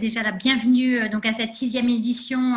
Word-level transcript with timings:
déjà 0.00 0.22
la 0.22 0.32
bienvenue 0.32 1.08
donc 1.10 1.26
à 1.26 1.32
cette 1.32 1.52
sixième 1.52 1.88
édition. 1.88 2.56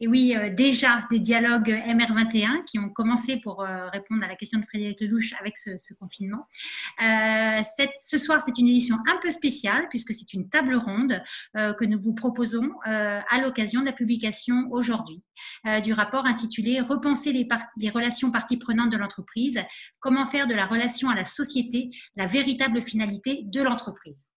et 0.00 0.06
oui, 0.06 0.34
déjà 0.56 1.04
des 1.10 1.18
dialogues 1.18 1.68
MR21 1.68 2.64
qui 2.64 2.78
ont 2.78 2.88
commencé 2.88 3.36
pour 3.36 3.66
répondre 3.92 4.22
à 4.24 4.28
la 4.28 4.36
question 4.36 4.58
de 4.60 4.64
Frédéric 4.64 5.00
Lelouch 5.00 5.34
avec 5.40 5.58
ce, 5.58 5.92
confinement. 5.94 6.46
Ce 6.98 8.18
soir, 8.18 8.40
c'est 8.44 8.56
une 8.58 8.68
édition 8.68 8.96
un 9.10 9.18
peu 9.20 9.30
spéciale 9.30 9.88
puisque 9.90 10.14
c'est 10.14 10.32
une 10.32 10.48
table 10.48 10.76
ronde 10.76 11.22
que 11.54 11.84
nous 11.84 12.00
vous 12.00 12.14
proposons 12.14 12.70
à 12.84 13.40
l'occasion 13.42 13.80
de 13.80 13.86
la 13.86 13.92
publication 13.92 14.68
aujourd'hui 14.70 15.22
du 15.82 15.92
rapport 15.92 16.26
intitulé 16.26 16.80
Repenser 16.80 17.32
les 17.32 17.90
relations 17.90 18.30
parties 18.30 18.56
prenantes 18.56 18.90
de 18.90 18.96
l'entreprise, 18.96 19.60
comment 19.98 20.26
faire 20.26 20.46
de 20.46 20.54
la 20.54 20.66
relation 20.66 21.10
à 21.10 21.14
la 21.14 21.24
société 21.24 21.90
la 22.16 22.26
véritable 22.26 22.80
finalité 22.80 23.42
de 23.44 23.60
l'entreprise? 23.60 24.28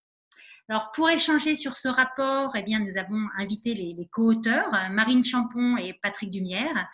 Alors, 0.70 0.92
pour 0.94 1.10
échanger 1.10 1.56
sur 1.56 1.76
ce 1.76 1.90
rapport, 1.90 2.56
eh 2.56 2.64
nous 2.80 2.98
avons 2.98 3.28
invité 3.38 3.74
les, 3.74 4.08
co-auteurs, 4.14 4.74
euh, 4.74 4.90
Marine 4.92 5.22
Champon 5.22 5.76
et 5.76 5.94
Patrick 6.02 6.32
Dumière. 6.32 6.88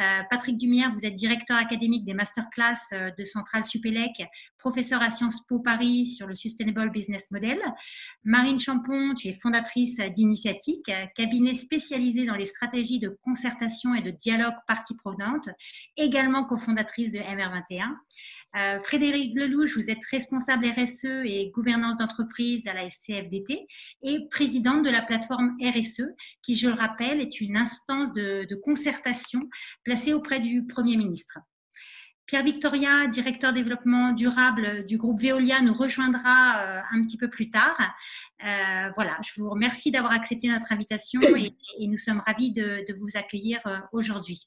Euh, 0.00 0.22
Patrick 0.28 0.56
Dumière, 0.56 0.92
vous 0.92 1.06
êtes 1.06 1.14
directeur 1.14 1.56
académique 1.56 2.04
des 2.04 2.14
masterclass 2.14 2.74
euh, 2.92 3.12
de 3.16 3.22
Centrale 3.22 3.62
Supélec, 3.62 4.24
professeur 4.58 5.02
à 5.02 5.12
Sciences 5.12 5.46
Po 5.46 5.60
Paris 5.60 6.08
sur 6.08 6.26
le 6.26 6.34
Sustainable 6.34 6.90
Business 6.90 7.30
Model. 7.30 7.60
Marine 8.24 8.58
Champon, 8.58 9.14
tu 9.14 9.28
es 9.28 9.34
fondatrice 9.34 9.98
d'Initiatique, 9.98 10.90
cabinet 11.14 11.54
spécialisé 11.54 12.26
dans 12.26 12.34
les 12.34 12.46
stratégies 12.46 12.98
de 12.98 13.16
concertation 13.22 13.94
et 13.94 14.02
de 14.02 14.10
dialogue 14.10 14.54
parties 14.66 14.96
prenantes, 14.96 15.48
également 15.96 16.44
cofondatrice 16.44 17.12
de 17.12 17.20
MR21. 17.20 17.94
Euh, 18.54 18.78
Frédéric 18.80 19.34
Lelouch, 19.34 19.76
vous 19.76 19.90
êtes 19.90 20.04
responsable 20.10 20.66
RSE 20.66 21.24
et 21.24 21.50
gouvernance 21.54 21.96
d'entreprise 21.96 22.66
à 22.68 22.74
la 22.74 22.88
SCFDT 22.88 23.66
et 24.02 24.28
présidente 24.30 24.84
de 24.84 24.90
la 24.90 25.00
plateforme 25.00 25.56
RSE, 25.62 26.02
qui, 26.42 26.56
je 26.56 26.68
le 26.68 26.74
rappelle, 26.74 27.20
est 27.20 27.40
une 27.40 27.56
instance 27.56 28.12
de, 28.12 28.46
concertation 28.62 29.40
placée 29.84 30.12
auprès 30.12 30.38
du 30.38 30.66
Premier 30.66 30.96
ministre. 30.96 31.38
Pierre 32.26 32.44
Victoria, 32.44 33.06
directeur 33.08 33.52
développement 33.52 34.12
durable 34.12 34.84
du 34.84 34.98
groupe 34.98 35.20
Veolia, 35.20 35.60
nous 35.62 35.72
rejoindra 35.72 36.60
euh, 36.60 36.80
un 36.92 37.04
petit 37.04 37.16
peu 37.16 37.28
plus 37.28 37.50
tard. 37.50 37.76
Euh, 38.44 38.90
voilà, 38.94 39.18
je 39.22 39.40
vous 39.40 39.48
remercie 39.48 39.90
d'avoir 39.90 40.12
accepté 40.12 40.48
notre 40.48 40.72
invitation 40.72 41.20
et, 41.22 41.54
nous 41.80 41.96
sommes 41.96 42.20
ravis 42.20 42.52
de 42.52 42.94
vous 42.98 43.08
accueillir 43.16 43.60
aujourd'hui. 43.92 44.46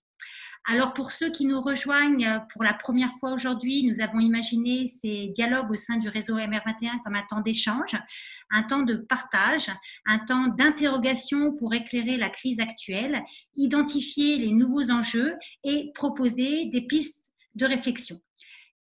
Alors 0.67 0.93
pour 0.93 1.11
ceux 1.11 1.29
qui 1.29 1.45
nous 1.45 1.61
rejoignent 1.61 2.25
euh, 2.25 2.39
pour 2.51 2.63
la 2.63 2.73
première 2.73 3.13
fois 3.19 3.33
aujourd'hui, 3.33 3.83
nous 3.83 4.01
avons 4.01 4.19
imaginé 4.19 4.87
ces 4.87 5.27
dialogues 5.27 5.69
au 5.69 5.75
sein 5.75 5.97
du 5.97 6.09
réseau 6.09 6.37
MR21 6.37 7.01
comme 7.03 7.15
un 7.15 7.25
temps 7.29 7.41
d'échange, 7.41 7.95
un 8.49 8.63
temps 8.63 8.81
de 8.81 8.95
partage, 8.95 9.69
un 10.07 10.17
temps 10.17 10.47
d'interrogation 10.47 11.55
pour 11.55 11.75
éclairer 11.75 12.17
la 12.17 12.31
crise 12.31 12.59
actuelle, 12.59 13.23
identifier 13.55 14.37
les 14.37 14.51
nouveaux 14.51 14.89
enjeux 14.89 15.35
et 15.63 15.91
proposer 15.93 16.65
des 16.65 16.81
pistes 16.81 17.31
de 17.53 17.67
réflexion. 17.67 18.19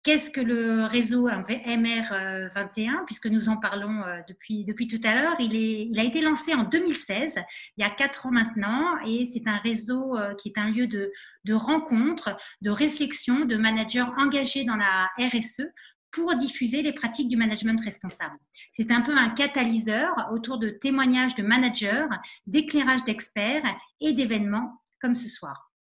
Qu'est-ce 0.05 0.30
que 0.30 0.42
le 0.42 0.84
réseau 0.84 1.30
MR21 1.30 3.06
Puisque 3.06 3.27
nous 3.27 3.48
en 3.48 3.56
parlons 3.56 4.02
euh, 4.02 4.20
depuis, 4.28 4.62
depuis 4.64 4.86
tout 4.86 5.00
à 5.02 5.14
l'heure, 5.14 5.36
il, 5.41 5.55
il, 5.55 5.98
a 5.98 6.05
été 6.05 6.20
lancé 6.20 6.52
en 6.52 6.64
2016, 6.64 7.36
il 7.78 7.80
y 7.80 7.84
a 7.84 7.88
quatre 7.88 8.27
ans 8.27 8.30
maintenant, 8.30 8.98
et 9.06 9.24
c'est 9.24 9.48
un 9.48 9.56
réseau 9.56 10.14
euh, 10.19 10.34
qui 10.34 10.48
est 10.50 10.58
un 10.58 10.69
lieu 10.69 10.86
de, 10.86 11.11
de 11.45 11.55
rencontre, 11.55 12.36
de 12.61 12.68
réflexion, 12.68 13.46
de 13.46 13.56
managers 13.56 14.05
engagés 14.18 14.64
dans 14.64 14.77
la 14.77 15.08
RSE 15.18 15.62
pour 16.11 16.34
diffuser 16.34 16.83
les 16.83 16.92
pratiques 16.92 17.29
du 17.29 17.39
management 17.39 17.80
responsable. 17.83 18.36
C'est 18.73 18.90
un 18.90 19.00
peu 19.00 19.17
un 19.17 19.30
catalyseur 19.30 20.29
autour 20.33 20.58
de 20.58 20.68
témoignages 20.68 21.34
de 21.34 21.42
managers, 21.42 22.06
d'éclairage 22.46 23.05
d'experts 23.05 23.64
et 24.02 24.12
d'événements 24.12 24.83
comme 25.00 25.17
ce 25.17 25.30
soir. 25.30 25.73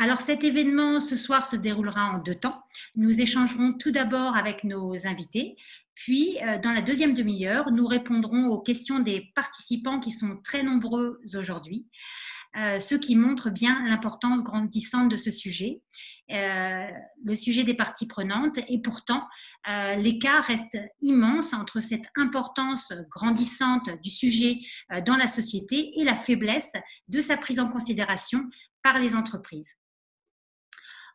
Alors 0.00 0.20
cet 0.20 0.44
événement 0.44 1.00
ce 1.00 1.16
soir 1.16 1.44
se 1.44 1.56
déroulera 1.56 2.12
en 2.12 2.18
deux 2.18 2.36
temps. 2.36 2.62
Nous 2.94 3.20
échangerons 3.20 3.72
tout 3.72 3.90
d'abord 3.90 4.36
avec 4.36 4.62
nos 4.62 5.06
invités, 5.08 5.56
puis 5.98 6.38
euh, 6.44 6.58
dans 6.60 6.70
la 6.70 6.82
deuxième 6.82 7.12
demi-heure, 7.12 7.72
nous 7.72 7.84
répondrons 7.84 8.46
aux 8.46 8.60
questions 8.60 9.00
des 9.00 9.32
participants 9.34 9.98
qui 9.98 10.12
sont 10.12 10.38
très 10.44 10.62
nombreux 10.62 11.20
aujourd'hui. 11.34 11.88
Euh, 12.56 12.78
ce 12.78 12.94
qui 12.94 13.16
montre 13.16 13.50
bien 13.50 13.84
l'importance 13.88 14.44
grandissante 14.44 15.10
de 15.10 15.16
ce 15.16 15.32
sujet, 15.32 15.82
euh, 16.30 16.86
le 17.24 17.34
sujet 17.34 17.64
des 17.64 17.74
parties 17.74 18.06
prenantes. 18.06 18.58
Et 18.68 18.80
pourtant, 18.80 19.26
l'écart 19.96 20.44
reste 20.44 20.78
immense 21.00 21.52
entre 21.52 21.80
cette 21.80 22.06
importance 22.16 22.92
grandissante 23.10 23.90
du 24.00 24.10
sujet 24.10 24.58
dans 25.04 25.16
la 25.16 25.26
société 25.26 25.98
et 25.98 26.04
la 26.04 26.16
faiblesse 26.16 26.72
de 27.08 27.20
sa 27.20 27.36
prise 27.36 27.58
en 27.58 27.68
considération 27.68 28.44
par 28.82 28.98
les 28.98 29.14
entreprises. 29.16 29.76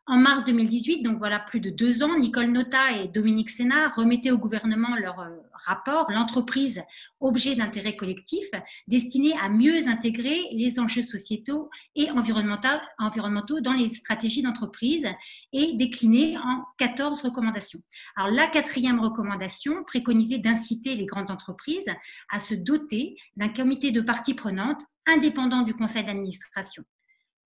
En 0.06 0.18
mars 0.18 0.44
2018, 0.44 1.02
donc 1.02 1.16
voilà 1.16 1.38
plus 1.38 1.60
de 1.60 1.70
deux 1.70 2.02
ans, 2.02 2.18
Nicole 2.18 2.52
Nota 2.52 2.92
et 2.92 3.08
Dominique 3.08 3.48
Sénat 3.48 3.88
remettaient 3.88 4.32
au 4.32 4.36
gouvernement 4.36 4.94
leur 4.96 5.18
euh, 5.20 5.30
rapport 5.54 6.10
L'entreprise, 6.10 6.82
objet 7.20 7.56
d'intérêt 7.56 7.96
collectif, 7.96 8.44
destiné 8.86 9.32
à 9.40 9.48
mieux 9.48 9.88
intégrer 9.88 10.42
les 10.52 10.78
enjeux 10.78 11.02
sociétaux 11.02 11.70
et 11.96 12.10
environnementaux 12.10 13.60
dans 13.62 13.72
les 13.72 13.88
stratégies 13.88 14.42
d'entreprise 14.42 15.08
et 15.54 15.72
décliné 15.72 16.36
en 16.36 16.64
14 16.76 17.22
recommandations. 17.22 17.80
Alors 18.14 18.30
la 18.30 18.46
quatrième 18.46 19.00
recommandation 19.00 19.84
préconisait 19.84 20.36
d'inciter 20.36 20.96
les 20.96 21.06
grandes 21.06 21.30
entreprises 21.30 21.90
à 22.30 22.40
se 22.40 22.54
doter 22.54 23.16
d'un 23.36 23.48
comité 23.48 23.90
de 23.90 24.02
parties 24.02 24.34
prenantes 24.34 24.82
indépendant 25.06 25.62
du 25.62 25.72
conseil 25.72 26.04
d'administration. 26.04 26.84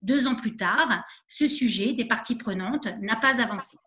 Deux 0.01 0.27
ans 0.27 0.35
plus 0.35 0.55
tard, 0.55 1.03
ce 1.27 1.47
sujet 1.47 1.93
des 1.93 2.05
parties 2.05 2.35
prenantes 2.35 2.87
n'a 3.01 3.15
pas 3.15 3.41
avancé. 3.41 3.77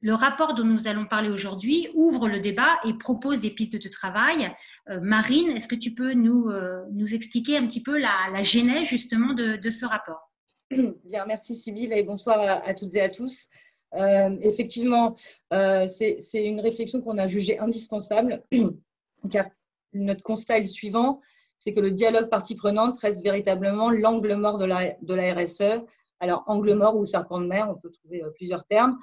Le 0.00 0.14
rapport 0.14 0.54
dont 0.54 0.64
nous 0.64 0.86
allons 0.86 1.06
parler 1.06 1.28
aujourd'hui 1.28 1.88
ouvre 1.94 2.28
le 2.28 2.38
débat 2.38 2.78
et 2.84 2.94
propose 2.94 3.40
des 3.40 3.50
pistes 3.50 3.82
de 3.82 3.88
travail. 3.88 4.54
Euh, 4.90 5.00
Marine, 5.00 5.48
est-ce 5.50 5.66
que 5.66 5.74
tu 5.74 5.92
peux 5.92 6.12
nous, 6.12 6.50
euh, 6.50 6.84
nous 6.92 7.14
expliquer 7.14 7.56
un 7.56 7.66
petit 7.66 7.82
peu 7.82 7.98
la, 7.98 8.28
la 8.32 8.44
genèse 8.44 8.86
justement 8.86 9.34
de, 9.34 9.70
ce 9.70 9.86
rapport? 9.86 10.30
Bien, 10.70 11.24
merci 11.26 11.56
Sybille 11.56 11.92
et 11.92 12.04
bonsoir 12.04 12.62
à, 12.64 12.74
toutes 12.74 12.94
et 12.94 13.00
à 13.00 13.08
tous. 13.08 13.48
Euh, 13.94 14.36
effectivement, 14.42 15.16
c'est 15.50 16.20
une 16.34 16.60
réflexion 16.60 17.00
qu'on 17.00 17.18
a 17.18 17.26
jugée 17.26 17.58
indispensable 17.58 18.44
car 19.32 19.46
notre 19.94 20.22
constat 20.22 20.58
est 20.58 20.62
le 20.62 20.66
suivant, 20.66 21.20
c'est 21.58 21.72
que 21.72 21.80
le 21.80 21.90
dialogue 21.90 22.28
partie 22.28 22.54
prenante 22.54 22.98
reste 22.98 23.22
véritablement 23.22 23.90
l'angle 23.90 24.34
mort 24.34 24.58
de 24.58 24.64
la, 24.64 25.34
RSE. 25.34 25.82
Alors, 26.20 26.44
angle 26.46 26.74
mort 26.74 26.96
ou 26.96 27.04
serpent 27.04 27.40
de 27.40 27.46
mer, 27.46 27.68
on 27.68 27.76
peut 27.76 27.90
trouver 27.90 28.22
euh, 28.22 28.30
plusieurs 28.30 28.64
termes. 28.64 28.98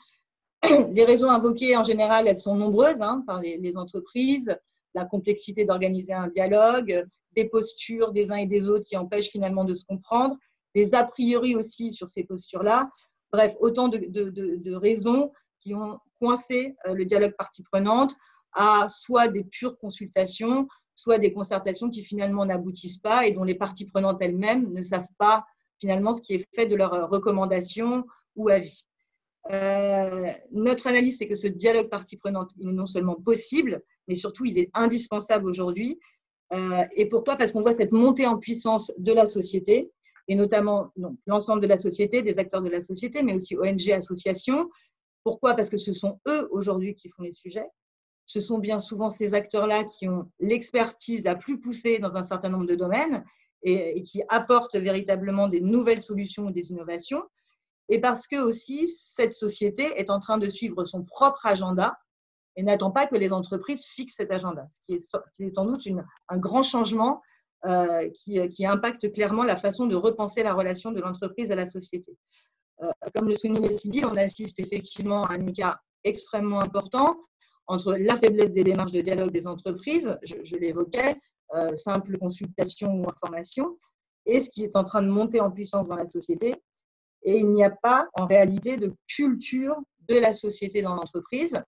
Les 0.91 1.05
raisons 1.05 1.29
invoquées, 1.29 1.77
en 1.77 1.83
général, 1.83 2.27
elles 2.27 2.37
sont 2.37 2.55
nombreuses 2.55 3.01
hein, 3.01 3.23
par 3.27 3.41
les, 3.41 3.77
entreprises, 3.77 4.55
la 4.93 5.05
complexité 5.05 5.65
d'organiser 5.65 6.13
un 6.13 6.27
dialogue, 6.27 7.05
des 7.35 7.45
postures 7.45 8.11
des 8.11 8.31
uns 8.31 8.37
et 8.37 8.47
des 8.47 8.69
autres 8.69 8.85
qui 8.85 8.97
empêchent 8.97 9.29
finalement 9.29 9.65
de 9.65 9.73
se 9.73 9.85
comprendre, 9.85 10.35
des 10.73 10.93
a 10.93 11.05
priori 11.05 11.55
aussi 11.55 11.93
sur 11.93 12.09
ces 12.09 12.23
postures-là. 12.23 12.89
Bref, 13.31 13.55
autant 13.59 13.89
de, 13.89 14.75
raisons 14.75 15.31
qui 15.59 15.73
ont 15.73 15.99
coincé 16.19 16.75
euh, 16.87 16.93
le 16.93 17.05
dialogue 17.05 17.35
partie 17.37 17.63
prenante 17.63 18.15
à 18.53 18.87
soit 18.89 19.27
des 19.27 19.43
pures 19.43 19.77
consultations, 19.77 20.67
soit 20.95 21.17
des 21.17 21.33
concertations 21.33 21.89
qui 21.89 22.03
finalement 22.03 22.45
n'aboutissent 22.45 22.97
pas 22.97 23.27
et 23.27 23.31
dont 23.31 23.43
les 23.43 23.55
parties 23.55 23.85
prenantes 23.85 24.21
elles-mêmes 24.21 24.71
ne 24.71 24.81
savent 24.81 25.11
pas 25.17 25.45
finalement 25.79 26.13
ce 26.13 26.21
qui 26.21 26.35
est 26.35 26.45
fait 26.55 26.65
de 26.65 26.75
leurs 26.75 27.09
recommandations 27.09 28.05
ou 28.35 28.49
avis. 28.49 28.85
Euh, 29.51 30.27
notre 30.51 30.87
analyse, 30.87 31.17
c'est 31.17 31.27
que 31.27 31.35
ce 31.35 31.47
dialogue 31.47 31.89
partie 31.89 32.17
prenante, 32.17 32.51
il 32.57 32.69
est 32.69 32.73
non 32.73 32.85
seulement 32.85 33.15
possible, 33.15 33.83
mais 34.07 34.15
surtout 34.15 34.45
il 34.45 34.57
est 34.57 34.71
indispensable 34.73 35.47
aujourd'hui. 35.47 35.99
Euh, 36.53 36.83
et 36.95 37.07
pourquoi? 37.07 37.35
Parce 37.35 37.51
qu'on 37.51 37.61
voit 37.61 37.75
cette 37.75 37.91
montée 37.91 38.25
en 38.25 38.37
puissance 38.37 38.91
de 38.97 39.11
la 39.11 39.27
société, 39.27 39.91
et 40.27 40.35
notamment 40.35 40.91
l'ensemble 41.27 41.61
de 41.61 41.67
la 41.67 41.77
société, 41.77 42.23
des 42.23 42.39
acteurs 42.39 42.61
de 42.61 42.69
la 42.69 42.81
société, 42.81 43.21
mais 43.21 43.35
aussi 43.35 43.55
ONG, 43.55 43.91
associations. 43.91 44.69
Pourquoi? 45.23 45.53
Parce 45.53 45.69
que 45.69 45.77
ce 45.77 45.93
sont 45.93 46.19
eux 46.27 46.47
aujourd'hui 46.51 46.95
qui 46.95 47.09
font 47.09 47.23
les 47.23 47.31
sujets 47.31 47.67
ce 48.25 48.39
sont 48.39 48.57
bien 48.57 48.79
souvent 48.79 49.11
ces 49.11 49.33
acteurs-là 49.33 49.83
qui 49.83 50.07
ont 50.07 50.29
l'expertise 50.39 51.23
la 51.23 51.35
plus 51.35 51.59
poussée 51.59 51.99
dans 51.99 52.15
un 52.17 52.23
certain 52.23 52.49
nombre 52.49 52.65
de 52.65 52.75
domaines 52.75 53.23
et, 53.63 54.03
qui 54.03 54.21
apportent 54.29 54.75
véritablement 54.75 55.47
des 55.47 55.61
nouvelles 55.61 56.01
solutions 56.01 56.45
ou 56.45 56.51
des 56.51 56.71
innovations. 56.71 57.23
Et 57.89 57.99
parce 57.99 58.27
que 58.27 58.37
aussi, 58.37 58.87
cette 58.87 59.33
société 59.33 59.83
est 59.99 60.09
en 60.09 60.19
train 60.19 60.37
de 60.37 60.49
suivre 60.49 60.85
son 60.85 61.03
propre 61.03 61.45
agenda 61.45 61.97
et 62.55 62.63
n'attend 62.63 62.91
pas 62.91 63.05
que 63.05 63.15
les 63.15 63.33
entreprises 63.33 63.85
fixent 63.85 64.15
cet 64.15 64.31
agenda, 64.31 64.65
ce 64.69 64.79
qui 64.81 64.93
est, 64.93 65.53
sans 65.53 65.65
doute 65.65 65.87
un 66.29 66.37
grand 66.37 66.63
changement 66.63 67.21
euh, 67.65 68.09
qui, 68.11 68.65
impacte 68.65 69.11
clairement 69.11 69.43
la 69.43 69.57
façon 69.57 69.87
de 69.87 69.95
repenser 69.95 70.41
la 70.41 70.53
relation 70.53 70.91
de 70.91 71.01
l'entreprise 71.01 71.51
à 71.51 71.55
la 71.55 71.67
société. 71.67 72.17
Euh, 72.81 72.91
comme 73.13 73.27
le 73.27 73.35
soulignait 73.35 73.71
Sylvie, 73.71 74.05
on 74.05 74.15
assiste 74.17 74.59
effectivement 74.59 75.25
à 75.25 75.33
un 75.33 75.47
écart 75.47 75.79
extrêmement 76.03 76.59
important 76.59 77.17
entre 77.67 77.93
la 77.93 78.17
faiblesse 78.17 78.51
des 78.51 78.63
démarches 78.63 78.91
de 78.91 79.01
dialogue 79.01 79.31
des 79.31 79.47
entreprises, 79.47 80.17
je, 80.23 80.55
l'évoquais, 80.55 81.15
simple 81.75 82.17
consultation 82.17 83.01
ou 83.01 83.09
information 83.09 83.77
et 84.25 84.41
ce 84.41 84.49
qui 84.49 84.63
est 84.63 84.75
en 84.75 84.83
train 84.83 85.01
de 85.01 85.07
monter 85.07 85.39
en 85.39 85.51
puissance 85.51 85.87
dans 85.87 85.95
la 85.95 86.07
société. 86.07 86.55
Et 87.23 87.37
il 87.37 87.47
n'y 87.53 87.63
a 87.63 87.71
pas 87.71 88.07
en 88.13 88.25
réalité 88.27 88.77
de 88.77 88.93
culture 89.07 89.77
de 90.07 90.15
la 90.15 90.33
société 90.33 90.81
dans 90.81 90.95
l'entreprise. 90.95 91.59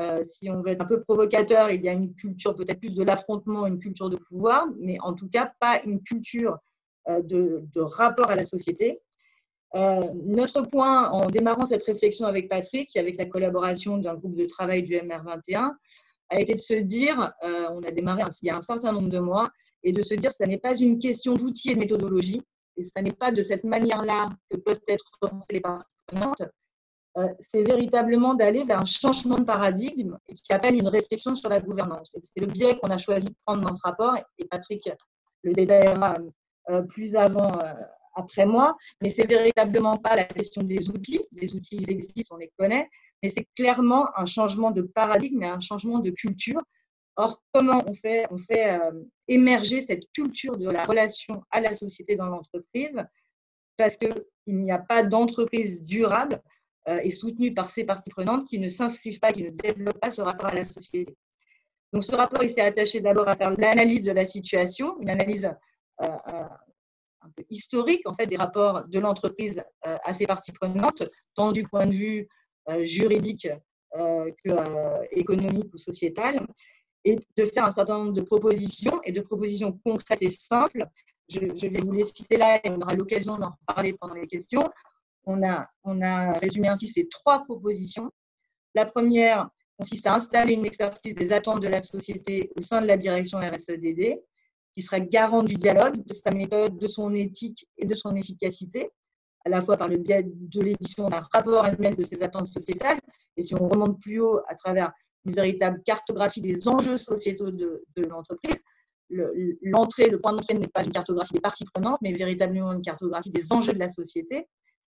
Euh, 0.00 0.22
si 0.24 0.50
on 0.50 0.60
veut 0.60 0.68
être 0.68 0.82
un 0.82 0.86
peu 0.86 1.00
provocateur, 1.00 1.70
il 1.70 1.82
y 1.82 1.88
a 1.88 1.92
une 1.92 2.14
culture 2.14 2.54
peut-être 2.54 2.80
plus 2.80 2.94
de 2.94 3.02
l'affrontement, 3.02 3.66
une 3.66 3.78
culture 3.78 4.10
de 4.10 4.16
pouvoir, 4.16 4.66
mais 4.78 4.98
en 5.00 5.14
tout 5.14 5.28
cas 5.28 5.52
pas 5.58 5.80
une 5.84 6.02
culture 6.02 6.58
euh, 7.08 7.22
de, 7.22 7.80
rapport 7.80 8.30
à 8.30 8.36
la 8.36 8.44
société. 8.44 9.00
Euh, 9.74 10.04
notre 10.24 10.62
point 10.62 11.10
en 11.10 11.26
démarrant 11.26 11.66
cette 11.66 11.84
réflexion 11.84 12.26
avec 12.26 12.48
Patrick 12.48 12.96
avec 12.96 13.16
la 13.18 13.26
collaboration 13.26 13.98
d'un 13.98 14.14
groupe 14.14 14.36
de 14.36 14.46
travail 14.46 14.82
du 14.82 14.94
MR21 14.94 15.72
a 16.30 16.40
été 16.40 16.54
de 16.54 16.60
se 16.60 16.74
dire, 16.74 17.32
on 17.42 17.82
a 17.84 17.90
démarré 17.92 18.22
il 18.42 18.46
y 18.46 18.50
a 18.50 18.56
un 18.56 18.60
certain 18.60 18.90
nombre 18.90 19.10
de 19.10 19.20
mois, 19.20 19.48
et 19.84 19.92
de 19.92 20.02
se 20.02 20.14
dire 20.14 20.30
que 20.30 20.36
ce 20.36 20.42
n'est 20.42 20.58
pas 20.58 20.76
une 20.76 20.98
question 20.98 21.36
d'outils 21.36 21.70
et 21.70 21.74
de 21.74 21.78
méthodologie, 21.78 22.42
et 22.76 22.82
ce 22.82 23.00
n'est 23.00 23.12
pas 23.12 23.30
de 23.30 23.42
cette 23.42 23.62
manière-là 23.62 24.30
que 24.50 24.56
peuvent 24.56 24.80
être 24.88 25.04
pensées 25.20 25.46
les 25.52 25.60
parties 25.60 25.84
prenantes, 26.08 26.42
euh, 27.18 27.28
c'est 27.40 27.62
véritablement 27.62 28.34
d'aller 28.34 28.64
vers 28.64 28.80
un 28.80 28.84
changement 28.84 29.38
de 29.38 29.44
paradigme 29.44 30.18
qui 30.26 30.52
appelle 30.52 30.74
une 30.74 30.88
réflexion 30.88 31.34
sur 31.34 31.48
la 31.48 31.60
gouvernance. 31.60 32.14
C'est 32.20 32.40
le 32.40 32.46
biais 32.46 32.78
qu'on 32.78 32.90
a 32.90 32.98
choisi 32.98 33.28
de 33.28 33.34
prendre 33.46 33.66
dans 33.66 33.74
ce 33.74 33.80
rapport, 33.82 34.16
et 34.38 34.44
Patrick 34.44 34.90
le 35.42 35.52
détaillera 35.52 36.16
euh, 36.68 36.82
plus 36.82 37.16
avant, 37.16 37.58
euh, 37.60 37.72
après 38.16 38.46
moi, 38.46 38.76
mais 39.00 39.10
c'est 39.10 39.26
véritablement 39.26 39.96
pas 39.96 40.16
la 40.16 40.24
question 40.24 40.62
des 40.62 40.88
outils. 40.88 41.24
Les 41.32 41.54
outils 41.54 41.84
existent, 41.88 42.34
on 42.34 42.38
les 42.38 42.50
connaît, 42.58 42.88
mais 43.22 43.28
c'est 43.28 43.46
clairement 43.54 44.08
un 44.16 44.26
changement 44.26 44.70
de 44.70 44.82
paradigme 44.82 45.42
et 45.42 45.48
un 45.48 45.60
changement 45.60 46.00
de 46.00 46.10
culture. 46.10 46.60
Or, 47.16 47.40
comment 47.52 47.82
on 47.86 47.94
fait, 47.94 48.26
fait 48.46 48.78
émerger 49.26 49.80
cette 49.80 50.04
culture 50.12 50.58
de 50.58 50.68
la 50.68 50.84
relation 50.84 51.42
à 51.50 51.60
la 51.60 51.74
société 51.74 52.16
dans 52.16 52.26
l'entreprise? 52.26 53.00
Parce 53.78 53.96
qu'il 53.96 54.14
n'y 54.46 54.72
a 54.72 54.78
pas 54.78 55.02
d'entreprise 55.02 55.82
durable 55.82 56.42
euh, 56.88 57.00
et 57.02 57.10
soutenue 57.10 57.52
par 57.52 57.68
ces 57.68 57.84
parties 57.84 58.10
prenantes 58.10 58.46
qui 58.46 58.60
ne 58.60 58.68
s'inscrivent 58.68 59.18
pas, 59.18 59.32
qui 59.32 59.42
ne 59.42 59.50
développent 59.50 59.98
pas 59.98 60.12
ce 60.12 60.22
rapport 60.22 60.46
à 60.46 60.54
la 60.54 60.62
société. 60.62 61.16
Donc 61.92 62.04
ce 62.04 62.14
rapport, 62.14 62.44
il 62.44 62.50
s'est 62.50 62.60
attaché 62.60 63.00
d'abord 63.00 63.28
à 63.28 63.34
faire 63.34 63.50
l'analyse 63.58 64.04
de 64.04 64.12
la 64.12 64.24
situation, 64.24 64.96
une 65.00 65.10
analyse 65.10 65.50
euh, 66.02 66.06
euh, 66.28 66.44
historique 67.50 68.06
en 68.06 68.14
fait 68.14 68.26
des 68.26 68.36
rapports 68.36 68.84
de 68.86 68.98
l'entreprise 68.98 69.62
à 69.82 70.12
ces 70.14 70.26
parties 70.26 70.52
prenantes, 70.52 71.02
tant 71.34 71.52
du 71.52 71.64
point 71.64 71.86
de 71.86 71.94
vue 71.94 72.28
juridique 72.82 73.48
que 73.94 75.18
économique 75.18 75.72
ou 75.72 75.78
sociétal, 75.78 76.46
et 77.04 77.16
de 77.36 77.44
faire 77.44 77.64
un 77.64 77.70
certain 77.70 77.98
nombre 77.98 78.12
de 78.12 78.22
propositions 78.22 79.00
et 79.04 79.12
de 79.12 79.20
propositions 79.20 79.78
concrètes 79.84 80.22
et 80.22 80.30
simples. 80.30 80.84
Je, 81.28 81.40
je 81.54 81.66
vais 81.68 81.80
vous 81.80 81.92
les 81.92 82.04
citer 82.04 82.36
là 82.36 82.60
et 82.62 82.70
on 82.70 82.80
aura 82.80 82.94
l'occasion 82.94 83.36
d'en 83.36 83.50
reparler 83.60 83.94
pendant 84.00 84.14
les 84.14 84.26
questions 84.26 84.68
on 85.26 85.42
a, 86.02 86.32
résumé 86.38 86.68
ainsi 86.68 86.88
ces 86.88 87.08
trois 87.08 87.44
propositions. 87.44 88.10
La 88.74 88.86
première 88.86 89.48
consiste 89.78 90.06
à 90.06 90.14
installer 90.14 90.54
une 90.54 90.64
expertise 90.64 91.14
des 91.14 91.32
attentes 91.32 91.60
de 91.60 91.68
la 91.68 91.82
société 91.82 92.50
au 92.58 92.62
sein 92.62 92.80
de 92.80 92.86
la 92.86 92.96
direction 92.96 93.38
RSEDD, 93.38 94.20
qui 94.76 94.82
sera 94.82 95.00
garante 95.00 95.46
du 95.46 95.54
dialogue, 95.54 96.04
de 96.04 96.12
sa 96.12 96.30
méthode, 96.30 96.76
de 96.76 96.86
son 96.86 97.14
éthique 97.14 97.66
et 97.78 97.86
de 97.86 97.94
son 97.94 98.14
efficacité, 98.14 98.90
à 99.46 99.48
la 99.48 99.62
fois 99.62 99.78
par 99.78 99.88
le 99.88 99.96
biais 99.96 100.24
de 100.24 100.60
l'édition 100.60 101.08
d'un 101.08 101.24
rapport 101.32 101.64
annuel 101.64 101.96
de 101.96 102.02
ces 102.02 102.22
attentes 102.22 102.48
sociétales, 102.48 102.98
et 103.38 103.42
si 103.42 103.54
on 103.54 103.68
remonte 103.68 103.98
plus 104.00 104.20
haut 104.20 104.40
à 104.48 104.54
travers 104.54 104.92
une 105.24 105.32
véritable 105.32 105.82
cartographie 105.84 106.42
des 106.42 106.68
enjeux 106.68 106.98
sociétaux 106.98 107.50
de, 107.50 107.82
l'entreprise, 107.96 108.58
l'entrée, 109.62 110.10
le 110.10 110.20
point 110.20 110.32
d'entrée 110.32 110.54
n'est 110.54 110.68
pas 110.68 110.84
une 110.84 110.92
cartographie 110.92 111.32
des 111.32 111.40
parties 111.40 111.64
prenantes, 111.72 111.98
mais 112.02 112.12
véritablement 112.12 112.72
une 112.72 112.82
cartographie 112.82 113.30
des 113.30 113.52
enjeux 113.52 113.72
de 113.72 113.78
la 113.78 113.88
société, 113.88 114.46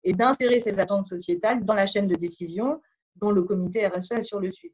et 0.04 0.14
d'insérer 0.14 0.60
ces 0.60 0.80
attentes 0.80 1.06
sociétales 1.06 1.64
dans 1.66 1.76
la 1.76 1.86
chaîne 1.86 2.08
de 2.08 2.16
décision 2.16 2.82
dont 3.16 3.32
le 3.32 3.44
comité 3.44 3.86
RSE 3.86 4.14
assure 4.14 4.40
le 4.40 4.50
suivi. 4.50 4.74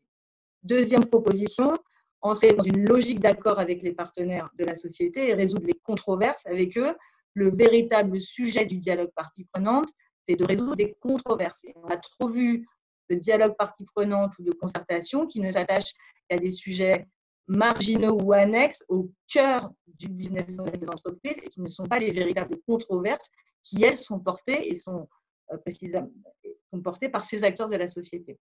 Deuxième 0.63 1.05
proposition, 1.05 1.77
entrer 2.23 2.53
dans 2.53 2.63
une 2.63 2.85
logique 2.85 3.19
d'accord 3.19 3.59
avec 3.59 3.83
les 3.83 3.91
partenaires 3.91 4.49
de 4.57 4.63
la 4.63 4.75
société 4.75 5.29
et 5.29 5.33
résoudre 5.33 5.67
les 5.67 5.79
controverses 5.83 6.45
avec 6.45 6.77
eux. 6.77 6.95
Le 7.33 7.51
véritable 7.51 8.19
sujet 8.19 8.65
du 8.65 8.77
dialogue 8.77 9.11
partie 9.15 9.45
prenante, 9.45 9.89
c'est 10.25 10.35
de 10.35 10.45
résoudre 10.45 10.75
des 10.75 10.95
controverses. 10.99 11.65
on 11.75 11.89
a 11.89 11.97
trop 11.97 12.29
vu 12.29 12.65
de 13.09 13.15
dialogue 13.15 13.55
partie 13.57 13.85
prenante 13.85 14.33
ou 14.39 14.43
de 14.43 14.51
concertation 14.51 15.27
qui 15.27 15.41
ne 15.41 15.51
s'attachent 15.51 15.93
qu'à 16.29 16.37
des 16.37 16.51
sujets 16.51 17.07
marginaux 17.47 18.17
ou 18.21 18.31
annexes 18.31 18.85
au 18.87 19.11
cœur 19.27 19.71
du 19.87 20.07
business 20.07 20.55
des 20.55 20.89
entreprises 20.89 21.37
et 21.43 21.49
qui 21.49 21.59
ne 21.59 21.67
sont 21.67 21.85
pas 21.85 21.99
les 21.99 22.11
véritables 22.11 22.57
controverses 22.65 23.29
qui, 23.63 23.83
elles, 23.83 23.97
sont 23.97 24.19
portées 24.19 24.71
et 24.71 24.77
sont 24.77 25.09
euh, 25.51 25.57
précisément 25.57 26.09
comportés 26.71 27.09
par 27.09 27.23
ces 27.23 27.43
acteurs 27.43 27.69
de 27.69 27.75
la 27.75 27.89
société. 27.89 28.39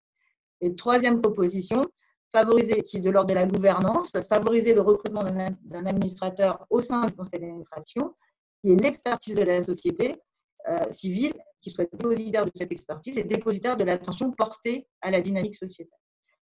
Et 0.61 0.75
troisième 0.77 1.21
proposition, 1.21 1.87
favoriser, 2.33 2.83
qui 2.83 2.97
est 2.97 3.01
de 3.01 3.11
l'ordre 3.11 3.29
de 3.29 3.35
la 3.35 3.47
gouvernance, 3.47 4.13
favoriser 4.29 4.75
le 4.75 4.81
recrutement 4.81 5.23
d'un 5.23 5.87
administrateur 5.87 6.67
au 6.71 6.81
sein 6.81 7.07
du 7.07 7.13
conseil 7.13 7.41
d'administration, 7.41 8.15
qui 8.61 8.73
est 8.73 8.77
l'expertise 8.77 9.35
de 9.35 9.43
la 9.43 9.63
société 9.63 10.17
euh, 10.69 10.81
civile, 10.91 11.35
qui 11.61 11.71
soit 11.71 11.87
dépositaire 11.93 12.45
de 12.45 12.51
cette 12.55 12.73
expertise 12.73 13.19
et 13.19 13.25
dépositaire 13.25 13.77
de 13.77 13.85
l'attention 13.85 14.33
portée 14.33 14.89
à 15.01 15.11
la 15.11 15.21
dynamique 15.21 15.57
sociétale. 15.57 15.99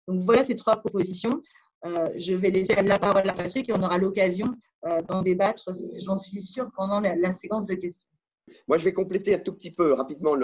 Donc 0.06 0.20
voilà 0.20 0.44
ces 0.44 0.56
trois 0.56 0.76
propositions. 0.76 1.42
Euh, 1.86 2.10
je 2.16 2.34
vais 2.34 2.50
laisser 2.50 2.74
la 2.74 2.98
parole 2.98 3.28
à 3.28 3.32
Patrick 3.32 3.68
et 3.68 3.72
on 3.72 3.82
aura 3.82 3.98
l'occasion 3.98 4.54
d'en 5.08 5.20
débattre, 5.20 5.72
j'en 6.02 6.16
suis 6.16 6.40
sûre, 6.40 6.70
pendant 6.74 7.00
la 7.00 7.34
séquence 7.34 7.66
de 7.66 7.74
questions. 7.74 8.08
Moi, 8.66 8.78
je 8.78 8.84
vais 8.84 8.94
compléter 8.94 9.34
un 9.34 9.38
tout 9.38 9.52
petit 9.52 9.70
peu 9.70 9.92
rapidement 9.92 10.34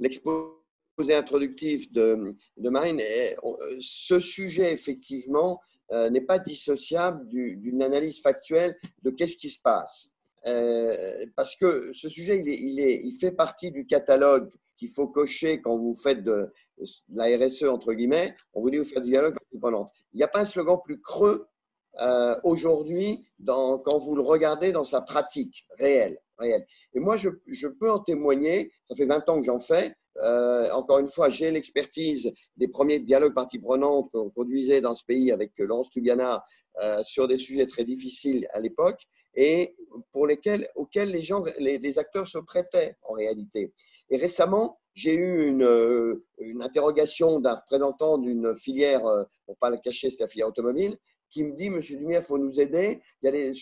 l'exposé 0.00 0.63
introductif 0.98 1.92
de, 1.92 2.34
de 2.56 2.68
Marine. 2.70 3.00
Ce 3.80 4.18
sujet, 4.18 4.72
effectivement, 4.72 5.60
euh, 5.92 6.08
n'est 6.08 6.22
pas 6.22 6.38
dissociable 6.38 7.28
d'une 7.28 7.82
analyse 7.82 8.22
factuelle 8.22 8.74
de 9.02 9.10
qu'est-ce 9.10 9.36
qui 9.36 9.50
se 9.50 9.60
passe. 9.60 10.08
Euh, 10.46 11.26
parce 11.36 11.56
que 11.56 11.92
ce 11.92 12.08
sujet, 12.08 12.38
il, 12.38 12.80
est, 12.80 13.02
il, 13.04 13.12
fait 13.12 13.32
partie 13.32 13.70
du 13.70 13.86
catalogue 13.86 14.50
qu'il 14.76 14.88
faut 14.88 15.08
cocher 15.08 15.60
quand 15.60 15.76
vous 15.76 15.94
faites 15.94 16.24
de, 16.24 16.50
la 17.12 17.24
RSE, 17.36 17.64
entre 17.64 17.92
guillemets. 17.92 18.34
On 18.54 18.62
vous 18.62 18.70
dit 18.70 18.78
vous 18.78 18.84
faites 18.84 19.02
du 19.02 19.10
dialogue 19.10 19.36
Il 19.52 20.16
n'y 20.16 20.22
a 20.22 20.28
pas 20.28 20.40
un 20.40 20.44
slogan 20.44 20.78
plus 20.82 21.00
creux 21.00 21.46
euh, 22.00 22.34
aujourd'hui 22.44 23.28
quand 23.46 23.98
vous 23.98 24.16
le 24.16 24.22
regardez 24.22 24.72
dans 24.72 24.84
sa 24.84 25.02
pratique 25.02 25.66
réelle. 25.78 26.18
réelle. 26.38 26.66
Et 26.94 27.00
moi, 27.00 27.18
je, 27.18 27.28
je, 27.46 27.68
peux 27.68 27.90
en 27.90 27.98
témoigner, 27.98 28.72
ça 28.88 28.94
fait 28.94 29.06
20 29.06 29.28
ans 29.28 29.38
que 29.38 29.46
j'en 29.46 29.58
fais. 29.58 29.94
Euh, 30.22 30.70
encore 30.70 30.98
une 30.98 31.08
fois, 31.08 31.30
j'ai 31.30 31.50
l'expertise 31.50 32.32
des 32.56 32.68
premiers 32.68 33.00
dialogues 33.00 33.34
parties 33.34 33.58
prenantes 33.58 34.10
qu'on 34.12 34.30
conduisait 34.30 34.80
dans 34.80 34.94
ce 34.94 35.04
pays 35.04 35.32
avec 35.32 35.52
Laurence 35.58 35.90
Tugana 35.90 36.44
euh, 36.82 37.02
sur 37.02 37.26
des 37.28 37.38
sujets 37.38 37.66
très 37.66 37.84
difficiles 37.84 38.46
à 38.52 38.60
l'époque 38.60 39.02
et 39.34 39.74
pour 40.12 40.26
lesquels, 40.26 40.68
auxquels 40.76 41.10
les, 41.10 41.22
gens, 41.22 41.42
les, 41.58 41.98
acteurs 41.98 42.28
se 42.28 42.38
prêtaient 42.38 42.96
en 43.02 43.14
réalité. 43.14 43.72
Et 44.10 44.16
récemment, 44.16 44.78
j'ai 44.94 45.14
eu 45.14 45.48
une, 45.48 46.20
une 46.38 46.62
interrogation 46.62 47.40
d'un 47.40 47.56
représentant 47.56 48.18
d'une 48.18 48.54
filière, 48.54 49.02
pour 49.02 49.54
ne 49.54 49.58
pas 49.58 49.70
la 49.70 49.78
cacher, 49.78 50.10
c'est 50.10 50.20
la 50.20 50.28
filière 50.28 50.48
automobile, 50.48 50.96
qui 51.34 51.42
me 51.42 51.56
dit, 51.56 51.68
Monsieur 51.68 51.98
Lumière, 51.98 52.20
il 52.22 52.24
faut 52.24 52.38
nous 52.38 52.60
aider. 52.60 53.00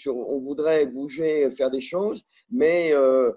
On 0.06 0.38
voudrait 0.40 0.84
bouger, 0.86 1.48
faire 1.50 1.70
des 1.70 1.80
choses, 1.80 2.22
mais 2.50 2.92
euh, 2.92 3.30
euh, 3.30 3.32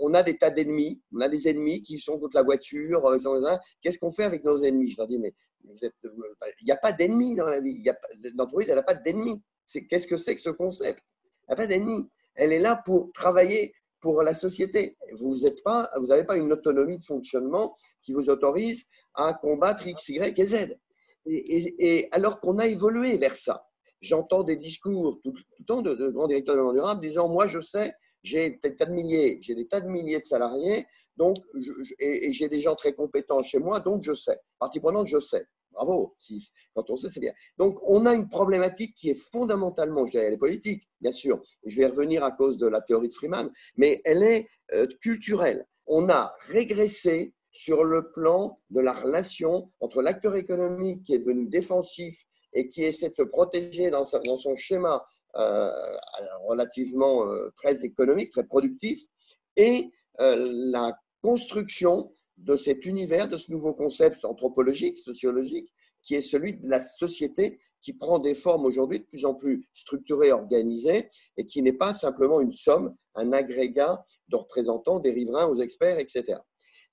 on 0.00 0.14
a 0.14 0.22
des 0.22 0.36
tas 0.36 0.50
d'ennemis. 0.50 1.00
On 1.12 1.20
a 1.20 1.28
des 1.28 1.48
ennemis 1.48 1.82
qui 1.82 1.98
sont 1.98 2.18
contre 2.18 2.36
la 2.36 2.42
voiture. 2.42 3.06
Euh, 3.06 3.56
qu'est-ce 3.82 3.98
qu'on 3.98 4.10
fait 4.10 4.24
avec 4.24 4.44
nos 4.44 4.58
ennemis? 4.58 4.90
Je 4.90 4.96
leur 4.98 5.06
dis, 5.06 5.18
mais 5.18 5.34
il 5.64 6.64
n'y 6.64 6.72
a 6.72 6.76
pas 6.76 6.92
d'ennemis 6.92 7.34
dans 7.34 7.46
la 7.46 7.60
vie. 7.60 7.82
L'entreprise, 8.36 8.68
elle 8.68 8.76
n'a 8.76 8.82
pas 8.82 8.94
d'ennemis. 8.94 9.42
Qu'est-ce 9.88 10.06
que 10.06 10.16
c'est 10.16 10.34
que 10.34 10.40
ce 10.40 10.50
concept? 10.50 11.00
Elle 11.46 11.52
n'a 11.52 11.56
pas 11.56 11.66
d'ennemis. 11.66 12.08
Elle 12.34 12.52
est 12.52 12.58
là 12.58 12.80
pour 12.84 13.12
travailler 13.12 13.74
pour 14.00 14.22
la 14.22 14.34
société. 14.34 14.96
Vous 15.12 15.36
n'avez 16.08 16.24
pas 16.24 16.36
une 16.36 16.52
autonomie 16.52 16.98
de 16.98 17.04
fonctionnement 17.04 17.76
qui 18.02 18.12
vous 18.12 18.30
autorise 18.30 18.84
à 19.14 19.34
combattre 19.34 19.86
X, 19.86 20.08
Y 20.08 20.38
et 20.38 20.46
Z. 20.46 20.78
Et, 21.26 22.08
alors 22.12 22.40
qu'on 22.40 22.58
a 22.58 22.66
évolué 22.66 23.16
vers 23.18 23.36
ça, 23.36 23.66
j'entends 24.00 24.44
des 24.44 24.56
discours 24.56 25.20
tout, 25.22 25.34
le 25.58 25.64
temps 25.64 25.82
de, 25.82 26.10
grands 26.10 26.28
directeurs 26.28 26.54
de 26.54 26.60
développement 26.60 26.80
durable 26.80 27.00
disant 27.00 27.28
Moi, 27.28 27.46
je 27.46 27.60
sais, 27.60 27.92
j'ai 28.28 28.60
des 28.62 28.76
tas 28.76 28.86
de 28.86 28.92
milliers, 28.92 29.38
j'ai 29.40 29.54
des 29.54 29.66
tas 29.66 29.80
de 29.80 29.88
milliers 29.88 30.18
de 30.18 30.24
salariés, 30.24 30.86
donc 31.16 31.36
et, 31.98 32.32
j'ai 32.32 32.48
des 32.48 32.60
gens 32.60 32.74
très 32.74 32.92
compétents 32.92 33.42
chez 33.42 33.58
moi, 33.58 33.80
donc 33.80 34.02
je 34.02 34.12
sais. 34.12 34.38
Partie 34.58 34.80
prenante, 34.80 35.06
je 35.06 35.18
sais. 35.18 35.46
Bravo, 35.72 36.16
quand 36.74 36.90
on 36.90 36.96
sait, 36.96 37.08
c'est 37.08 37.20
bien. 37.20 37.32
Donc, 37.56 37.78
on 37.84 38.04
a 38.04 38.14
une 38.14 38.28
problématique 38.28 38.94
qui 38.96 39.10
est 39.10 39.14
fondamentalement, 39.32 40.06
je 40.06 40.12
dirais, 40.12 40.24
elle 40.24 40.32
est 40.32 40.38
politique, 40.38 40.88
bien 41.00 41.12
sûr, 41.12 41.40
je 41.64 41.76
vais 41.76 41.86
revenir 41.86 42.24
à 42.24 42.32
cause 42.32 42.58
de 42.58 42.66
la 42.66 42.80
théorie 42.80 43.08
de 43.08 43.12
Freeman, 43.12 43.50
mais 43.76 44.00
elle 44.04 44.24
est 44.24 44.48
euh, 44.74 44.86
culturelle. 45.00 45.66
On 45.86 46.08
a 46.08 46.34
régressé 46.48 47.32
sur 47.52 47.84
le 47.84 48.10
plan 48.10 48.60
de 48.70 48.80
la 48.80 48.92
relation 48.92 49.70
entre 49.80 50.02
l'acteur 50.02 50.34
économique 50.36 51.04
qui 51.04 51.14
est 51.14 51.18
devenu 51.18 51.46
défensif 51.46 52.24
et 52.52 52.68
qui 52.68 52.84
essaie 52.84 53.10
de 53.10 53.14
se 53.14 53.22
protéger 53.22 53.90
dans, 53.90 54.04
son 54.04 54.56
schéma 54.56 55.04
relativement 56.46 57.24
très 57.56 57.84
économique, 57.84 58.30
très 58.30 58.44
productif, 58.44 59.00
et 59.56 59.90
la 60.18 60.98
construction 61.22 62.12
de 62.38 62.56
cet 62.56 62.86
univers, 62.86 63.28
de 63.28 63.36
ce 63.36 63.50
nouveau 63.50 63.74
concept 63.74 64.24
anthropologique, 64.24 64.98
sociologique, 64.98 65.72
qui 66.02 66.14
est 66.14 66.20
celui 66.20 66.54
de 66.54 66.68
la 66.68 66.80
société 66.80 67.58
qui 67.82 67.92
prend 67.92 68.18
des 68.18 68.34
formes 68.34 68.64
aujourd'hui 68.64 69.00
de 69.00 69.04
plus 69.04 69.24
en 69.24 69.34
plus 69.34 69.68
structurées, 69.74 70.32
organisées, 70.32 71.10
et 71.36 71.46
qui 71.46 71.62
n'est 71.62 71.72
pas 71.72 71.92
simplement 71.92 72.40
une 72.40 72.52
somme, 72.52 72.94
un 73.14 73.32
agrégat 73.32 74.04
de 74.28 74.36
représentants, 74.36 75.00
des 75.00 75.10
riverains 75.10 75.46
aux 75.46 75.56
experts, 75.56 75.98
etc. 75.98 76.38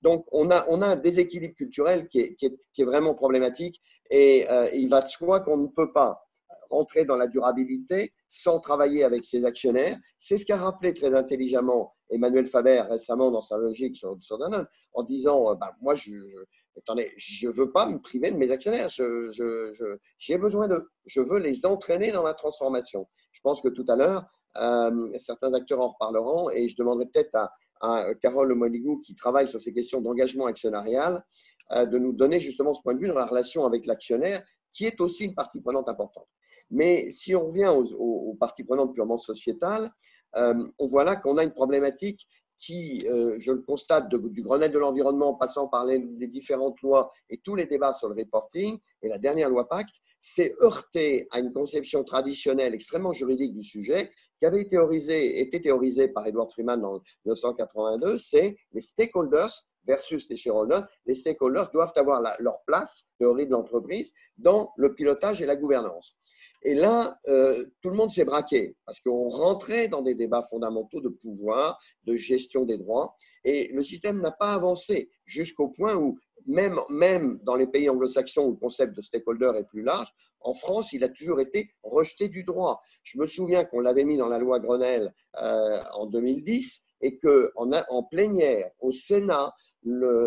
Donc, 0.02 0.26
on 0.32 0.50
a, 0.50 0.66
on 0.68 0.82
a 0.82 0.86
un 0.88 0.96
déséquilibre 0.96 1.54
culturel 1.54 2.08
qui 2.08 2.20
est, 2.20 2.34
qui 2.34 2.46
est, 2.46 2.84
vraiment 2.84 3.14
problématique, 3.14 3.80
et 4.10 4.48
euh, 4.50 4.68
il 4.74 4.88
va 4.88 5.00
de 5.00 5.08
soi 5.08 5.40
qu'on 5.40 5.56
ne 5.56 5.68
peut 5.68 5.92
pas 5.92 6.22
rentrer 6.70 7.04
dans 7.04 7.16
la 7.16 7.26
durabilité 7.26 8.12
sans 8.28 8.60
travailler 8.60 9.04
avec 9.04 9.24
ses 9.24 9.44
actionnaires. 9.44 9.98
C'est 10.18 10.38
ce 10.38 10.44
qu'a 10.44 10.56
rappelé 10.56 10.94
très 10.94 11.14
intelligemment 11.14 11.94
Emmanuel 12.10 12.46
Faber 12.46 12.82
récemment 12.88 13.30
dans 13.30 13.42
sa 13.42 13.56
logique 13.56 13.96
sur, 13.96 14.16
sur 14.20 14.38
Danone, 14.38 14.66
en 14.94 15.02
disant 15.02 15.54
bah, 15.56 15.72
Moi, 15.80 15.94
je 15.94 16.12
ne 16.12 17.50
veux 17.52 17.72
pas 17.72 17.88
me 17.88 18.00
priver 18.00 18.30
de 18.30 18.36
mes 18.36 18.50
actionnaires. 18.50 18.88
J'ai 18.88 19.04
je, 19.32 20.36
besoin 20.36 20.68
d'eux. 20.68 20.88
Je 21.06 21.20
veux 21.20 21.38
les 21.38 21.66
entraîner 21.66 22.12
dans 22.12 22.22
la 22.22 22.34
transformation. 22.34 23.06
Je 23.32 23.40
pense 23.42 23.60
que 23.60 23.68
tout 23.68 23.84
à 23.88 23.96
l'heure, 23.96 24.24
euh, 24.56 25.12
certains 25.18 25.52
acteurs 25.52 25.80
en 25.80 25.88
reparleront 25.88 26.50
et 26.50 26.68
je 26.68 26.76
demanderai 26.76 27.06
peut-être 27.06 27.34
à, 27.34 27.52
à, 27.80 28.14
Carole 28.14 28.54
Moligou, 28.54 29.00
qui 29.00 29.14
travaille 29.14 29.48
sur 29.48 29.60
ces 29.60 29.72
questions 29.72 30.00
d'engagement 30.00 30.46
actionnarial, 30.46 31.24
euh, 31.72 31.86
de 31.86 31.98
nous 31.98 32.12
donner 32.12 32.40
justement 32.40 32.72
ce 32.72 32.82
point 32.82 32.94
de 32.94 33.00
vue 33.00 33.08
dans 33.08 33.14
la 33.14 33.26
relation 33.26 33.66
avec 33.66 33.86
l'actionnaire, 33.86 34.42
qui 34.72 34.84
est 34.84 35.00
aussi 35.00 35.24
une 35.24 35.34
partie 35.34 35.60
prenante 35.60 35.88
importante. 35.88 36.28
Mais 36.70 37.10
si 37.10 37.34
on 37.34 37.46
revient 37.46 37.72
aux, 37.96 38.36
parties 38.38 38.64
prenantes 38.64 38.94
purement 38.94 39.18
sociétales, 39.18 39.90
euh, 40.36 40.66
on 40.78 40.86
voit 40.86 41.04
là 41.04 41.16
qu'on 41.16 41.38
a 41.38 41.44
une 41.44 41.52
problématique 41.52 42.26
qui, 42.58 43.06
euh, 43.06 43.36
je 43.38 43.52
le 43.52 43.60
constate, 43.60 44.08
du 44.08 44.42
Grenelle 44.42 44.72
de 44.72 44.78
l'environnement, 44.78 45.34
passant 45.34 45.68
par 45.68 45.84
les, 45.84 45.98
différentes 46.28 46.80
lois 46.80 47.10
et 47.28 47.38
tous 47.38 47.54
les 47.54 47.66
débats 47.66 47.92
sur 47.92 48.08
le 48.08 48.14
reporting, 48.14 48.78
et 49.02 49.08
la 49.08 49.18
dernière 49.18 49.50
loi 49.50 49.68
Pacte, 49.68 49.94
s'est 50.20 50.54
heurté 50.60 51.28
à 51.30 51.38
une 51.38 51.52
conception 51.52 52.02
traditionnelle 52.02 52.74
extrêmement 52.74 53.12
juridique 53.12 53.54
du 53.54 53.62
sujet 53.62 54.10
qui 54.38 54.46
avait 54.46 54.62
été 54.62 55.60
théorisée 55.60 56.08
par 56.08 56.26
Edward 56.26 56.50
Freeman 56.50 56.84
en 56.84 57.00
1982, 57.24 58.18
c'est 58.18 58.56
les 58.72 58.80
stakeholders 58.80 59.52
versus 59.86 60.28
les 60.28 60.36
shareholders. 60.36 60.86
Les 61.06 61.14
stakeholders 61.14 61.70
doivent 61.70 61.92
avoir 61.96 62.20
leur 62.40 62.60
place, 62.66 63.06
théorie 63.18 63.46
de 63.46 63.52
l'entreprise, 63.52 64.12
dans 64.36 64.72
le 64.76 64.94
pilotage 64.94 65.40
et 65.42 65.46
la 65.46 65.56
gouvernance. 65.56 66.16
Et 66.62 66.74
là, 66.74 67.18
euh, 67.28 67.64
tout 67.82 67.90
le 67.90 67.96
monde 67.96 68.10
s'est 68.10 68.24
braqué 68.24 68.76
parce 68.84 69.00
qu'on 69.00 69.28
rentrait 69.28 69.88
dans 69.88 70.02
des 70.02 70.14
débats 70.14 70.42
fondamentaux 70.42 71.00
de 71.00 71.08
pouvoir, 71.08 71.78
de 72.04 72.14
gestion 72.14 72.64
des 72.64 72.76
droits, 72.76 73.16
et 73.44 73.68
le 73.72 73.82
système 73.82 74.20
n'a 74.20 74.32
pas 74.32 74.52
avancé 74.52 75.10
jusqu'au 75.24 75.68
point 75.68 75.94
où, 75.94 76.18
même, 76.46 76.78
même 76.90 77.38
dans 77.42 77.56
les 77.56 77.66
pays 77.66 77.88
anglo-saxons 77.88 78.46
où 78.46 78.50
le 78.50 78.56
concept 78.56 78.96
de 78.96 79.00
stakeholder 79.00 79.52
est 79.56 79.68
plus 79.68 79.82
large, 79.82 80.08
en 80.40 80.54
France, 80.54 80.92
il 80.92 81.04
a 81.04 81.08
toujours 81.08 81.40
été 81.40 81.70
rejeté 81.82 82.28
du 82.28 82.44
droit. 82.44 82.80
Je 83.02 83.18
me 83.18 83.26
souviens 83.26 83.64
qu'on 83.64 83.80
l'avait 83.80 84.04
mis 84.04 84.16
dans 84.16 84.28
la 84.28 84.38
loi 84.38 84.60
Grenelle 84.60 85.12
euh, 85.40 85.80
en 85.94 86.06
2010 86.06 86.82
et 87.02 87.18
qu'en 87.18 87.70
en 87.88 88.02
plénière 88.04 88.70
au 88.80 88.92
Sénat, 88.92 89.52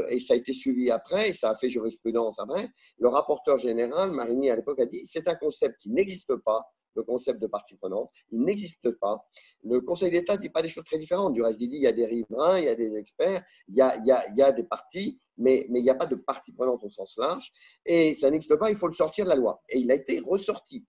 et 0.10 0.20
ça 0.20 0.34
a 0.34 0.38
été 0.38 0.54
suivi 0.54 0.89
après, 0.89 1.30
et 1.30 1.34
ça 1.34 1.51
a 1.51 1.56
fait 1.56 1.70
jurisprudence 1.70 2.39
après, 2.39 2.70
le 2.98 3.10
rapporteur 3.10 3.58
général, 3.58 4.12
Marigny 4.12 4.50
à 4.50 4.56
l'époque, 4.56 4.80
a 4.80 4.86
dit 4.86 5.01
c'est 5.06 5.28
un 5.28 5.36
concept 5.36 5.82
qui 5.82 5.92
n'existe 5.92 6.36
pas, 6.38 6.66
le 6.96 7.04
concept 7.04 7.42
de 7.42 7.48
partie 7.48 7.75
prenante, 7.75 8.12
il 8.32 8.42
n'existe 8.42 8.92
pas. 9.00 9.24
Le 9.63 9.82
Conseil 9.82 10.12
d'État 10.12 10.36
ne 10.36 10.42
dit 10.42 10.50
pas 10.50 10.62
des 10.62 10.70
choses 10.70 10.84
très 10.84 10.98
différentes. 10.98 11.34
Du 11.34 11.42
reste, 11.42 11.60
il 11.62 11.70
dit 11.70 11.78
il 11.78 11.84
y 11.84 11.88
a 11.88 11.92
des 11.92 12.06
riverains, 12.06 12.60
il 12.60 12.66
y 12.66 12.70
a 12.70 12.75
des 12.75 12.96
experts, 12.96 13.44
il 13.68 13.75
y 13.75 13.82
a, 13.82 14.51
des 14.51 14.63
parties, 14.63 15.20
mais, 15.38 15.66
il 15.70 15.84
n'y 15.84 15.89
a 15.89 15.96
pas 15.96 16.08
de 16.08 16.16
partie 16.16 16.51
prenante 16.51 16.84
au 16.84 16.89
sens 16.89 17.18
large. 17.18 17.51
Et 17.86 18.13
ça 18.16 18.30
n'existe 18.30 18.56
pas, 18.58 18.70
il 18.70 18.75
faut 18.75 18.88
le 18.88 18.94
sortir 18.94 19.25
de 19.25 19.30
la 19.30 19.36
loi. 19.36 19.62
Et 19.70 19.80
il 19.80 19.92
a 19.92 19.96
été 19.96 20.20
ressorti. 20.20 20.86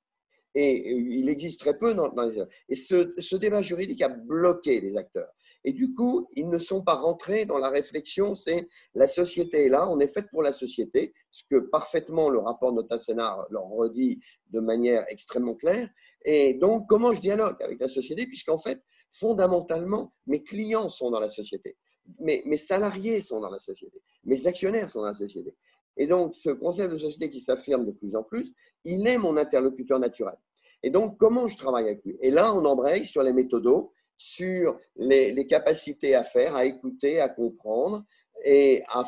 Et 0.55 0.95
il 0.95 1.29
existe 1.29 1.61
très 1.61 1.79
peu 1.79 1.95
dans, 1.95 2.09
dans 2.09 2.25
les... 2.25 2.43
Et 2.69 2.75
ce 2.75 3.37
débat 3.37 3.63
juridique 3.63 4.03
a 4.03 4.09
bloqué 4.09 4.81
les 4.81 4.97
acteurs. 4.97 5.31
Et 5.65 5.73
du 5.73 5.95
coup, 5.95 6.29
ils 6.37 6.49
ne 6.49 6.59
sont 6.59 6.83
pas 6.83 6.95
rentrés 6.95 7.45
dans 7.45 7.59
la 7.59 7.69
réflexion, 7.69 8.35
c'est 8.35 8.67
la 8.95 9.07
société 9.07 9.67
est 9.67 9.69
là, 9.69 9.89
on 9.91 10.01
est 10.01 10.07
fait 10.07 10.27
pour 10.31 10.43
la 10.43 10.53
société, 10.53 11.13
ce 11.31 11.43
que 11.51 11.59
parfaitement 11.59 12.31
le 12.31 12.39
rapport 12.39 12.73
de 12.73 12.83
Tassenard 12.83 13.47
leur 13.51 13.69
redit 13.69 14.21
de 14.49 14.61
manière 14.61 15.05
extrêmement 15.09 15.55
claire. 15.55 15.89
Et 16.25 16.55
donc, 16.55 16.89
comment 16.89 17.13
je 17.13 17.21
dialogue 17.21 17.63
avec 17.63 17.81
la 17.81 17.89
société, 17.89 18.27
puisqu'en 18.27 18.59
fait, 18.59 18.83
fondamentalement, 19.11 20.15
mes 20.27 20.43
clients 20.43 20.89
sont 20.89 21.11
dans 21.11 21.21
la 21.21 21.29
société, 21.29 21.77
mes, 22.19 22.43
mes 22.47 22.57
salariés 22.57 23.21
sont 23.21 23.41
dans 23.41 23.51
la 23.51 23.59
société, 23.59 24.01
mes 24.25 24.47
actionnaires 24.47 24.89
sont 24.89 25.01
dans 25.01 25.09
la 25.09 25.15
société. 25.15 25.55
Et 25.97 26.07
donc, 26.07 26.35
ce 26.35 26.51
concept 26.51 26.93
de 26.93 26.99
société 26.99 27.29
qui 27.29 27.41
s'affirme 27.41 27.85
de 27.85 27.93
plus 27.93 28.17
en 28.17 28.23
plus, 28.23 28.55
il 28.85 29.07
est 29.07 29.19
mon 29.19 29.37
interlocuteur 29.37 29.99
naturel. 29.99 30.37
Et 30.83 30.89
donc, 30.89 31.19
comment 31.19 31.49
je 31.49 31.59
travaille 31.59 31.85
avec 31.85 32.03
lui? 32.05 32.17
Et 32.21 32.31
là, 32.31 32.55
on 32.55 32.65
embraye 32.65 33.05
sur 33.05 33.23
les 33.23 33.35
méthodos 33.35 33.93
sur 34.21 34.79
les, 34.97 35.47
capacités 35.47 36.15
à 36.15 36.23
faire, 36.23 36.55
à 36.55 36.67
écouter, 36.67 37.21
à 37.21 37.31
comprendre 37.31 38.05
et 38.45 38.83
à 38.89 39.03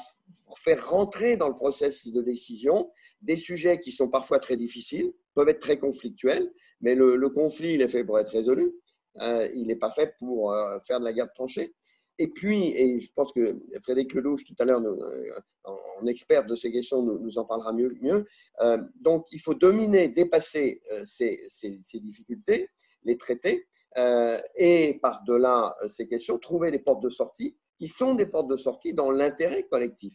faire 0.56 0.88
rentrer 0.88 1.36
dans 1.36 1.48
le 1.48 1.54
processus 1.54 2.12
de 2.12 2.22
décision 2.22 2.90
des 3.20 3.36
sujets 3.36 3.78
qui 3.78 3.92
sont 3.92 4.08
parfois 4.08 4.38
très 4.38 4.56
difficiles, 4.56 5.12
peuvent 5.34 5.50
être 5.50 5.60
très 5.60 5.78
conflictuels, 5.78 6.50
mais 6.80 6.94
le, 6.94 7.28
conflit, 7.28 7.74
il 7.74 7.82
est 7.82 7.88
fait 7.88 8.04
pour 8.04 8.18
être 8.18 8.30
résolu. 8.30 8.72
Euh, 9.20 9.50
il 9.54 9.66
n'est 9.66 9.76
pas 9.76 9.90
fait 9.90 10.14
pour 10.18 10.54
euh, 10.54 10.78
faire 10.80 10.98
de 10.98 11.04
la 11.04 11.12
guerre 11.12 11.30
tranchée. 11.34 11.74
Et 12.18 12.28
puis, 12.28 12.70
et 12.70 12.98
je 12.98 13.12
pense 13.12 13.32
que 13.32 13.60
Frédéric 13.82 14.14
Lelouch, 14.14 14.44
tout 14.44 14.54
à 14.60 14.64
l'heure, 14.64 14.80
euh, 14.80 15.40
en 15.64 16.06
expert 16.06 16.46
de 16.46 16.54
ces 16.54 16.72
questions, 16.72 17.02
nous, 17.02 17.38
en 17.38 17.44
parlera 17.44 17.74
mieux. 17.74 17.94
mieux. 18.00 18.26
donc, 18.98 19.26
il 19.30 19.40
faut 19.40 19.54
dominer, 19.54 20.08
dépasser 20.08 20.80
ces 21.04 22.00
difficultés, 22.00 22.70
les 23.04 23.18
traiter, 23.18 23.66
euh, 23.98 24.40
et 24.56 24.98
par-delà 25.02 25.76
euh, 25.82 25.88
ces 25.88 26.08
questions, 26.08 26.38
trouver 26.38 26.70
des 26.70 26.78
portes 26.78 27.02
de 27.02 27.08
sortie 27.08 27.56
qui 27.78 27.88
sont 27.88 28.14
des 28.14 28.26
portes 28.26 28.48
de 28.48 28.56
sortie 28.56 28.94
dans 28.94 29.10
l'intérêt 29.10 29.64
collectif. 29.64 30.14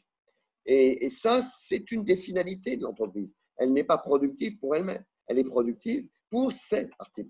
Et, 0.66 1.08
ça, 1.10 1.42
c'est 1.42 1.92
une 1.92 2.04
des 2.04 2.18
finalités 2.18 2.76
de 2.76 2.84
l'entreprise. 2.84 3.36
Elle 3.58 3.72
n'est 3.72 3.86
pas 3.86 3.98
productive 3.98 4.60
pour 4.60 4.76
elle-même, 4.76 5.04
elle 5.28 5.40
est 5.40 5.46
productive 5.46 6.08
pour 6.30 6.52
ses 6.52 6.88
parties 6.88 7.26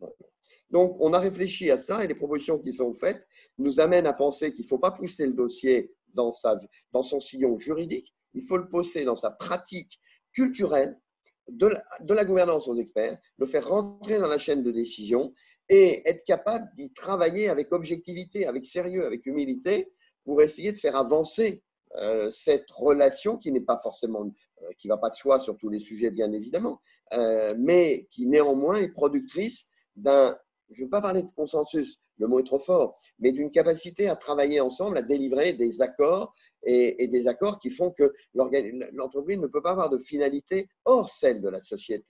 Donc, 0.72 0.98
on 1.00 1.14
a 1.14 1.20
réfléchi 1.20 1.70
à 1.70 1.78
ça 1.78 2.04
et 2.04 2.08
les 2.08 2.16
propositions 2.16 2.58
qui 2.58 2.74
sont 2.74 2.94
faites 2.96 3.24
nous 3.60 3.80
amènent 3.80 4.08
à 4.08 4.14
penser 4.14 4.54
qu'il 4.54 4.66
ne 4.66 4.70
faut 4.70 4.80
pas 4.80 4.90
pousser 4.90 5.28
le 5.28 5.34
dossier 5.34 5.94
dans, 6.16 6.32
sa, 6.32 6.58
dans 6.92 7.04
son 7.04 7.20
sillon 7.20 7.60
juridique, 7.60 8.12
il 8.34 8.44
faut 8.48 8.58
le 8.58 8.68
pousser 8.68 9.06
dans 9.06 9.16
sa 9.16 9.30
pratique 9.32 10.00
culturelle, 10.34 11.00
de 11.48 11.70
de 12.02 12.14
la, 12.14 12.26
gouvernance 12.26 12.68
aux 12.68 12.76
experts, 12.76 13.18
le 13.38 13.46
faire 13.46 13.68
rentrer 13.68 14.18
dans 14.20 14.28
la 14.28 14.38
chaîne 14.38 14.64
de 14.64 14.72
décision 14.72 15.34
et 15.70 16.08
être 16.10 16.24
capable 16.24 16.70
d'y 16.76 16.92
travailler 16.94 17.50
avec 17.50 17.72
objectivité, 17.72 18.46
avec 18.46 18.66
sérieux, 18.66 19.06
avec 19.06 19.26
humilité, 19.26 19.92
pour 20.24 20.42
essayer 20.42 20.72
de 20.72 20.78
faire 20.78 20.96
avancer 20.96 21.64
euh, 21.96 22.30
cette 22.30 22.70
relation 22.72 23.38
qui 23.38 23.52
n'est 23.52 23.62
pas 23.62 23.78
forcément, 23.78 24.30
euh, 24.62 24.70
qui 24.78 24.88
va 24.88 24.98
pas 24.98 25.10
de 25.10 25.16
soi 25.16 25.40
sur 25.40 25.58
tous 25.58 25.70
les 25.70 25.80
sujets, 25.80 26.12
bien 26.12 26.32
évidemment, 26.32 26.82
euh, 27.14 27.54
mais 27.58 28.08
qui 28.12 28.28
néanmoins 28.28 28.76
est 28.76 28.90
productrice 28.90 29.66
d'un, 29.96 30.38
je 30.70 30.82
ne 30.82 30.86
veux 30.86 30.90
pas 30.90 31.02
parler 31.02 31.24
de 31.24 31.32
consensus, 31.36 32.00
le 32.18 32.28
mot 32.28 32.40
est 32.40 32.46
trop 32.46 32.60
fort, 32.60 33.00
mais 33.20 33.32
d'une 33.32 33.52
capacité 33.52 34.10
à 34.10 34.16
travailler 34.16 34.60
ensemble, 34.60 34.98
à 34.98 35.02
délivrer 35.02 35.54
des 35.54 35.82
accords 35.82 36.34
et, 36.64 37.04
et 37.04 37.08
des 37.08 37.28
accords 37.28 37.60
qui 37.60 37.70
font 37.70 37.92
que 37.92 38.14
l'entreprise 38.34 39.40
ne 39.40 39.48
peut 39.48 39.62
pas 39.62 39.72
avoir 39.72 39.90
de 39.90 39.98
finalité 39.98 40.68
hors 40.84 41.10
celle 41.10 41.42
de 41.42 41.50
la 41.50 41.62
société. 41.62 42.06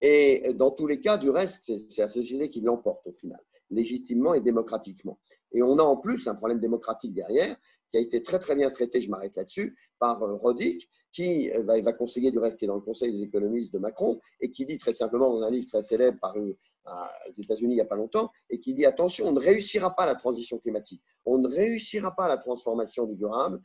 Et 0.00 0.52
dans 0.54 0.70
tous 0.70 0.86
les 0.86 1.00
cas, 1.00 1.16
du 1.16 1.30
reste, 1.30 1.72
c'est 1.88 2.02
la 2.02 2.08
société 2.08 2.50
qui 2.50 2.60
l'emporte 2.60 3.06
au 3.06 3.12
final, 3.12 3.40
légitimement 3.70 4.34
et 4.34 4.40
démocratiquement. 4.40 5.18
Et 5.52 5.62
on 5.62 5.78
a 5.78 5.82
en 5.82 5.96
plus 5.96 6.28
un 6.28 6.34
problème 6.34 6.60
démocratique 6.60 7.14
derrière, 7.14 7.56
qui 7.90 7.98
a 7.98 8.00
été 8.00 8.22
très 8.22 8.38
très 8.38 8.54
bien 8.54 8.70
traité, 8.70 9.00
je 9.00 9.08
m'arrête 9.08 9.36
là-dessus, 9.36 9.76
par 9.98 10.22
euh, 10.22 10.34
Rodic, 10.34 10.88
qui 11.12 11.50
euh, 11.52 11.62
va, 11.62 11.80
va, 11.80 11.92
conseiller 11.92 12.30
du 12.30 12.38
reste, 12.38 12.58
qui 12.58 12.64
est 12.64 12.68
dans 12.68 12.74
le 12.74 12.80
Conseil 12.80 13.12
des 13.12 13.22
économistes 13.22 13.72
de 13.72 13.78
Macron, 13.78 14.20
et 14.40 14.50
qui 14.50 14.66
dit 14.66 14.76
très 14.76 14.92
simplement 14.92 15.30
dans 15.30 15.44
un 15.44 15.50
livre 15.50 15.66
très 15.66 15.82
célèbre 15.82 16.18
paru 16.20 16.56
aux 16.86 17.32
États-Unis 17.42 17.72
il 17.72 17.76
n'y 17.76 17.80
a 17.80 17.86
pas 17.86 17.96
longtemps, 17.96 18.30
et 18.48 18.60
qui 18.60 18.72
dit 18.72 18.86
attention, 18.86 19.26
on 19.26 19.32
ne 19.32 19.40
réussira 19.40 19.96
pas 19.96 20.06
la 20.06 20.14
transition 20.14 20.58
climatique, 20.58 21.02
on 21.24 21.38
ne 21.38 21.48
réussira 21.48 22.14
pas 22.14 22.28
la 22.28 22.36
transformation 22.36 23.06
du 23.06 23.16
durable 23.16 23.60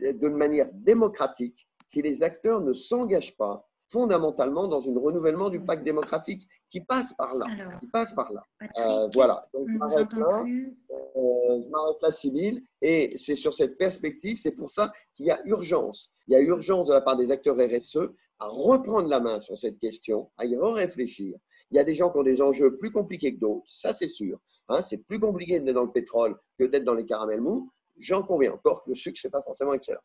d'une 0.00 0.36
manière 0.36 0.70
démocratique 0.72 1.68
si 1.86 2.00
les 2.00 2.22
acteurs 2.22 2.62
ne 2.62 2.72
s'engagent 2.72 3.36
pas 3.36 3.68
fondamentalement 3.92 4.66
dans 4.66 4.88
un 4.88 4.98
renouvellement 4.98 5.50
du 5.50 5.60
pacte 5.60 5.84
démocratique 5.84 6.48
qui 6.70 6.80
passe 6.80 7.12
par 7.12 7.34
là. 7.34 7.46
qui 7.78 7.86
passe 7.88 8.14
par 8.14 8.32
là. 8.32 8.42
Euh, 8.78 9.08
voilà. 9.12 9.46
Donc, 9.52 9.68
je 9.68 9.76
m'arrête 9.76 10.12
là. 10.14 10.44
Euh, 10.44 11.60
je 11.60 11.68
m'arrête 11.68 12.02
là, 12.02 12.10
Sybille. 12.10 12.64
Et 12.80 13.16
c'est 13.16 13.34
sur 13.34 13.52
cette 13.52 13.76
perspective, 13.76 14.38
c'est 14.42 14.52
pour 14.52 14.70
ça 14.70 14.92
qu'il 15.14 15.26
y 15.26 15.30
a 15.30 15.40
urgence. 15.44 16.10
Il 16.26 16.32
y 16.32 16.36
a 16.36 16.40
urgence 16.40 16.88
de 16.88 16.94
la 16.94 17.02
part 17.02 17.16
des 17.16 17.30
acteurs 17.30 17.56
RSE 17.56 18.08
à 18.38 18.46
reprendre 18.48 19.08
la 19.08 19.20
main 19.20 19.40
sur 19.40 19.58
cette 19.58 19.78
question, 19.78 20.30
à 20.36 20.46
y 20.46 20.56
réfléchir. 20.56 21.36
Il 21.70 21.76
y 21.76 21.78
a 21.78 21.84
des 21.84 21.94
gens 21.94 22.10
qui 22.10 22.18
ont 22.18 22.24
des 22.24 22.42
enjeux 22.42 22.76
plus 22.76 22.90
compliqués 22.90 23.34
que 23.34 23.40
d'autres, 23.40 23.64
ça 23.66 23.94
c'est 23.94 24.08
sûr. 24.08 24.38
Hein, 24.68 24.82
c'est 24.82 24.98
plus 24.98 25.20
compliqué 25.20 25.60
d'être 25.60 25.74
dans 25.74 25.84
le 25.84 25.92
pétrole 25.92 26.36
que 26.58 26.64
d'être 26.64 26.84
dans 26.84 26.94
les 26.94 27.06
caramels 27.06 27.40
mous. 27.40 27.70
J'en 27.98 28.22
conviens 28.22 28.52
encore 28.52 28.84
que 28.84 28.90
le 28.90 28.94
sucre, 28.94 29.18
ce 29.20 29.26
n'est 29.26 29.30
pas 29.32 29.42
forcément 29.42 29.74
excellent. 29.74 30.00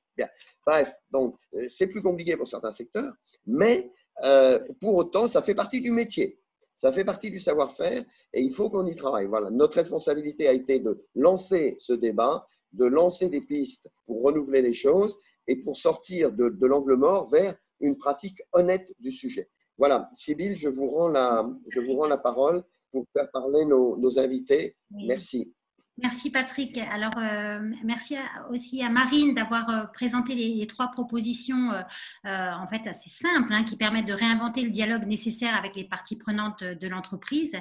Bref, 0.65 0.93
donc 1.09 1.35
euh, 1.53 1.67
c'est 1.69 1.87
plus 1.87 2.01
compliqué 2.01 2.35
pour 2.35 2.47
certains 2.47 2.71
secteurs, 2.71 3.13
mais 3.45 3.91
euh, 4.23 4.59
pour 4.81 4.95
autant, 4.95 5.27
ça 5.27 5.41
fait 5.41 5.55
partie 5.55 5.81
du 5.81 5.91
métier. 5.91 6.39
Ça 6.75 6.91
fait 6.91 7.03
partie 7.03 7.31
du 7.31 7.39
savoir-faire 7.39 8.03
et 8.33 8.41
il 8.41 8.51
faut 8.53 8.69
qu'on 8.69 8.85
y 8.85 8.93
travaille. 8.93 9.25
Voilà, 9.25 9.49
notre 9.49 9.77
responsabilité 9.77 10.47
a 10.47 10.53
été 10.53 10.79
de 10.79 11.03
lancer 11.15 11.75
ce 11.79 11.93
débat, 11.93 12.47
de 12.71 12.85
lancer 12.85 13.29
des 13.29 13.41
pistes 13.41 13.89
pour 14.05 14.21
renouveler 14.21 14.61
les 14.61 14.73
choses 14.73 15.17
et 15.47 15.55
pour 15.55 15.75
sortir 15.75 16.31
de, 16.31 16.65
l'angle 16.65 16.95
mort 16.95 17.29
vers 17.29 17.55
une 17.79 17.97
pratique 17.97 18.43
honnête 18.53 18.93
du 18.99 19.11
sujet. 19.11 19.49
Voilà, 19.77 20.09
Sybille, 20.13 20.55
je 20.55 20.69
vous 20.69 20.89
rends 20.89 21.07
la, 21.07 21.49
je 21.69 21.79
vous 21.79 21.95
rends 21.95 22.07
la 22.07 22.17
parole 22.17 22.63
pour 22.91 23.05
faire 23.11 23.29
parler 23.31 23.65
nos, 23.65 24.19
invités. 24.19 24.75
Merci. 24.91 25.53
Merci 25.99 26.29
Patrick. 26.29 26.77
Alors 26.77 27.17
euh, 27.17 27.59
merci 27.83 28.15
aussi 28.51 28.83
à 28.83 28.89
Marine 28.89 29.33
d'avoir 29.33 29.67
euh, 29.69 29.83
présenté 29.85 30.35
les, 30.35 30.67
trois 30.67 30.91
propositions 30.91 31.71
euh, 31.71 32.51
en 32.51 32.67
fait 32.67 32.85
assez 32.85 33.09
simples 33.09 33.51
hein, 33.51 33.63
qui 33.63 33.77
permettent 33.77 34.05
de 34.05 34.13
réinventer 34.13 34.61
le 34.61 34.69
dialogue 34.69 35.07
nécessaire 35.07 35.55
avec 35.57 35.75
les 35.75 35.85
parties 35.85 36.15
prenantes 36.15 36.63
de 36.63 36.87
l'entreprise. 36.87 37.57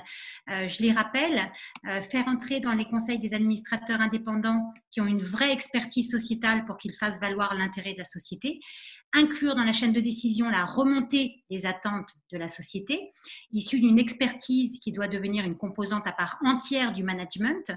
je 0.49 0.83
les 0.83 0.93
rappelle, 0.93 1.51
faire 2.11 2.29
entrer 2.29 2.61
dans 2.61 2.73
les 2.73 2.85
conseils 2.85 3.19
des 3.19 3.33
administrateurs 3.33 4.01
indépendants 4.03 4.73
qui 4.91 5.01
ont 5.01 5.07
une 5.07 5.23
vraie 5.23 5.53
expertise 5.53 6.11
sociétale 6.11 6.65
pour 6.67 6.77
qu'ils 6.77 6.93
fassent 6.93 7.21
valoir 7.21 7.55
l'intérêt 7.55 7.95
de 7.95 7.99
la 7.99 8.05
société, 8.05 8.59
inclure 9.13 9.55
dans 9.55 9.65
la 9.65 9.73
chaîne 9.73 9.93
de 9.93 10.01
décision 10.01 10.49
la 10.51 10.65
remontée 10.65 11.45
des 11.51 11.65
attentes 11.67 12.11
de 12.33 12.39
la 12.39 12.49
société, 12.49 13.13
issue 13.53 13.81
d'une 13.81 13.99
expertise 13.99 14.79
qui 14.79 14.93
doit 14.93 15.09
devenir 15.09 15.45
une 15.45 15.57
composante 15.57 16.07
à 16.07 16.13
part 16.13 16.39
entière 16.45 16.93
du 16.93 17.03
management, 17.03 17.73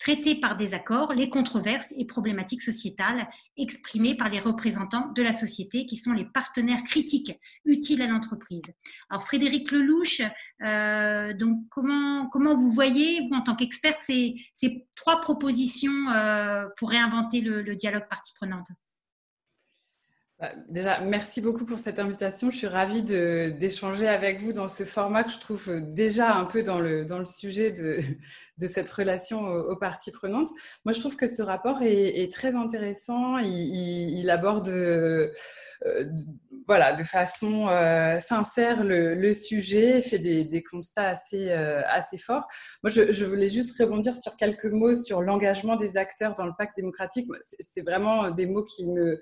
traiter 0.00 0.34
par 0.34 0.56
des 0.56 0.74
accords 0.74 1.12
les 1.12 1.28
controverses 1.28 1.94
et 1.96 2.04
problématiques 2.06 2.62
sociétales 2.62 3.28
exprimées 3.56 4.16
par 4.16 4.28
les 4.28 4.40
représentants 4.40 5.12
de 5.12 5.22
la 5.22 5.32
société 5.32 5.86
qui 5.86 5.96
sont 5.96 6.12
les 6.12 6.24
partenaires 6.24 6.82
critiques 6.82 7.38
utiles 7.64 8.02
à 8.02 8.06
l'entreprise. 8.06 8.64
Alors 9.10 9.22
Frédéric 9.22 9.70
Lelouch, 9.70 10.22
euh, 10.62 11.34
donc 11.34 11.68
comment, 11.68 12.28
comment 12.32 12.54
vous 12.54 12.72
voyez, 12.72 13.28
vous 13.28 13.36
en 13.36 13.42
tant 13.42 13.54
qu'experte, 13.54 14.00
ces, 14.02 14.34
ces, 14.54 14.86
trois 14.96 15.20
propositions 15.20 16.10
euh, 16.10 16.64
pour 16.78 16.90
réinventer 16.90 17.42
le, 17.42 17.62
le 17.62 17.76
dialogue 17.76 18.08
partie 18.08 18.32
prenante? 18.34 18.68
Déjà, 20.68 21.00
merci 21.00 21.40
beaucoup 21.40 21.64
pour 21.64 21.78
cette 21.78 21.98
invitation. 21.98 22.50
Je 22.50 22.56
suis 22.56 22.66
ravie 22.66 23.02
d'échanger 23.02 24.08
avec 24.08 24.40
vous 24.40 24.52
dans 24.52 24.68
ce 24.68 24.84
format 24.84 25.24
que 25.24 25.30
je 25.30 25.38
trouve 25.38 25.68
euh, 25.68 25.80
déjà 25.80 26.34
un 26.34 26.46
peu 26.46 26.62
dans 26.62 26.80
le, 26.80 27.04
dans 27.04 27.18
le 27.18 27.26
sujet 27.26 27.70
de, 27.70 27.98
de 28.58 28.66
cette 28.66 28.88
relation 28.88 29.46
aux, 29.46 29.76
parties 29.76 30.12
prenantes. 30.12 30.48
Moi, 30.84 30.92
je 30.94 31.00
trouve 31.00 31.16
que 31.16 31.26
ce 31.26 31.42
rapport 31.42 31.82
est, 31.82 32.32
très 32.32 32.56
intéressant. 32.56 33.38
Il, 33.38 34.30
aborde 34.30 34.68
euh, 34.68 35.30
de, 35.84 36.24
voilà, 36.66 36.94
de 36.94 37.02
façon 37.02 37.68
euh, 37.68 38.18
sincère 38.18 38.82
le, 38.84 39.32
sujet, 39.32 40.02
fait 40.02 40.18
des, 40.18 40.62
constats 40.62 41.08
assez, 41.08 41.50
assez 41.50 42.18
forts. 42.18 42.46
Moi, 42.82 42.90
je, 42.90 43.24
voulais 43.24 43.48
juste 43.48 43.78
rebondir 43.78 44.14
sur 44.14 44.36
quelques 44.36 44.66
mots 44.66 44.94
sur 44.94 45.22
l'engagement 45.22 45.76
des 45.76 45.96
acteurs 45.96 46.34
dans 46.34 46.46
le 46.46 46.52
pacte 46.56 46.76
démocratique. 46.76 47.28
C'est 47.60 47.82
vraiment 47.82 48.30
des 48.30 48.46
mots 48.46 48.64
qui 48.64 48.86
me 48.86 49.20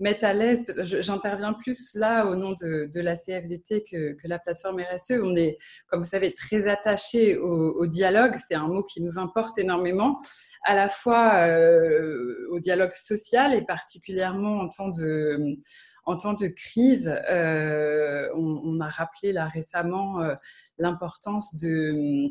mettre 0.00 0.24
à 0.24 0.32
l'aise. 0.32 0.66
J'interviens 1.00 1.52
plus 1.52 1.94
là 1.94 2.26
au 2.26 2.34
nom 2.34 2.54
de, 2.60 3.00
la 3.00 3.14
CFDT 3.14 3.84
que, 3.84 4.16
la 4.24 4.38
plateforme 4.38 4.80
RSE. 4.80 5.20
On 5.22 5.36
est, 5.36 5.58
comme 5.88 6.00
vous 6.00 6.08
savez, 6.08 6.30
très 6.32 6.66
attaché 6.66 7.36
au, 7.38 7.86
dialogue. 7.86 8.36
C'est 8.48 8.54
un 8.54 8.66
mot 8.66 8.82
qui 8.82 9.02
nous 9.02 9.18
importe 9.18 9.58
énormément, 9.58 10.20
à 10.64 10.74
la 10.74 10.88
fois 10.88 11.46
euh, 11.46 12.48
au 12.50 12.58
dialogue 12.58 12.92
social 12.92 13.54
et 13.54 13.62
particulièrement 13.62 14.60
en 14.60 14.68
temps 14.68 14.88
de, 14.88 15.56
en 16.04 16.16
temps 16.16 16.34
de 16.34 16.46
crise. 16.48 17.12
Euh, 17.30 18.28
on, 18.36 18.80
a 18.80 18.88
rappelé 18.88 19.32
là 19.32 19.46
récemment 19.48 20.20
euh, 20.20 20.34
l'importance 20.78 21.56
de 21.56 22.28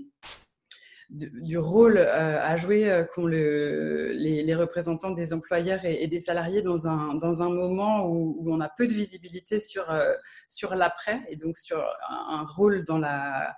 du 1.10 1.58
rôle 1.58 1.98
euh, 1.98 2.40
à 2.42 2.56
jouer 2.56 2.90
euh, 2.90 3.04
qu'ont 3.04 3.26
le, 3.26 4.12
les, 4.14 4.56
représentants 4.56 5.10
des 5.10 5.34
employeurs 5.34 5.84
et, 5.84 6.06
des 6.08 6.20
salariés 6.20 6.62
dans 6.62 6.88
un, 6.88 7.16
dans 7.16 7.42
un 7.42 7.50
moment 7.50 8.06
où, 8.06 8.44
on 8.46 8.60
a 8.62 8.70
peu 8.70 8.86
de 8.86 8.94
visibilité 8.94 9.60
sur, 9.60 9.90
euh, 9.90 10.14
sur 10.48 10.76
l'après 10.76 11.22
et 11.30 11.36
donc 11.36 11.58
sur 11.58 11.84
un, 12.10 12.46
rôle 12.46 12.84
dans 12.84 13.00
la, 13.00 13.56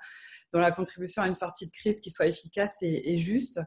dans 0.54 0.60
la 0.60 0.72
contribution 0.72 1.24
à 1.24 1.28
une 1.28 1.36
sortie 1.36 1.66
de 1.66 1.72
crise 1.72 2.00
qui 2.00 2.10
soit 2.10 2.28
efficace 2.28 2.78
et, 2.82 3.18
juste 3.18 3.60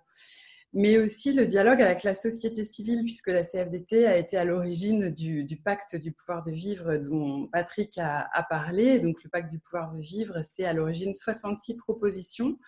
mais 0.75 0.99
aussi 0.99 1.33
le 1.33 1.47
dialogue 1.47 1.81
avec 1.81 2.03
la 2.03 2.15
société 2.15 2.65
civile, 2.65 3.03
puisque 3.05 3.29
la 3.29 3.45
CFDT 3.45 4.07
a 4.07 4.19
été 4.19 4.37
à 4.37 4.45
l'origine 4.45 5.11
du, 5.11 5.57
pacte 5.65 5.95
du 5.95 6.11
pouvoir 6.11 6.43
de 6.43 6.51
vivre 6.51 6.97
dont 6.97 7.47
Patrick 7.53 7.97
a, 7.99 8.47
parlé. 8.51 8.99
Donc 8.99 9.23
le 9.23 9.31
pacte 9.31 9.51
du 9.51 9.61
pouvoir 9.61 9.95
de 9.95 10.01
vivre, 10.01 10.41
c'est 10.43 10.65
à 10.65 10.73
l'origine 10.73 11.15
66 11.15 11.77
propositions 11.77 12.59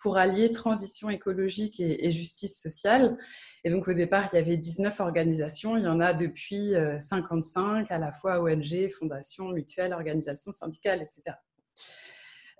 pour 0.00 0.18
allier 0.18 0.50
transition 0.50 1.08
écologique 1.08 1.78
et, 1.78 2.10
justice 2.10 2.60
sociale. 2.60 3.16
Et 3.62 3.70
donc 3.70 3.86
au 3.86 3.92
départ, 3.92 4.28
il 4.32 4.36
y 4.36 4.38
avait 4.40 4.56
19 4.56 4.98
organisations, 4.98 5.76
il 5.76 5.84
y 5.84 5.88
en 5.88 6.00
a 6.00 6.12
depuis 6.12 6.72
55, 6.98 7.90
euh, 7.90 7.94
à 7.94 7.98
la 8.00 8.10
fois 8.10 8.42
ONG, 8.42 8.90
fondations, 8.90 9.50
mutuelles, 9.50 9.92
organisations 9.92 10.50
syndicales, 10.50 11.00
etc. 11.00 11.36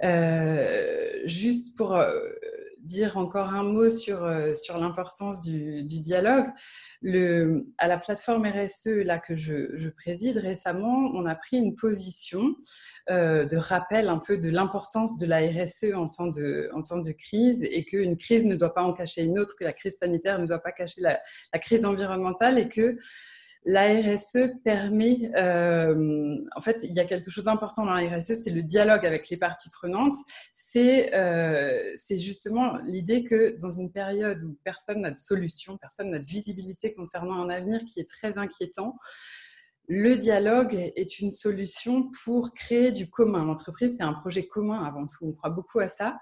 Euh, 0.04 1.22
juste 1.24 1.76
pour 1.76 1.94
euh, 1.94 2.12
dire 2.82 3.16
encore 3.16 3.54
un 3.54 3.62
mot 3.62 3.90
sur, 3.90 4.24
euh, 4.24 4.54
sur 4.54 4.78
l'importance 4.78 5.40
du, 5.40 5.84
dialogue. 5.84 6.46
Le, 7.00 7.66
à 7.78 7.88
la 7.88 7.98
plateforme 7.98 8.46
RSE 8.46 9.04
là, 9.04 9.18
que 9.18 9.36
je, 9.36 9.88
préside 9.88 10.36
récemment, 10.36 11.10
on 11.14 11.26
a 11.26 11.34
pris 11.34 11.58
une 11.58 11.76
position 11.76 12.54
euh, 13.10 13.44
de 13.44 13.56
rappel 13.56 14.08
un 14.08 14.18
peu 14.18 14.38
de 14.38 14.50
l'importance 14.50 15.16
de 15.16 15.26
la 15.26 15.40
RSE 15.40 15.94
en 15.94 16.08
temps 16.08 16.26
de, 16.26 16.70
en 16.74 16.82
temps 16.82 16.98
de 16.98 17.12
crise 17.12 17.62
et 17.64 17.84
qu'une 17.84 18.16
crise 18.16 18.46
ne 18.46 18.54
doit 18.54 18.74
pas 18.74 18.82
en 18.82 18.92
cacher 18.92 19.22
une 19.22 19.38
autre, 19.38 19.54
que 19.58 19.64
la 19.64 19.72
crise 19.72 19.96
sanitaire 19.98 20.38
ne 20.38 20.46
doit 20.46 20.60
pas 20.60 20.72
cacher 20.72 21.02
la 21.02 21.58
crise 21.58 21.84
environnementale 21.84 22.58
et 22.58 22.68
que 22.68 22.98
la 23.64 23.86
RSE 24.00 24.60
permet, 24.64 25.30
euh, 25.36 26.36
en 26.56 26.60
fait, 26.60 26.80
il 26.82 26.92
y 26.92 27.00
a 27.00 27.04
quelque 27.04 27.30
chose 27.30 27.44
d'important 27.44 27.84
dans 27.84 27.94
la 27.94 28.08
RSE, 28.08 28.34
c'est 28.34 28.50
le 28.50 28.62
dialogue 28.62 29.06
avec 29.06 29.28
les 29.28 29.36
parties 29.36 29.70
prenantes. 29.70 30.16
C'est 30.52 31.14
euh, 31.14 31.94
justement 32.10 32.76
l'idée 32.78 33.22
que 33.22 33.56
dans 33.60 33.70
une 33.70 33.92
période 33.92 34.42
où 34.42 34.56
personne 34.64 35.02
n'a 35.02 35.12
de 35.12 35.18
solution, 35.18 35.76
personne 35.76 36.10
n'a 36.10 36.18
de 36.18 36.26
visibilité 36.26 36.92
concernant 36.92 37.40
un 37.40 37.50
avenir 37.50 37.84
qui 37.84 38.00
est 38.00 38.08
très 38.08 38.36
inquiétant, 38.36 38.96
le 39.88 40.16
dialogue 40.16 40.74
est 40.96 41.20
une 41.20 41.30
solution 41.30 42.08
pour 42.24 42.54
créer 42.54 42.92
du 42.92 43.10
commun. 43.10 43.44
L'entreprise, 43.44 43.96
c'est 43.96 44.04
un 44.04 44.12
projet 44.12 44.46
commun 44.46 44.84
avant 44.84 45.06
tout. 45.06 45.26
On 45.26 45.32
croit 45.32 45.50
beaucoup 45.50 45.80
à 45.80 45.88
ça. 45.88 46.18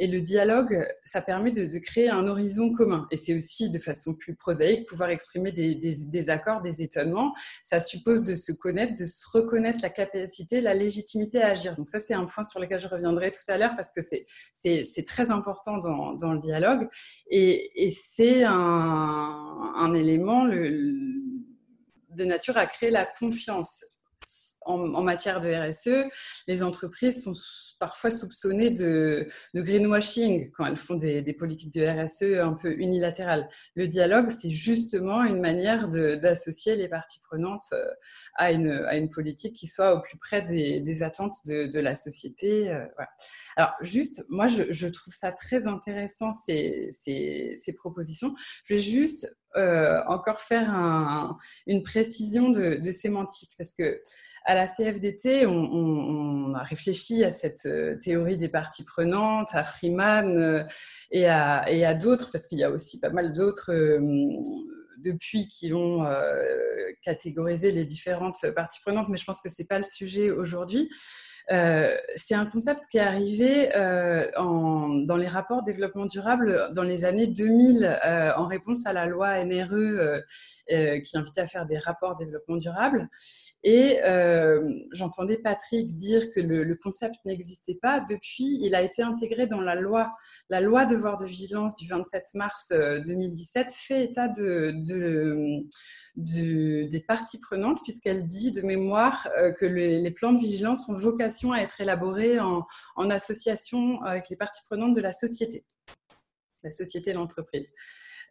Et 0.00 0.06
le 0.06 0.20
dialogue, 0.20 0.86
ça 1.02 1.20
permet 1.20 1.50
de, 1.50 1.78
créer 1.78 2.08
un 2.08 2.28
horizon 2.28 2.72
commun. 2.72 3.08
Et 3.10 3.16
c'est 3.16 3.34
aussi, 3.34 3.68
de 3.68 3.80
façon 3.80 4.14
plus 4.14 4.36
prosaïque, 4.36 4.86
pouvoir 4.86 5.10
exprimer 5.10 5.50
des, 5.50 6.30
accords, 6.30 6.60
des 6.60 6.82
étonnements. 6.82 7.34
Ça 7.62 7.80
suppose 7.80 8.22
de 8.22 8.36
se 8.36 8.52
connaître, 8.52 8.94
de 8.94 9.04
se 9.04 9.26
reconnaître 9.32 9.80
la 9.82 9.90
capacité, 9.90 10.60
la 10.60 10.74
légitimité 10.74 11.42
à 11.42 11.48
agir. 11.48 11.74
Donc 11.74 11.88
ça, 11.88 11.98
c'est 11.98 12.14
un 12.14 12.26
point 12.26 12.44
sur 12.44 12.60
lequel 12.60 12.80
je 12.80 12.86
reviendrai 12.86 13.32
tout 13.32 13.42
à 13.48 13.58
l'heure 13.58 13.74
parce 13.74 13.90
que 13.90 14.00
c'est 14.00 15.04
très 15.04 15.32
important 15.32 15.78
dans, 15.78 16.32
le 16.32 16.38
dialogue. 16.38 16.88
Et, 17.28 17.90
c'est 17.90 18.44
un, 18.44 19.94
élément 19.94 20.46
de 20.46 22.24
nature 22.24 22.56
à 22.56 22.66
créer 22.66 22.90
la 22.90 23.04
confiance. 23.04 23.84
En 24.64 25.02
matière 25.02 25.40
de 25.40 25.48
RSE, 25.48 26.08
les 26.46 26.62
entreprises 26.62 27.24
sont 27.24 27.34
parfois 27.78 28.10
soupçonnées 28.10 28.70
de, 28.70 29.28
greenwashing 29.54 30.50
quand 30.52 30.66
elles 30.66 30.76
font 30.76 30.94
des, 30.94 31.22
politiques 31.32 31.72
de 31.74 31.84
RSE 31.84 32.38
un 32.40 32.54
peu 32.54 32.72
unilatérales. 32.78 33.48
Le 33.74 33.88
dialogue, 33.88 34.30
c'est 34.30 34.50
justement 34.50 35.22
une 35.24 35.40
manière 35.40 35.88
d'associer 35.88 36.76
les 36.76 36.88
parties 36.88 37.20
prenantes 37.28 37.64
euh, 37.72 37.84
à 38.34 38.52
une, 38.52 38.70
à 38.70 38.96
une, 38.96 39.08
politique 39.08 39.54
qui 39.54 39.66
soit 39.66 39.94
au 39.94 40.00
plus 40.00 40.18
près 40.18 40.42
des, 40.42 41.02
attentes 41.02 41.36
de, 41.46 41.80
la 41.80 41.94
société. 41.94 42.70
Euh, 42.70 42.84
Alors, 43.56 43.72
juste, 43.80 44.24
moi, 44.28 44.46
je, 44.48 44.86
trouve 44.88 45.14
ça 45.14 45.32
très 45.32 45.66
intéressant, 45.66 46.32
ces, 46.32 46.88
ces, 46.92 47.72
propositions. 47.76 48.34
Je 48.64 48.74
vais 48.74 48.80
juste 48.80 49.28
euh, 49.56 50.02
encore 50.06 50.40
faire 50.40 50.70
une 51.66 51.82
précision 51.82 52.50
de, 52.50 52.90
sémantique 52.90 53.50
parce 53.56 53.72
que 53.72 54.00
à 54.48 54.54
la 54.54 54.66
CFDT, 54.66 55.44
on, 55.46 56.54
a 56.54 56.62
réfléchi 56.62 57.22
à 57.22 57.30
cette 57.30 57.66
euh, 57.66 57.96
théorie 58.02 58.38
des 58.38 58.48
parties 58.48 58.82
prenantes, 58.82 59.50
à 59.52 59.62
Freeman 59.62 60.38
euh, 60.38 60.64
et 61.10 61.26
à, 61.26 61.70
et 61.70 61.84
à 61.84 61.94
d'autres, 61.94 62.30
parce 62.32 62.46
qu'il 62.46 62.58
y 62.58 62.64
a 62.64 62.70
aussi 62.70 62.98
pas 62.98 63.10
mal 63.10 63.34
d'autres 63.34 63.70
depuis 65.04 65.48
qui 65.48 65.72
ont 65.74 66.04
catégorisé 67.02 67.70
les 67.70 67.84
différentes 67.84 68.38
parties 68.56 68.80
prenantes, 68.80 69.08
mais 69.08 69.16
je 69.16 69.24
pense 69.24 69.40
que 69.40 69.50
ce 69.50 69.62
n'est 69.62 69.66
pas 69.66 69.78
le 69.78 69.84
sujet 69.84 70.30
aujourd'hui. 70.30 70.88
Euh, 71.50 71.96
c'est 72.14 72.34
un 72.34 72.44
concept 72.44 72.82
qui 72.90 72.98
est 72.98 73.02
arrivé 73.02 73.74
euh, 73.74 74.30
dans 74.36 75.16
les 75.16 75.26
rapports 75.26 75.62
développement 75.62 76.04
durable 76.04 76.70
dans 76.74 76.82
les 76.82 77.06
années 77.06 77.26
2000 77.26 77.84
euh, 77.84 78.32
en 78.36 78.46
réponse 78.46 78.86
à 78.86 78.92
la 78.92 79.06
loi 79.06 79.42
NRE 79.44 80.20
qui 81.02 81.16
invitait 81.16 81.40
à 81.40 81.46
faire 81.46 81.64
des 81.64 81.78
rapports 81.78 82.14
développement 82.14 82.56
durable. 82.56 83.08
Et 83.64 83.98
j'entendais 84.92 85.38
Patrick 85.38 85.96
dire 85.96 86.22
que 86.34 86.40
le, 86.40 86.74
concept 86.76 87.16
n'existait 87.24 87.78
pas. 87.80 88.00
Depuis, 88.00 88.58
il 88.62 88.74
a 88.74 88.82
été 88.82 89.02
intégré 89.02 89.46
dans 89.46 89.60
la 89.60 89.74
loi, 89.74 90.10
la 90.48 90.60
loi 90.60 90.84
devoir 90.84 91.16
de 91.16 91.24
vigilance 91.24 91.74
du 91.76 91.88
27 91.88 92.24
mars 92.34 92.72
2017 93.06 93.72
fait 93.72 94.04
état 94.04 94.28
de 94.28 94.72
des 96.18 97.04
parties 97.06 97.38
prenantes, 97.38 97.80
puisqu'elle 97.84 98.26
dit 98.26 98.50
de 98.50 98.62
mémoire 98.62 99.28
euh, 99.38 99.52
que 99.52 99.64
les 99.64 100.10
plans 100.10 100.32
de 100.32 100.38
vigilance 100.38 100.88
ont 100.88 100.94
vocation 100.94 101.52
à 101.52 101.60
être 101.60 101.80
élaborés 101.80 102.40
en, 102.40 102.66
association 103.10 104.02
avec 104.02 104.28
les 104.28 104.36
parties 104.36 104.62
prenantes 104.66 104.94
de 104.94 105.00
la 105.00 105.12
société, 105.12 105.64
la 106.64 106.72
société 106.72 107.10
et 107.10 107.14
l'entreprise. 107.14 107.72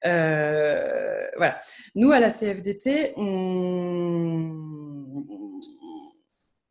Euh, 0.05 1.27
voilà. 1.37 1.57
Nous, 1.95 2.11
à 2.11 2.19
la 2.19 2.29
CFDT, 2.29 3.13
on, 3.15 4.53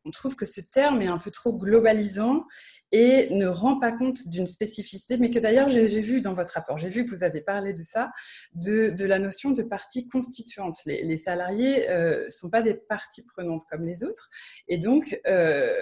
on 0.07 0.11
trouve 0.11 0.37
que 0.37 0.47
ce 0.47 0.61
terme 0.61 1.03
est 1.03 1.09
un 1.09 1.19
peu 1.19 1.33
trop 1.33 1.57
globalisant 1.57 2.45
et 2.93 3.29
ne 3.31 3.47
rend 3.47 3.81
pas 3.81 3.91
compte 3.91 4.29
d'une 4.29 4.47
spécificité, 4.47 5.19
mais 5.19 5.31
que 5.31 5.41
d'ailleurs 5.41 5.69
j'ai 5.69 6.01
vu 6.01 6.21
dans 6.21 6.33
votre 6.33 6.53
rapport, 6.53 6.79
j'ai 6.79 6.89
vu 6.89 7.05
que 7.05 7.11
vous 7.11 7.25
avez 7.25 7.41
parlé 7.41 7.73
de 7.73 7.83
ça, 7.83 8.13
de, 8.55 8.95
la 9.05 9.19
notion 9.19 9.51
de 9.51 9.63
partie 9.63 10.07
constituante. 10.07 10.75
Les, 10.87 11.17
salariés 11.17 11.81
ne 11.89 11.93
euh, 11.93 12.29
sont 12.29 12.51
pas 12.51 12.63
des 12.63 12.75
parties 12.75 13.25
prenantes 13.27 13.63
comme 13.69 13.85
les 13.85 14.05
autres, 14.05 14.29
et 14.69 14.79
donc 14.79 15.19
euh, 15.27 15.75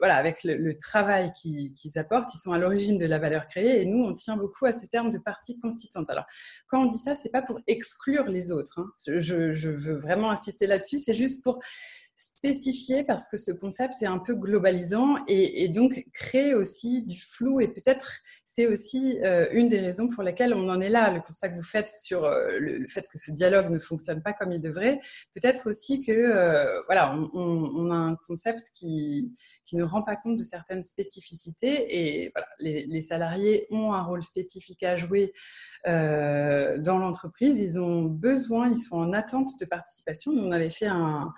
voilà, 0.00 0.16
avec 0.16 0.42
le, 0.42 0.76
travail 0.76 1.32
qu'ils 1.32 1.98
apportent, 1.98 2.34
ils 2.34 2.38
sont 2.38 2.52
à 2.52 2.58
l'origine 2.58 2.98
de 2.98 3.06
la 3.06 3.20
valeur 3.20 3.46
créée, 3.46 3.80
et 3.80 3.84
nous 3.84 4.02
on 4.02 4.12
tient 4.12 4.36
beaucoup 4.36 4.66
à 4.66 4.72
ce 4.72 4.86
terme 4.86 5.10
de 5.10 5.18
partie 5.18 5.60
constituante. 5.60 6.10
Alors 6.10 6.24
quand 6.66 6.82
on 6.82 6.86
dit 6.86 6.98
ça, 6.98 7.14
c'est 7.14 7.30
pas 7.30 7.42
pour 7.42 7.60
exclure 7.68 8.24
les 8.24 8.50
autres. 8.50 8.80
Hein. 8.80 8.90
Je, 9.06 9.52
je 9.52 9.70
veux 9.70 9.98
vraiment 9.98 10.32
insister 10.32 10.66
là-dessus, 10.66 10.98
c'est 10.98 11.14
juste 11.14 11.44
pour 11.44 11.60
spécifier 12.16 13.04
parce 13.04 13.28
que 13.28 13.36
ce 13.36 13.52
concept 13.52 14.02
est 14.02 14.06
un 14.06 14.18
peu 14.18 14.34
globalisant 14.34 15.16
et, 15.28 15.68
donc 15.68 16.04
crée 16.12 16.54
aussi 16.54 17.02
du 17.06 17.18
flou 17.18 17.60
et 17.60 17.68
peut-être 17.68 18.20
c'est 18.44 18.66
aussi 18.66 19.18
euh, 19.22 19.46
une 19.52 19.68
des 19.68 19.80
raisons 19.80 20.08
pour 20.08 20.22
lesquelles 20.22 20.52
on 20.52 20.68
en 20.68 20.80
est 20.80 20.90
là. 20.90 21.10
Le 21.10 21.20
constat 21.20 21.48
que 21.48 21.54
vous 21.54 21.62
faites 21.62 21.88
sur 21.88 22.24
euh, 22.24 22.58
le, 22.58 22.86
fait 22.86 23.08
que 23.10 23.18
ce 23.18 23.32
dialogue 23.32 23.70
ne 23.70 23.78
fonctionne 23.78 24.22
pas 24.22 24.34
comme 24.34 24.52
il 24.52 24.60
devrait, 24.60 25.00
peut-être 25.34 25.70
aussi 25.70 26.02
que 26.02 26.12
euh, 26.12 26.66
voilà, 26.86 27.16
on, 27.32 27.90
a 27.90 27.94
un 27.94 28.16
concept 28.26 28.70
qui, 28.74 29.32
qui 29.64 29.76
ne 29.76 29.84
rend 29.84 30.02
pas 30.02 30.16
compte 30.16 30.36
de 30.36 30.44
certaines 30.44 30.82
spécificités 30.82 32.24
et 32.24 32.32
voilà, 32.34 32.46
les 32.58 33.00
salariés 33.00 33.66
ont 33.70 33.92
un 33.92 34.02
rôle 34.02 34.22
spécifique 34.22 34.82
à 34.82 34.96
jouer 34.96 35.32
dans 35.86 36.98
l'entreprise. 36.98 37.58
Ils 37.58 37.80
ont 37.80 38.02
besoin, 38.02 38.68
ils 38.70 38.78
sont 38.78 38.96
en 38.96 39.12
attente 39.12 39.48
de 39.60 39.64
participation. 39.64 40.32
On 40.32 40.52
avait 40.52 40.70
fait 40.70 40.86
un 40.86 41.32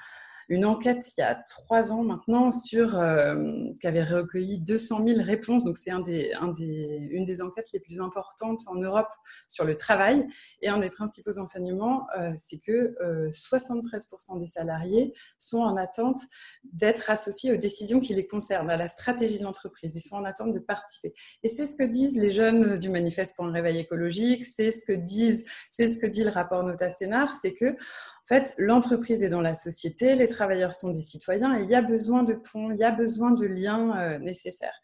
une 0.49 0.65
enquête 0.65 1.05
il 1.17 1.21
y 1.21 1.25
a 1.25 1.35
trois 1.35 1.93
ans 1.93 2.05
maintenant 2.05 2.53
sur 2.53 2.99
euh, 2.99 3.35
qui 3.81 3.87
avait 3.87 4.03
recueilli 4.03 4.59
200 4.59 5.05
000 5.05 5.23
réponses. 5.23 5.65
Donc 5.65 5.77
c'est 5.77 5.91
un 5.91 6.01
des, 6.01 6.33
un 6.35 6.49
des, 6.49 7.09
une 7.11 7.25
des 7.25 7.43
enquêtes 7.43 7.71
les 7.73 7.81
plus 7.81 8.01
importantes 8.01 8.61
en 8.69 8.77
Europe 8.77 9.11
sur 9.49 9.65
le 9.65 9.77
travail. 9.77 10.25
Et 10.61 10.69
un 10.69 10.79
des 10.79 10.91
principaux 10.91 11.39
enseignements, 11.39 12.07
euh, 12.19 12.33
c'est 12.37 12.59
que 12.59 12.95
73% 13.31 14.37
euh, 14.37 14.41
des 14.41 14.47
salariés 14.47 15.13
sont 15.39 15.61
en 15.61 15.77
attente 15.77 16.19
d'être 16.65 17.11
associés 17.11 17.53
aux 17.53 17.57
décisions 17.57 18.01
qui 18.01 18.15
les 18.15 18.27
concernent, 18.27 18.71
à 18.71 18.77
la 18.77 18.89
stratégie 18.89 19.39
de 19.39 19.45
l'entreprise. 19.45 19.95
Ils 19.97 20.01
sont 20.01 20.17
en 20.17 20.25
attente 20.25 20.53
de 20.53 20.59
participer. 20.59 21.15
Et 21.43 21.49
c'est 21.49 21.67
ce 21.67 21.77
que 21.77 21.85
disent 21.85 22.17
les 22.17 22.31
jeunes 22.31 22.79
du 22.79 22.91
manifeste 22.91 23.37
pour 23.37 23.47
le 23.47 23.53
réveil 23.53 23.79
écologique. 23.79 24.45
C'est 24.45 24.71
ce 24.71 24.85
que 24.85 24.93
disent, 24.93 25.45
c'est 25.69 25.87
ce 25.87 25.99
que 25.99 26.07
dit 26.07 26.25
le 26.25 26.31
rapport 26.31 26.65
Nota 26.65 26.91
Sénar, 26.91 27.29
c'est 27.35 27.53
que 27.53 27.77
en 28.25 28.27
fait, 28.27 28.55
l'entreprise 28.57 29.23
est 29.23 29.29
dans 29.29 29.43
la 29.43 29.53
société, 29.53 30.15
les 30.15 30.27
travailleurs 30.35 30.73
sont 30.73 30.91
des 30.91 31.01
citoyens 31.01 31.57
et 31.57 31.63
il 31.63 31.71
y 31.71 31.75
a 31.75 31.83
besoin 31.83 32.23
de 32.23 32.35
ponts, 32.35 32.71
il 32.71 32.79
y 32.79 32.85
a 32.85 32.91
besoin 32.91 33.31
de 33.31 33.47
liens 33.47 33.97
euh, 33.99 34.19
nécessaires. 34.19 34.79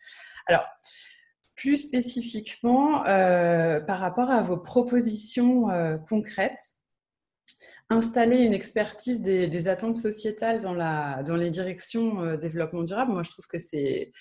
Alors, 0.47 0.65
plus 1.55 1.77
spécifiquement, 1.77 3.07
euh, 3.07 3.81
par 3.81 4.01
rapport 4.01 4.31
à 4.31 4.41
vos 4.41 4.57
propositions 4.57 5.71
euh, 5.71 5.99
concrètes, 6.09 6.61
installer 7.91 8.37
une 8.37 8.55
expertise 8.55 9.23
des, 9.23 9.69
attentes 9.69 9.97
sociétales 9.97 10.61
dans, 10.61 10.75
la, 10.75 11.23
dans 11.25 11.37
les 11.37 11.51
directions 11.51 12.37
développement 12.37 12.85
durable, 12.85 13.13
moi 13.13 13.25
je 13.25 13.31
trouve 13.31 13.49
que 13.49 13.59
c'est 13.59 14.13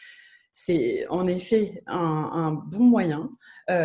c'est 0.55 1.07
en 1.07 1.25
effet 1.27 1.83
un, 1.87 2.51
bon 2.65 2.83
moyen. 2.83 3.29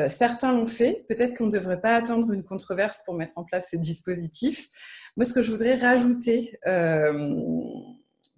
certains 0.09 0.53
l'ont 0.53 0.67
fait. 0.67 1.05
Peut-être 1.09 1.37
qu'on 1.37 1.47
ne 1.47 1.53
devrait 1.53 1.81
pas 1.81 1.95
attendre 1.95 2.33
une 2.33 2.43
controverse 2.43 3.03
pour 3.05 3.15
mettre 3.15 3.37
en 3.37 3.45
place 3.45 3.69
ce 3.71 3.77
dispositif. 3.77 4.71
Moi, 5.17 5.25
ce 5.25 5.33
que 5.33 5.43
je 5.43 5.51
voudrais 5.53 5.75
rajouter, 5.75 6.59
euh, 6.67 7.39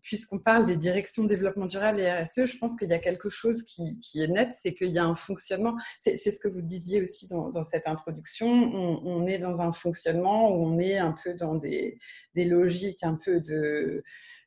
puisqu'on 0.06 0.38
parle 0.38 0.66
des 0.66 0.76
directions 0.76 1.24
de 1.24 1.28
développement 1.28 1.66
durable 1.66 1.98
et 1.98 2.08
RSE, 2.08 2.46
je 2.46 2.58
pense 2.58 2.76
qu'il 2.76 2.88
y 2.88 2.92
a 2.92 2.98
quelque 3.00 3.28
chose 3.28 3.64
qui, 3.64 4.22
est 4.22 4.28
net, 4.28 4.52
c'est 4.52 4.72
qu'il 4.72 4.90
y 4.90 4.98
a 4.98 5.04
un 5.04 5.16
fonctionnement. 5.16 5.74
C'est 5.98 6.16
ce 6.16 6.38
que 6.38 6.46
vous 6.46 6.62
disiez 6.62 7.02
aussi 7.02 7.26
dans, 7.26 7.64
cette 7.64 7.88
introduction. 7.88 8.46
On, 8.46 9.26
est 9.26 9.38
dans 9.38 9.62
un 9.62 9.72
fonctionnement 9.72 10.54
où 10.54 10.64
on 10.64 10.78
est 10.78 10.98
un 10.98 11.12
peu 11.24 11.34
dans 11.34 11.56
des, 11.56 11.98
des 12.36 12.44
logiques 12.44 13.02
un 13.02 13.16
peu 13.16 13.40
de 13.40 14.04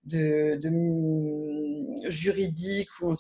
de, 0.10 0.60
juridiques 2.10 2.90
ou 3.02 3.14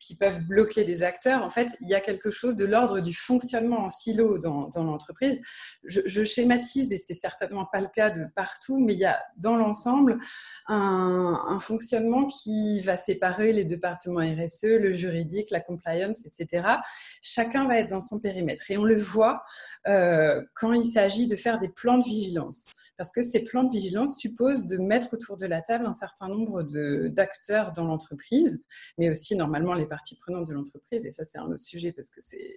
qui 0.00 0.16
peuvent 0.16 0.44
bloquer 0.44 0.84
des 0.84 1.02
acteurs, 1.02 1.42
en 1.42 1.50
fait, 1.50 1.68
il 1.80 1.88
y 1.88 1.94
a 1.94 2.00
quelque 2.00 2.30
chose 2.30 2.56
de 2.56 2.64
l'ordre 2.64 3.00
du 3.00 3.12
fonctionnement 3.12 3.80
en 3.80 3.90
silo 3.90 4.38
dans, 4.38 4.70
l'entreprise. 4.76 5.40
Je, 5.84 6.24
schématise, 6.24 6.92
et 6.92 6.98
c'est 6.98 7.14
certainement 7.14 7.66
pas 7.66 7.80
le 7.80 7.88
cas 7.88 8.10
de 8.10 8.26
partout, 8.34 8.78
mais 8.78 8.94
il 8.94 9.00
y 9.00 9.04
a 9.04 9.18
dans 9.36 9.56
l'ensemble 9.56 10.18
un, 10.68 11.58
fonctionnement 11.60 12.26
qui 12.26 12.80
va 12.80 12.96
séparer 12.96 13.52
les 13.52 13.64
départements 13.64 14.20
RSE, 14.20 14.64
le 14.64 14.92
juridique, 14.92 15.50
la 15.50 15.60
compliance, 15.60 16.26
etc. 16.26 16.66
Chacun 17.22 17.66
va 17.66 17.78
être 17.78 17.88
dans 17.88 18.00
son 18.00 18.20
périmètre. 18.20 18.70
Et 18.70 18.76
on 18.76 18.84
le 18.84 18.96
voit 18.96 19.42
euh, 19.88 20.42
quand 20.54 20.72
il 20.72 20.84
s'agit 20.84 21.26
de 21.26 21.34
faire 21.34 21.58
des 21.58 21.68
plans 21.68 21.98
de 21.98 22.04
vigilance. 22.04 22.66
Parce 22.96 23.12
que 23.12 23.22
ces 23.22 23.44
plans 23.44 23.64
de 23.64 23.70
vigilance 23.70 24.18
supposent 24.18 24.66
de 24.66 24.76
mettre 24.78 25.14
autour 25.14 25.36
de 25.36 25.46
la 25.46 25.60
table 25.60 25.86
un 25.86 25.92
certain 25.92 26.05
nombre 26.28 26.62
d'acteurs 27.08 27.72
dans 27.72 27.84
l'entreprise, 27.84 28.64
mais 28.98 29.10
aussi 29.10 29.36
normalement 29.36 29.74
les 29.74 29.86
parties 29.86 30.16
prenantes 30.16 30.48
de 30.48 30.54
l'entreprise. 30.54 31.06
Et 31.06 31.12
ça, 31.12 31.24
c'est 31.24 31.38
un 31.38 31.46
autre 31.46 31.60
sujet 31.60 31.92
parce 31.92 32.10
que 32.10 32.20
c'est 32.20 32.56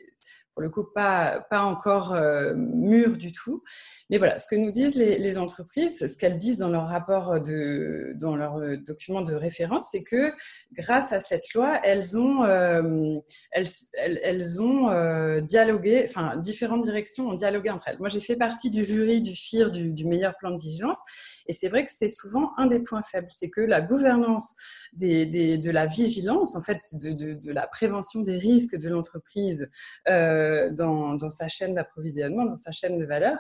pour 0.60 0.64
le 0.64 0.70
coup 0.70 0.84
pas, 0.84 1.46
pas 1.50 1.62
encore 1.62 2.14
euh, 2.14 2.54
mûr 2.56 3.16
du 3.18 3.32
tout. 3.32 3.64
Mais 4.10 4.18
voilà, 4.18 4.40
ce 4.40 4.48
que 4.48 4.56
nous 4.56 4.72
disent 4.72 4.96
les, 4.98 5.38
entreprises, 5.38 6.06
ce 6.06 6.18
qu'elles 6.18 6.38
disent 6.38 6.58
dans 6.58 6.70
leur 6.70 6.88
rapport, 6.88 7.40
de, 7.40 8.14
dans 8.18 8.36
leur 8.36 8.58
euh, 8.58 8.76
document 8.76 9.22
de 9.22 9.34
référence, 9.34 9.90
c'est 9.92 10.04
que 10.04 10.34
grâce 10.74 11.14
à 11.14 11.22
cette 11.22 11.54
loi, 11.54 11.80
elles 11.84 12.18
ont, 12.18 12.44
euh, 12.44 13.20
elles, 13.52 13.68
elles, 13.98 14.62
ont 14.62 15.40
dialogué, 15.42 16.04
enfin 16.04 16.36
différentes 16.38 16.84
directions 16.84 17.30
ont 17.30 17.34
dialogué 17.34 17.70
entre 17.70 17.88
elles. 17.88 18.00
Moi, 18.00 18.10
j'ai 18.10 18.20
fait 18.20 18.36
partie 18.36 18.70
du 18.70 18.84
jury 18.84 19.22
du 19.22 19.36
FIR 19.36 19.72
du 19.72 20.06
meilleur 20.06 20.36
plan 20.36 20.52
de 20.52 20.60
vigilance, 20.60 21.00
et 21.48 21.54
c'est 21.54 21.68
vrai 21.68 21.84
que 21.86 21.92
c'est 21.92 22.10
souvent 22.10 22.52
un 22.58 22.68
des 22.68 22.80
points 22.80 23.02
faibles, 23.02 23.29
c'est 23.30 23.50
que 23.50 23.62
la 23.62 23.82
gouvernance 23.82 24.56
de 24.94 25.70
la 25.72 25.86
vigilance, 25.86 26.56
en 26.56 26.62
fait, 26.62 26.80
de, 26.94 27.52
la 27.52 27.68
prévention 27.68 28.22
des 28.22 28.38
risques 28.38 28.76
de 28.76 28.90
l'entreprise 28.90 29.70
euh, 30.08 30.72
dans, 30.72 31.30
sa 31.30 31.48
chaîne 31.48 31.74
d'approvisionnement, 31.74 32.46
dans 32.46 32.56
sa 32.56 32.72
chaîne 32.72 32.98
de 32.98 33.06
valeur, 33.06 33.38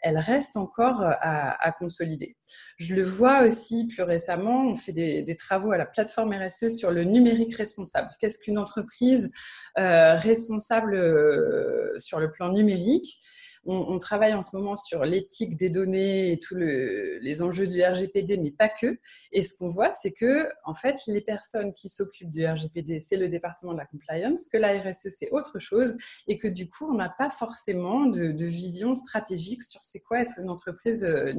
elle 0.00 0.18
reste 0.18 0.56
encore 0.56 1.02
à, 1.02 1.72
consolider. 1.78 2.36
Je 2.76 2.94
le 2.94 3.02
vois 3.02 3.42
aussi 3.42 3.86
plus 3.86 4.02
récemment, 4.02 4.66
on 4.66 4.76
fait 4.76 4.92
des, 4.92 5.36
travaux 5.36 5.72
à 5.72 5.78
la 5.78 5.86
plateforme 5.86 6.34
RSE 6.34 6.68
sur 6.68 6.90
le 6.90 7.04
numérique 7.04 7.56
responsable. 7.56 8.10
Qu'est-ce 8.20 8.38
qu'une 8.38 8.58
entreprise 8.58 9.30
euh, 9.78 10.14
responsable 10.14 10.94
euh, 10.94 11.98
sur 11.98 12.20
le 12.20 12.30
plan 12.30 12.52
numérique? 12.52 13.18
On, 13.64 13.98
travaille 13.98 14.34
en 14.34 14.42
ce 14.42 14.56
moment 14.56 14.74
sur 14.74 15.04
l'éthique 15.04 15.56
des 15.56 15.70
données 15.70 16.32
et 16.32 16.38
tous 16.38 16.56
les 16.56 17.42
enjeux 17.42 17.66
du 17.66 17.80
RGPD, 17.80 18.36
mais 18.38 18.50
pas 18.50 18.68
que. 18.68 18.98
Et 19.30 19.42
ce 19.42 19.56
qu'on 19.56 19.68
voit, 19.68 19.92
c'est 19.92 20.12
que, 20.12 20.48
en 20.64 20.74
fait, 20.74 20.96
les 21.06 21.20
personnes 21.20 21.72
qui 21.72 21.88
s'occupent 21.88 22.32
du 22.32 22.44
RGPD, 22.44 23.00
c'est 23.00 23.16
le 23.16 23.28
département 23.28 23.72
de 23.72 23.78
la 23.78 23.86
compliance, 23.86 24.48
que 24.48 24.58
la 24.58 24.80
RSE, 24.80 25.08
c'est 25.10 25.30
autre 25.30 25.60
chose, 25.60 25.96
et 26.26 26.38
que 26.38 26.48
du 26.48 26.68
coup, 26.68 26.90
on 26.90 26.94
n'a 26.94 27.08
pas 27.08 27.30
forcément 27.30 28.06
de, 28.06 28.32
vision 28.44 28.94
stratégique 28.96 29.62
sur 29.62 29.80
c'est 29.80 30.00
quoi 30.00 30.20
être 30.20 30.40
une 30.42 30.50
entreprise 30.50 31.04
euh, 31.04 31.32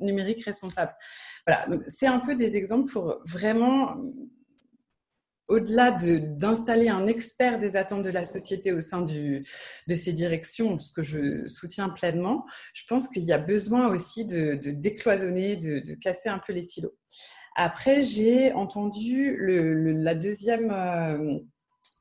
numérique, 0.00 0.44
responsable. 0.44 0.92
Voilà, 1.46 1.66
c'est 1.86 2.06
un 2.06 2.18
peu 2.18 2.34
des 2.34 2.56
exemples 2.56 2.90
pour 2.90 3.20
vraiment 3.24 3.96
au-delà 5.52 5.92
d'installer 5.92 6.88
un 6.88 7.06
expert 7.06 7.58
des 7.58 7.76
attentes 7.76 8.02
de 8.02 8.10
la 8.10 8.24
société 8.24 8.72
au 8.72 8.80
sein 8.80 9.02
de 9.02 9.94
ces 9.94 10.12
directions, 10.12 10.78
ce 10.78 10.90
que 10.92 11.02
je 11.02 11.46
soutiens 11.46 11.90
pleinement, 11.90 12.46
je 12.72 12.84
pense 12.88 13.08
qu'il 13.08 13.22
y 13.24 13.32
a 13.32 13.38
besoin 13.38 13.88
aussi 13.88 14.26
de, 14.26 14.54
décloisonner, 14.70 15.56
de, 15.56 15.94
casser 15.94 16.30
un 16.30 16.38
peu 16.38 16.54
les 16.54 16.62
silos. 16.62 16.94
Après, 17.54 18.02
j'ai 18.02 18.52
entendu 18.54 19.36
le, 19.36 19.92
la, 19.92 20.14
deuxième, 20.14 20.70
euh, 20.70 21.38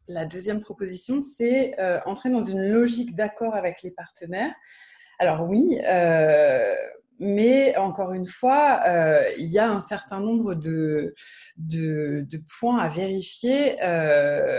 la 0.08 0.26
deuxième 0.26 0.62
proposition, 0.62 1.20
c'est 1.20 1.78
euh, 1.78 2.00
entrer 2.06 2.30
dans 2.30 2.42
une 2.42 2.72
logique 2.72 3.16
d'accord 3.16 3.54
avec 3.54 3.84
les 3.84 3.92
partenaires. 3.92 4.54
Alors 5.20 5.46
oui, 5.50 5.78
euh, 5.86 6.74
mais 7.22 7.78
encore 7.78 8.14
une 8.14 8.26
fois, 8.26 8.82
euh, 8.88 9.22
il 9.38 9.46
y 9.46 9.60
a 9.60 9.70
un 9.70 9.80
certain 9.80 10.20
nombre 10.20 10.56
de, 10.56 11.14
de, 11.56 12.26
points 12.60 12.80
à 12.80 12.90
vérifier. 12.90 13.78
Euh, 13.84 14.58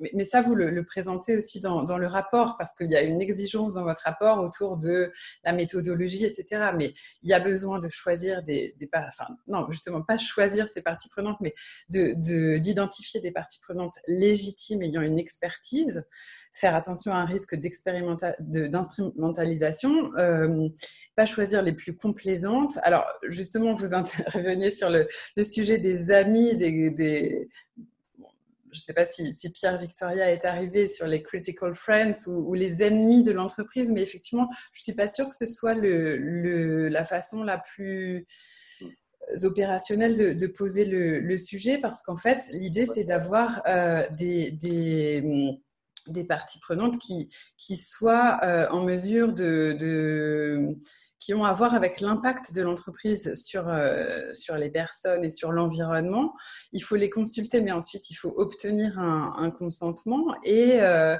mais, 0.00 0.24
ça, 0.24 0.40
vous 0.40 0.54
le, 0.54 0.84
présentez 0.84 1.36
aussi 1.36 1.60
dans, 1.60 1.98
le 1.98 2.06
rapport, 2.06 2.56
parce 2.56 2.74
qu'il 2.74 2.90
y 2.90 2.96
a 2.96 3.02
une 3.02 3.20
exigence 3.20 3.74
dans 3.74 3.84
votre 3.84 4.02
rapport 4.02 4.38
autour 4.38 4.76
de 4.76 5.10
la 5.44 5.52
méthodologie, 5.52 6.24
etc. 6.24 6.70
Mais 6.76 6.92
il 7.22 7.28
y 7.28 7.32
a 7.32 7.40
besoin 7.40 7.78
de 7.78 7.88
choisir 7.88 8.42
des, 8.42 8.74
des 8.78 8.88
enfin, 8.94 9.26
non, 9.46 9.66
justement, 9.70 10.02
pas 10.02 10.16
choisir 10.16 10.68
ces 10.68 10.82
parties 10.82 11.08
prenantes, 11.08 11.38
mais 11.40 11.54
d'identifier 11.88 13.20
de, 13.20 13.26
des 13.26 13.32
parties 13.32 13.60
prenantes 13.60 13.94
légitimes 14.06 14.82
ayant 14.82 15.02
une 15.02 15.18
expertise 15.18 16.04
faire 16.58 16.74
attention 16.74 17.12
à 17.12 17.16
un 17.16 17.24
risque 17.24 17.54
d'instrumentalisation, 17.54 20.14
euh, 20.16 20.68
pas 21.14 21.26
choisir 21.26 21.62
les 21.62 21.72
plus 21.72 21.96
complaisantes. 21.96 22.78
Alors, 22.82 23.06
justement, 23.28 23.74
vous 23.74 23.94
intervenez 23.98 24.70
sur 24.70 24.90
le, 24.90 25.06
sujet 25.42 25.78
des 25.78 26.10
amis, 26.10 26.56
des, 26.56 27.48
je 28.72 28.78
ne 28.78 28.82
sais 28.82 28.94
pas 28.94 29.04
si, 29.04 29.34
Pierre 29.52 29.78
Victoria 29.78 30.30
est 30.32 30.44
arrivé 30.44 30.88
sur 30.88 31.06
les 31.06 31.22
critical 31.22 31.74
friends 31.74 32.26
ou, 32.26 32.54
les 32.54 32.82
ennemis 32.82 33.22
de 33.22 33.32
l'entreprise, 33.32 33.92
mais 33.92 34.02
effectivement, 34.02 34.48
je 34.72 34.80
ne 34.80 34.82
suis 34.82 34.94
pas 34.94 35.06
sûre 35.06 35.28
que 35.28 35.36
ce 35.36 35.46
soit 35.46 35.74
le, 35.74 36.88
la 36.88 37.04
façon 37.04 37.42
la 37.42 37.58
plus 37.58 38.26
opérationnelle 39.42 40.14
de, 40.36 40.46
poser 40.46 40.84
le, 40.84 41.36
sujet, 41.38 41.78
parce 41.78 42.02
qu'en 42.02 42.16
fait, 42.16 42.44
l'idée, 42.52 42.86
c'est 42.86 43.04
d'avoir 43.04 43.62
euh, 43.66 44.06
des, 44.16 44.50
des 44.50 45.22
parties 46.26 46.60
prenantes 46.60 46.98
qui, 46.98 47.28
qui 47.56 47.76
soient 47.76 48.38
euh, 48.42 48.68
en 48.70 48.82
mesure 48.82 49.32
de, 49.32 50.76
qui 51.18 51.34
ont 51.34 51.44
à 51.44 51.52
voir 51.52 51.74
avec 51.74 52.00
l'impact 52.00 52.54
de 52.54 52.62
l'entreprise 52.62 53.34
sur, 53.34 53.68
euh, 53.68 54.32
sur 54.32 54.56
les 54.56 54.70
personnes 54.70 55.24
et 55.24 55.30
sur 55.30 55.52
l'environnement. 55.52 56.34
Il 56.72 56.82
faut 56.82 56.96
les 56.96 57.10
consulter, 57.10 57.60
mais 57.60 57.72
ensuite 57.72 58.10
il 58.10 58.14
faut 58.14 58.34
obtenir 58.36 58.98
un, 58.98 59.50
consentement 59.50 60.34
et, 60.44 60.80
euh, 60.82 61.16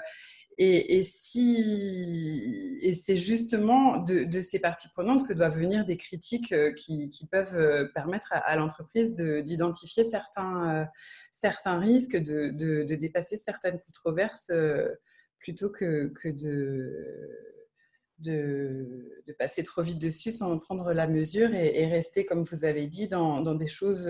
et, 0.61 1.05
si, 1.05 2.79
et 2.83 2.93
c'est 2.93 3.17
justement 3.17 3.99
de, 3.99 4.41
ces 4.41 4.59
parties 4.59 4.89
prenantes 4.89 5.27
que 5.27 5.33
doivent 5.33 5.57
venir 5.57 5.85
des 5.85 5.97
critiques 5.97 6.51
euh, 6.53 6.73
qui, 6.75 7.29
peuvent 7.31 7.57
euh, 7.57 7.87
permettre 7.95 8.33
à, 8.33 8.57
l'entreprise 8.57 9.15
d'identifier 9.15 10.03
certains, 10.03 10.83
euh, 10.83 10.85
certains 11.31 11.79
risques, 11.79 12.17
de, 12.17 12.83
dépasser 12.97 13.37
certaines 13.37 13.79
controverses 13.79 14.51
plutôt 15.39 15.71
que, 15.71 16.13
que 16.21 16.29
de, 16.29 17.39
de, 18.19 19.23
passer 19.39 19.63
trop 19.63 19.83
vite 19.83 20.01
dessus 20.01 20.33
sans 20.33 20.53
en 20.53 20.59
prendre 20.59 20.93
la 20.93 21.07
mesure 21.07 21.55
et, 21.55 21.87
rester, 21.87 22.25
comme 22.27 22.43
vous 22.43 22.65
avez 22.65 22.87
dit, 22.87 23.09
dans, 23.09 23.55
des 23.55 23.69
choses 23.69 24.09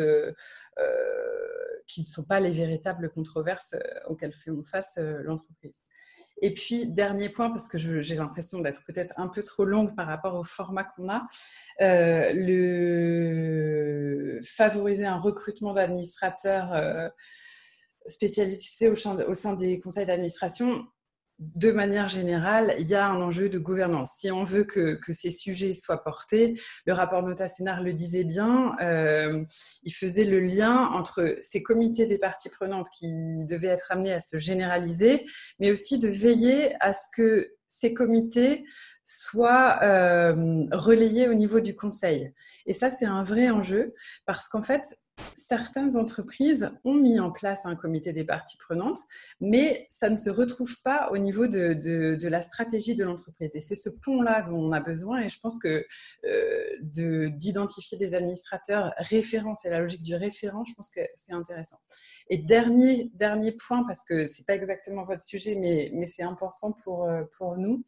qui 1.87 2.01
ne 2.01 2.07
sont 2.07 2.25
pas 2.25 2.41
les 2.41 2.51
véritables 2.51 3.11
controverses 3.11 3.75
auxquelles 4.07 4.33
fait 4.33 4.51
face 4.65 4.99
l'entreprise. 5.25 5.83
Et 6.41 6.53
puis, 6.55 6.87
dernier 6.87 7.29
point, 7.29 7.51
parce 7.51 7.69
que 7.69 7.79
j'ai 7.79 8.15
l'impression 8.15 8.61
d'être 8.61 8.85
peut-être 8.85 9.13
un 9.17 9.27
peu 9.29 9.43
trop 9.43 9.65
longue 9.65 9.97
par 9.97 10.07
rapport 10.07 10.37
au 10.37 10.45
format 10.45 10.85
qu'on 10.85 11.09
a, 11.09 11.27
euh, 11.81 12.33
le... 12.33 13.61
favoriser 14.45 15.05
un 15.05 15.19
recrutement 15.19 15.73
d'administrateurs 15.73 16.73
euh, 16.73 17.09
spécialisés 18.07 18.89
au 18.89 18.95
sein 19.35 19.55
des 19.55 19.81
conseils 19.81 20.07
d'administration 20.07 20.87
de 21.39 21.71
manière 21.71 22.09
générale, 22.09 22.75
il 22.81 22.89
y 22.89 22.95
a 22.95 23.07
un 23.07 23.21
enjeu 23.21 23.49
de 23.49 23.59
gouvernance. 23.59 24.15
Si 24.19 24.31
on 24.31 24.43
veut 24.43 24.65
que, 24.65 24.99
ces 25.13 25.31
sujets 25.31 25.73
soient 25.73 26.03
portés, 26.03 26.61
le 26.85 26.93
rapport 26.93 27.23
Nota 27.23 27.47
Sénard 27.47 27.83
le 27.83 27.93
disait 27.93 28.25
bien, 28.25 28.75
euh, 28.81 29.45
il 29.85 29.93
faisait 29.93 30.25
le 30.25 30.41
lien 30.41 30.91
entre 30.93 31.37
ces 31.41 31.63
comités 31.63 32.07
des 32.07 32.19
parties 32.19 32.51
prenantes 32.51 32.89
qui 32.97 33.07
devaient 33.47 33.69
être 33.69 33.91
amenés 33.91 34.13
à 34.13 34.21
se 34.21 34.39
généraliser, 34.39 35.25
mais 35.61 35.71
aussi 35.71 35.99
de 35.99 36.09
veiller 36.09 36.75
à 36.81 36.93
ce 36.93 37.05
que 37.15 37.53
ces 37.69 37.95
comités 37.95 38.65
soient 39.05 39.79
euh, 39.83 40.67
relayés 40.73 41.29
au 41.29 41.35
niveau 41.35 41.61
du 41.61 41.77
conseil. 41.77 42.33
Et 42.67 42.73
ça, 42.73 42.91
c'est 42.91 43.07
un 43.07 43.23
vrai 43.23 43.49
enjeu 43.51 43.95
parce 44.27 44.49
qu'en 44.49 44.63
fait, 44.63 44.83
certaines 45.35 45.97
entreprises 45.97 46.71
ont 46.85 46.95
mis 46.95 47.19
en 47.21 47.31
place 47.31 47.65
un 47.65 47.77
comité 47.77 48.13
des 48.13 48.25
parties 48.25 48.57
prenantes, 48.57 48.99
mais 49.41 49.87
ça 49.89 50.11
ne 50.11 50.17
se 50.17 50.31
retrouve 50.31 50.83
pas 50.83 51.11
au 51.13 51.19
niveau 51.19 51.47
de, 51.47 52.29
la 52.29 52.43
stratégie 52.43 52.95
de 52.95 53.05
l'entreprise. 53.05 53.57
Et 53.57 53.61
c'est 53.61 53.75
ce 53.75 53.91
pont-là 54.03 54.43
dont 54.43 54.59
on 54.59 54.73
a 54.73 54.81
besoin. 54.81 55.23
Et 55.23 55.29
je 55.29 55.41
pense 55.41 55.59
que 55.59 55.85
euh, 56.25 57.31
d'identifier 57.31 57.99
des 57.99 58.15
administrateurs 58.15 58.93
référents, 58.99 59.55
c'est 59.55 59.71
la 59.71 59.81
logique 59.81 60.03
du 60.03 60.15
référent, 60.15 60.65
je 60.65 60.75
pense 60.75 60.91
que 60.91 61.01
c'est 61.17 61.33
intéressant. 61.33 61.79
Et 62.31 62.39
dernier, 62.39 63.11
dernier 63.15 63.53
point, 63.53 63.85
parce 63.85 64.05
que 64.05 64.27
ce 64.27 64.41
n'est 64.41 64.45
pas 64.45 64.55
exactement 64.55 65.05
votre 65.05 65.23
sujet, 65.23 65.55
mais, 65.55 65.91
mais 65.95 66.07
c'est 66.07 66.23
important 66.23 66.73
pour, 66.73 67.09
euh, 67.09 67.25
pour 67.37 67.57
nous. 67.57 67.85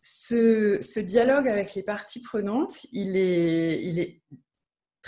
Ce, 0.00 0.78
ce, 0.80 1.00
dialogue 1.00 1.48
avec 1.48 1.74
les 1.74 1.82
parties 1.82 2.22
prenantes, 2.22 2.86
il 2.92 3.16
est, 3.16 3.82
il 3.84 3.98
est 3.98 4.22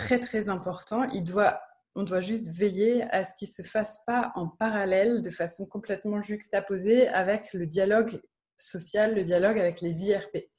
très 0.01 0.19
très 0.19 0.49
important. 0.49 1.07
Il 1.13 1.23
doit, 1.23 1.61
on 1.95 2.03
doit 2.03 2.21
juste 2.21 2.49
veiller 2.57 3.03
à 3.11 3.23
ce 3.23 3.35
qu'il 3.37 3.47
ne 3.47 3.63
se 3.63 3.69
fasse 3.69 4.03
pas 4.05 4.31
en 4.35 4.47
parallèle, 4.47 5.21
de 5.21 5.29
façon 5.29 5.65
complètement 5.65 6.21
juxtaposée 6.21 7.07
avec 7.07 7.53
le 7.53 7.65
dialogue 7.67 8.19
social, 8.57 9.15
le 9.15 9.23
dialogue 9.23 9.59
avec 9.59 9.81
les 9.81 10.07
IRP. 10.07 10.49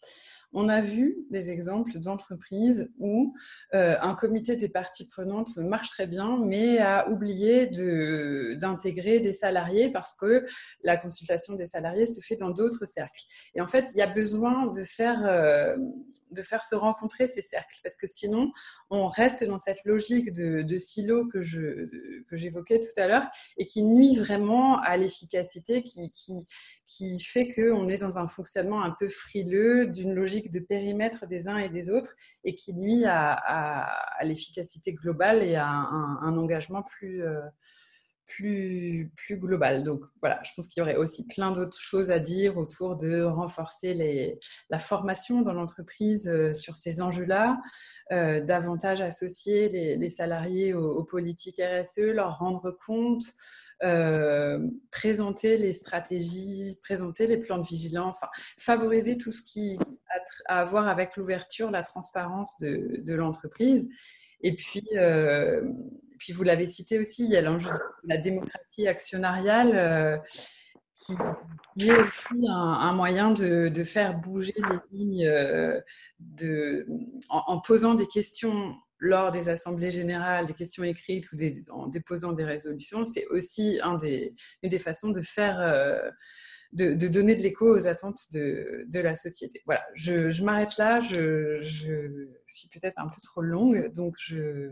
On 0.54 0.68
a 0.68 0.82
vu 0.82 1.16
des 1.30 1.50
exemples 1.50 1.98
d'entreprises 1.98 2.92
où 2.98 3.34
euh, 3.74 3.96
un 4.02 4.14
comité 4.14 4.54
des 4.54 4.68
parties 4.68 5.08
prenantes 5.08 5.56
marche 5.56 5.88
très 5.88 6.06
bien, 6.06 6.38
mais 6.44 6.78
a 6.78 7.08
oublié 7.08 7.68
d'intégrer 8.56 9.20
des 9.20 9.32
salariés 9.32 9.90
parce 9.90 10.14
que 10.14 10.44
la 10.82 10.98
consultation 10.98 11.54
des 11.54 11.66
salariés 11.66 12.04
se 12.04 12.20
fait 12.20 12.36
dans 12.36 12.50
d'autres 12.50 12.84
cercles. 12.84 13.22
Et 13.54 13.62
en 13.62 13.66
fait, 13.66 13.92
il 13.94 13.98
y 13.98 14.02
a 14.02 14.06
besoin 14.06 14.66
de 14.66 14.84
faire 14.84 15.26
euh, 15.26 15.74
de 16.32 16.42
faire 16.42 16.64
se 16.64 16.74
rencontrer 16.74 17.28
ces 17.28 17.42
cercles, 17.42 17.78
parce 17.82 17.96
que 17.96 18.06
sinon, 18.06 18.52
on 18.90 19.06
reste 19.06 19.44
dans 19.44 19.58
cette 19.58 19.84
logique 19.84 20.32
de, 20.32 20.62
de 20.62 20.78
silo 20.78 21.28
que, 21.28 21.42
j'évoquais 22.32 22.80
tout 22.80 23.00
à 23.00 23.06
l'heure 23.06 23.26
et 23.58 23.66
qui 23.66 23.82
nuit 23.82 24.16
vraiment 24.16 24.78
à 24.80 24.96
l'efficacité, 24.96 25.82
qui, 25.82 26.10
qui, 26.10 26.44
qui 26.86 27.20
fait 27.20 27.48
qu'on 27.48 27.88
est 27.88 27.98
dans 27.98 28.18
un 28.18 28.26
fonctionnement 28.26 28.82
un 28.82 28.94
peu 28.98 29.08
frileux, 29.08 29.86
d'une 29.86 30.14
logique 30.14 30.50
de 30.50 30.60
périmètre 30.60 31.26
des 31.26 31.48
uns 31.48 31.58
et 31.58 31.68
des 31.68 31.90
autres, 31.90 32.12
et 32.44 32.54
qui 32.54 32.74
nuit 32.74 33.04
à, 33.04 33.32
à, 33.32 34.24
l'efficacité 34.24 34.94
globale 34.94 35.42
et 35.42 35.56
à 35.56 35.68
un, 35.68 36.36
engagement 36.36 36.82
plus... 36.82 37.24
Euh, 37.24 37.42
plus, 38.26 39.12
plus 39.16 39.36
global. 39.36 39.82
Donc 39.84 40.04
voilà, 40.20 40.40
je 40.44 40.50
pense 40.54 40.66
qu'il 40.68 40.80
y 40.80 40.82
aurait 40.82 40.96
aussi 40.96 41.26
plein 41.26 41.52
d'autres 41.52 41.78
choses 41.78 42.10
à 42.10 42.18
dire 42.18 42.56
autour 42.56 42.96
de 42.96 43.22
renforcer 43.22 43.94
les, 43.94 44.38
la 44.70 44.78
formation 44.78 45.42
dans 45.42 45.52
l'entreprise 45.52 46.28
euh, 46.28 46.54
sur 46.54 46.76
ces 46.76 47.02
enjeux-là, 47.02 47.60
euh, 48.12 48.40
davantage 48.40 49.00
associer 49.00 49.68
les, 49.68 50.10
salariés 50.10 50.74
aux, 50.74 51.04
politiques 51.04 51.60
RSE, 51.60 51.98
leur 51.98 52.38
rendre 52.38 52.76
compte. 52.86 53.24
Euh, 53.84 54.60
présenter 54.92 55.56
les 55.56 55.72
stratégies, 55.72 56.78
présenter 56.84 57.26
les 57.26 57.36
plans 57.36 57.58
de 57.58 57.66
vigilance, 57.66 58.20
favoriser 58.56 59.18
tout 59.18 59.32
ce 59.32 59.42
qui 59.42 59.76
a 60.46 60.60
à 60.60 60.64
voir 60.64 60.86
avec 60.86 61.16
l'ouverture, 61.16 61.68
la 61.72 61.82
transparence 61.82 62.56
de, 62.60 63.00
de 63.02 63.14
l'entreprise. 63.14 63.90
Et 64.42 64.54
puis, 64.54 64.84
puis 66.22 66.32
vous 66.32 66.44
l'avez 66.44 66.68
cité 66.68 67.00
aussi, 67.00 67.24
il 67.24 67.32
y 67.32 67.36
a 67.36 67.42
l'enjeu 67.42 67.70
de 67.70 68.08
la 68.08 68.16
démocratie 68.16 68.86
actionnariale 68.86 69.72
euh, 69.74 70.16
qui, 70.94 71.14
est 71.88 71.98
aussi 71.98 72.46
un, 72.48 72.92
moyen 72.92 73.32
de, 73.32 73.82
faire 73.82 74.16
bouger 74.20 74.54
les 74.56 74.96
lignes 74.96 75.82
de, 76.20 76.86
en, 77.28 77.60
posant 77.60 77.94
des 77.94 78.06
questions 78.06 78.72
lors 79.00 79.32
des 79.32 79.48
assemblées 79.48 79.90
générales, 79.90 80.46
des 80.46 80.54
questions 80.54 80.84
écrites 80.84 81.26
ou 81.32 81.36
en 81.72 81.88
déposant 81.88 82.30
des 82.30 82.44
résolutions. 82.44 83.04
C'est 83.04 83.26
aussi 83.26 83.80
une 83.82 83.96
des 84.68 84.78
façons 84.78 85.10
de 85.10 85.22
faire 85.22 85.58
de, 86.72 87.08
donner 87.08 87.34
de 87.34 87.42
l'écho 87.42 87.76
aux 87.76 87.88
attentes 87.88 88.32
de, 88.32 88.86
la 88.92 89.16
société. 89.16 89.60
Voilà, 89.66 89.84
je, 89.94 90.44
m'arrête 90.44 90.76
là, 90.78 91.00
je, 91.00 91.60
suis 92.46 92.68
peut-être 92.68 93.00
un 93.00 93.08
peu 93.08 93.20
trop 93.20 93.42
longue, 93.42 93.92
donc 93.92 94.14
je, 94.18 94.70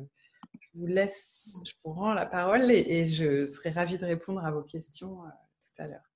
vous 0.74 0.86
laisse, 0.86 1.58
je 1.64 1.72
vous 1.84 1.92
rends 1.92 2.14
la 2.14 2.26
parole 2.26 2.70
et, 2.70 3.06
je 3.06 3.46
serai 3.46 3.70
ravie 3.70 3.98
de 3.98 4.04
répondre 4.04 4.44
à 4.44 4.50
vos 4.50 4.62
questions 4.62 5.24
euh, 5.24 5.28
tout 5.60 5.82
à 5.82 5.86
l'heure. 5.86 6.09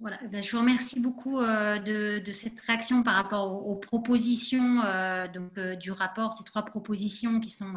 Voilà. 0.00 0.18
Ben, 0.30 0.42
je 0.42 0.50
vous 0.52 0.58
remercie 0.58 1.00
beaucoup 1.00 1.38
euh, 1.38 1.78
de, 1.78 2.32
cette 2.32 2.60
réaction 2.60 3.02
par 3.02 3.14
rapport 3.14 3.66
aux, 3.66 3.76
propositions 3.76 4.82
euh, 4.84 5.26
donc, 5.28 5.56
euh, 5.56 5.74
du 5.74 5.90
rapport, 5.90 6.34
ces 6.34 6.44
trois 6.44 6.64
propositions 6.64 7.40
qui 7.40 7.50
sont 7.50 7.72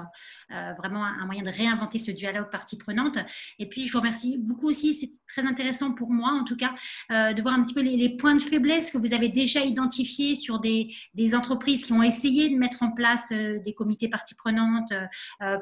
vraiment 0.50 1.06
un, 1.06 1.26
moyen 1.26 1.44
de 1.44 1.50
réinventer 1.50 2.00
ce 2.00 2.12
dialogue 2.12 2.50
partie 2.50 2.78
prenante. 2.78 3.18
Et 3.60 3.70
puis, 3.70 3.86
je 3.86 3.94
vous 3.94 4.00
remercie 4.00 4.38
beaucoup 4.38 4.68
aussi, 4.68 4.94
c'est 4.94 5.10
très 5.28 5.48
intéressant 5.48 5.94
pour 5.94 6.10
moi 6.10 6.32
en 6.32 6.44
tout 6.44 6.58
cas, 6.58 6.74
de 7.10 7.42
voir 7.42 7.54
un 7.54 7.64
petit 7.64 7.74
peu 7.74 7.82
les, 7.82 8.10
points 8.10 8.36
de 8.36 8.42
faiblesse 8.42 8.92
que 8.92 8.98
vous 8.98 9.14
avez 9.14 9.30
déjà 9.30 9.62
identifiés 9.62 10.36
sur 10.36 10.60
des, 10.60 10.90
entreprises 11.34 11.86
qui 11.86 11.94
ont 11.94 12.04
essayé 12.04 12.50
de 12.50 12.56
mettre 12.56 12.84
en 12.84 12.92
place 12.92 13.32
des 13.32 13.74
comités 13.76 14.10
parties 14.10 14.36
prenantes, 14.36 14.94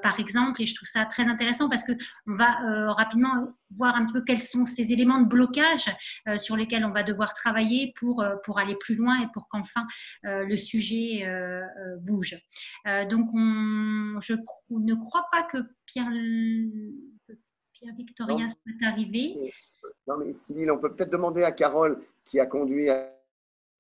par 0.02 0.20
exemple. 0.20 0.62
Et 0.62 0.66
je 0.66 0.76
trouve 0.76 0.88
ça 0.88 1.06
très 1.06 1.28
intéressant 1.28 1.70
parce 1.70 1.84
qu'on 1.84 1.96
va 2.26 2.92
rapidement 2.94 3.54
voir 3.72 3.96
un 3.96 4.06
peu 4.06 4.22
quels 4.22 4.42
sont 4.42 4.66
ces 4.66 4.92
éléments 4.92 5.22
de 5.22 5.28
blocage 5.28 5.92
sur 6.38 6.56
lesquels 6.56 6.86
on 6.86 6.92
va 6.92 7.04
devoir 7.04 7.34
travailler 7.34 7.94
pour, 7.96 8.22
euh, 8.22 8.36
pour 8.44 8.60
aller 8.60 8.76
plus 8.76 8.96
loin 8.96 9.20
et 9.22 9.28
pour 9.34 9.48
qu'enfin 9.50 9.86
euh, 10.26 10.46
le 10.46 10.58
sujet 10.58 11.26
bouge. 12.02 12.36
donc, 13.10 13.30
on, 13.34 14.20
je 14.20 14.34
ne 14.70 14.96
crois 14.96 15.26
pas 15.32 15.44
que 15.44 15.58
Pierre, 15.86 16.10
Pierre 17.74 17.96
Victoria 17.96 18.48
soit 18.50 18.88
arrivé. 18.88 19.52
Non, 20.08 20.18
mais 20.18 20.34
Cyril, 20.34 20.72
on 20.72 20.78
peut 20.78 20.94
peut-être 20.94 21.12
demander 21.12 21.44
à 21.44 21.52
Carole 21.52 22.02
qui 22.26 22.40
a 22.40 22.46
conduit 22.46 22.90
à 22.90 23.12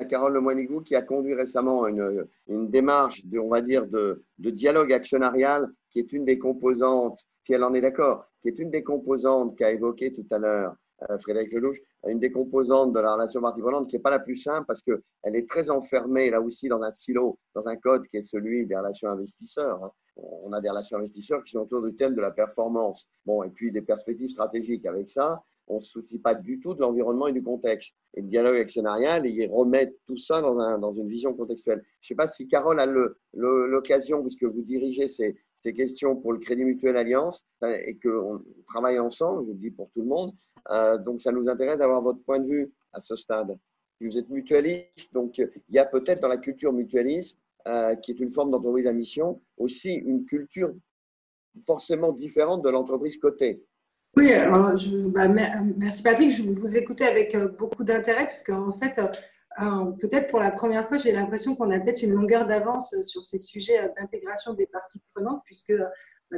Carole 0.09 0.33
Lemoinigou, 0.33 0.81
qui 0.81 0.95
a 0.95 1.01
conduit 1.01 1.33
récemment 1.33 1.85
une, 1.87 2.25
une, 2.47 2.69
démarche, 2.69 3.25
de, 3.25 3.37
on 3.37 3.49
va 3.49 3.61
dire, 3.61 3.85
de, 3.85 4.23
de, 4.37 4.49
dialogue 4.49 4.93
actionnarial, 4.93 5.69
qui 5.91 5.99
est 5.99 6.13
une 6.13 6.25
des 6.25 6.39
composantes, 6.39 7.25
si 7.43 7.53
elle 7.53 7.63
en 7.63 7.73
est 7.73 7.81
d'accord, 7.81 8.25
qui 8.41 8.47
est 8.47 8.59
une 8.59 8.71
des 8.71 8.83
composantes 8.83 9.57
qu'a 9.57 9.71
évoqué 9.71 10.13
tout 10.13 10.25
à 10.31 10.39
l'heure 10.39 10.75
euh, 11.09 11.17
Frédéric 11.19 11.51
Lelouch, 11.53 11.77
une 12.07 12.19
des 12.19 12.31
composantes 12.31 12.93
de 12.93 12.99
la 12.99 13.13
relation 13.13 13.41
partie 13.41 13.61
prenante 13.61 13.89
qui 13.89 13.95
n'est 13.95 14.01
pas 14.01 14.09
la 14.09 14.19
plus 14.19 14.37
simple 14.37 14.65
parce 14.67 14.81
qu'elle 14.81 15.35
est 15.35 15.49
très 15.49 15.69
enfermée 15.69 16.29
là 16.29 16.41
aussi 16.41 16.69
dans 16.69 16.81
un 16.81 16.91
silo, 16.91 17.37
dans 17.55 17.67
un 17.67 17.75
code 17.75 18.07
qui 18.07 18.17
est 18.17 18.23
celui 18.23 18.65
des 18.65 18.75
relations 18.75 19.09
investisseurs. 19.09 19.83
Hein. 19.83 19.91
On 20.15 20.53
a 20.53 20.61
des 20.61 20.69
relations 20.69 20.97
investisseurs 20.97 21.43
qui 21.43 21.51
sont 21.51 21.59
autour 21.59 21.81
du 21.81 21.95
thème 21.95 22.15
de 22.15 22.21
la 22.21 22.31
performance. 22.31 23.07
Bon, 23.25 23.43
et 23.43 23.49
puis 23.49 23.71
des 23.71 23.81
perspectives 23.81 24.29
stratégiques. 24.29 24.85
Avec 24.85 25.09
ça, 25.09 25.43
on 25.67 25.77
ne 25.77 25.81
se 25.81 25.91
soucie 25.91 26.19
pas 26.19 26.33
du 26.33 26.59
tout 26.59 26.73
de 26.73 26.81
l'environnement 26.81 27.27
et 27.27 27.33
du 27.33 27.43
contexte. 27.43 27.95
Et 28.15 28.21
le 28.21 28.27
dialogue 28.27 28.57
actionnarial, 28.57 29.25
il 29.25 29.47
remet 29.49 29.93
tout 30.07 30.17
ça 30.17 30.41
dans, 30.41 30.59
un, 30.59 30.79
dans 30.79 30.93
une 30.93 31.07
vision 31.07 31.33
contextuelle. 31.33 31.83
Je 32.01 32.05
ne 32.05 32.07
sais 32.07 32.15
pas 32.15 32.27
si 32.27 32.47
Carole 32.47 32.79
a 32.79 32.87
l'occasion, 33.33 34.21
puisque 34.23 34.43
vous 34.43 34.63
dirigez 34.63 35.07
ces, 35.07 35.37
ces 35.63 35.73
questions 35.73 36.15
pour 36.15 36.33
le 36.33 36.39
Crédit 36.39 36.63
Mutuel 36.63 36.97
Alliance 36.97 37.45
et 37.63 37.97
qu'on 38.01 38.41
travaille 38.67 38.99
ensemble, 38.99 39.45
je 39.47 39.51
le 39.51 39.57
dis 39.57 39.71
pour 39.71 39.89
tout 39.91 40.01
le 40.01 40.07
monde. 40.07 40.33
Euh, 40.71 40.97
donc, 40.97 41.21
ça 41.21 41.31
nous 41.31 41.47
intéresse 41.49 41.77
d'avoir 41.77 42.01
votre 42.01 42.19
point 42.23 42.39
de 42.39 42.47
vue 42.47 42.71
à 42.93 43.01
ce 43.01 43.15
stade. 43.15 43.57
Vous 44.01 44.17
êtes 44.17 44.29
mutualiste, 44.29 45.13
donc 45.13 45.37
il 45.37 45.51
y 45.69 45.79
a 45.79 45.85
peut-être 45.85 46.21
dans 46.21 46.29
la 46.29 46.37
culture 46.37 46.71
mutualiste, 46.71 47.37
euh, 47.67 47.95
qui 47.95 48.11
est 48.11 48.19
une 48.19 48.31
forme 48.31 48.51
d'entreprise 48.51 48.87
à 48.87 48.93
mission, 48.93 49.41
aussi 49.57 49.91
une 49.93 50.25
culture 50.25 50.73
forcément 51.67 52.13
différente 52.13 52.63
de 52.63 52.69
l'entreprise 52.69 53.17
cotée. 53.17 53.61
Oui, 54.15 54.31
bah, 55.09 55.27
merci 55.27 56.01
Patrick, 56.01 56.31
je 56.31 56.43
vous 56.43 56.77
écoutais 56.77 57.05
avec 57.05 57.35
euh, 57.35 57.49
beaucoup 57.49 57.83
d'intérêt, 57.83 58.27
puisque 58.27 58.49
en 58.49 58.71
fait, 58.71 58.99
peut-être 59.99 60.29
pour 60.29 60.39
la 60.39 60.51
première 60.51 60.87
fois, 60.87 60.97
j'ai 60.97 61.11
l'impression 61.11 61.55
qu'on 61.55 61.71
a 61.71 61.79
peut-être 61.79 62.01
une 62.01 62.13
longueur 62.13 62.45
d'avance 62.45 62.95
sur 63.01 63.23
ces 63.23 63.37
sujets 63.37 63.79
euh, 63.79 63.87
d'intégration 63.97 64.53
des 64.53 64.67
parties 64.67 65.01
prenantes, 65.13 65.41
puisque 65.45 65.71
euh, 65.71 65.85